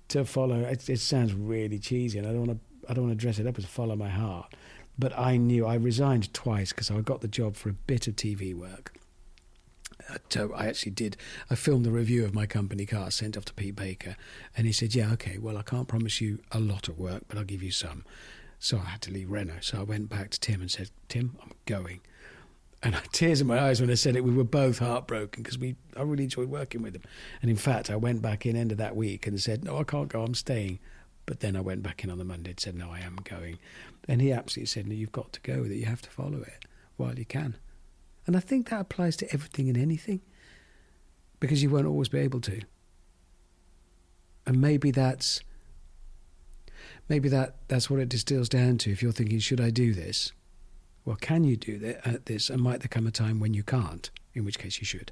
[0.09, 0.61] to follow.
[0.61, 3.39] It, it sounds really cheesy, and I don't want to I don't want to dress
[3.39, 4.55] it up as follow my heart.
[4.97, 8.15] But I knew I resigned twice because I got the job for a bit of
[8.15, 8.93] TV work.
[10.29, 11.17] So uh, I actually did.
[11.49, 14.15] I filmed the review of my company car, sent off to Pete Baker,
[14.55, 15.37] and he said, "Yeah, okay.
[15.37, 18.03] Well, I can't promise you a lot of work, but I'll give you some."
[18.59, 19.61] So I had to leave Renault.
[19.61, 22.01] So I went back to Tim and said, "Tim, I'm going."
[22.83, 24.23] And I tears in my eyes when I said it.
[24.23, 27.03] We were both heartbroken because we I really enjoyed working with him.
[27.41, 29.83] And in fact, I went back in end of that week and said, "No, I
[29.83, 30.23] can't go.
[30.23, 30.79] I'm staying."
[31.25, 33.59] But then I went back in on the Monday and said, "No, I am going."
[34.07, 35.77] And he absolutely said, "No, you've got to go with it.
[35.77, 36.65] You have to follow it
[36.97, 37.55] while you can."
[38.27, 40.21] And I think that applies to everything and anything
[41.39, 42.61] because you won't always be able to.
[44.45, 45.41] And maybe that's
[47.09, 48.91] maybe that that's what it distills down to.
[48.91, 50.31] If you're thinking, should I do this?
[51.03, 52.49] Well, can you do at uh, this?
[52.49, 54.09] And might there come a time when you can't?
[54.33, 55.11] In which case, you should.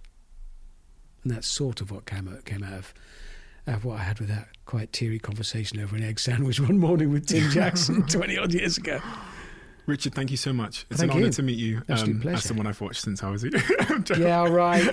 [1.23, 2.94] And that's sort of what came out, came out of,
[3.76, 7.12] of what I had with that quite teary conversation over an egg sandwich one morning
[7.12, 9.00] with Tim Jackson twenty odd years ago.
[9.86, 10.86] Richard, thank you so much.
[10.91, 12.38] It's Thank an honour to meet you Absolute um, pleasure.
[12.38, 13.44] as someone I've watched since I was.
[14.16, 14.84] Yeah, all right.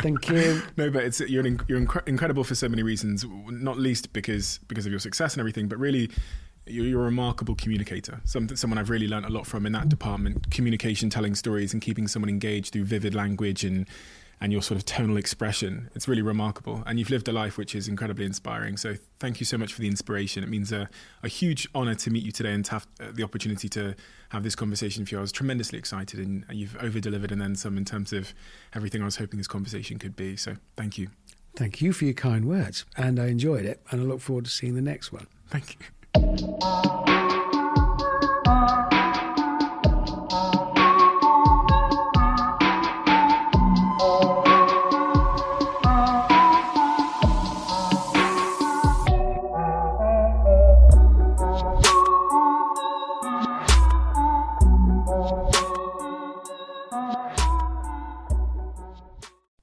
[0.00, 0.60] Thank you.
[0.76, 3.24] No, but it's you're you're incre- incredible for so many reasons.
[3.46, 6.10] Not least because because of your success and everything, but really.
[6.64, 8.20] You're, you're a remarkable communicator.
[8.24, 10.48] Some, someone I've really learned a lot from in that department.
[10.52, 13.88] Communication, telling stories, and keeping someone engaged through vivid language and
[14.42, 15.88] and your sort of tonal expression.
[15.94, 16.82] It's really remarkable.
[16.84, 18.76] And you've lived a life which is incredibly inspiring.
[18.76, 20.42] So thank you so much for the inspiration.
[20.42, 20.90] It means a,
[21.22, 23.94] a huge honour to meet you today and to have uh, the opportunity to
[24.30, 25.18] have this conversation with you.
[25.18, 28.34] I was tremendously excited and you've over delivered and then some in terms of
[28.74, 30.34] everything I was hoping this conversation could be.
[30.36, 31.10] So thank you.
[31.54, 34.50] Thank you for your kind words, and I enjoyed it, and I look forward to
[34.50, 35.26] seeing the next one.
[35.48, 35.76] Thank
[36.16, 37.38] you.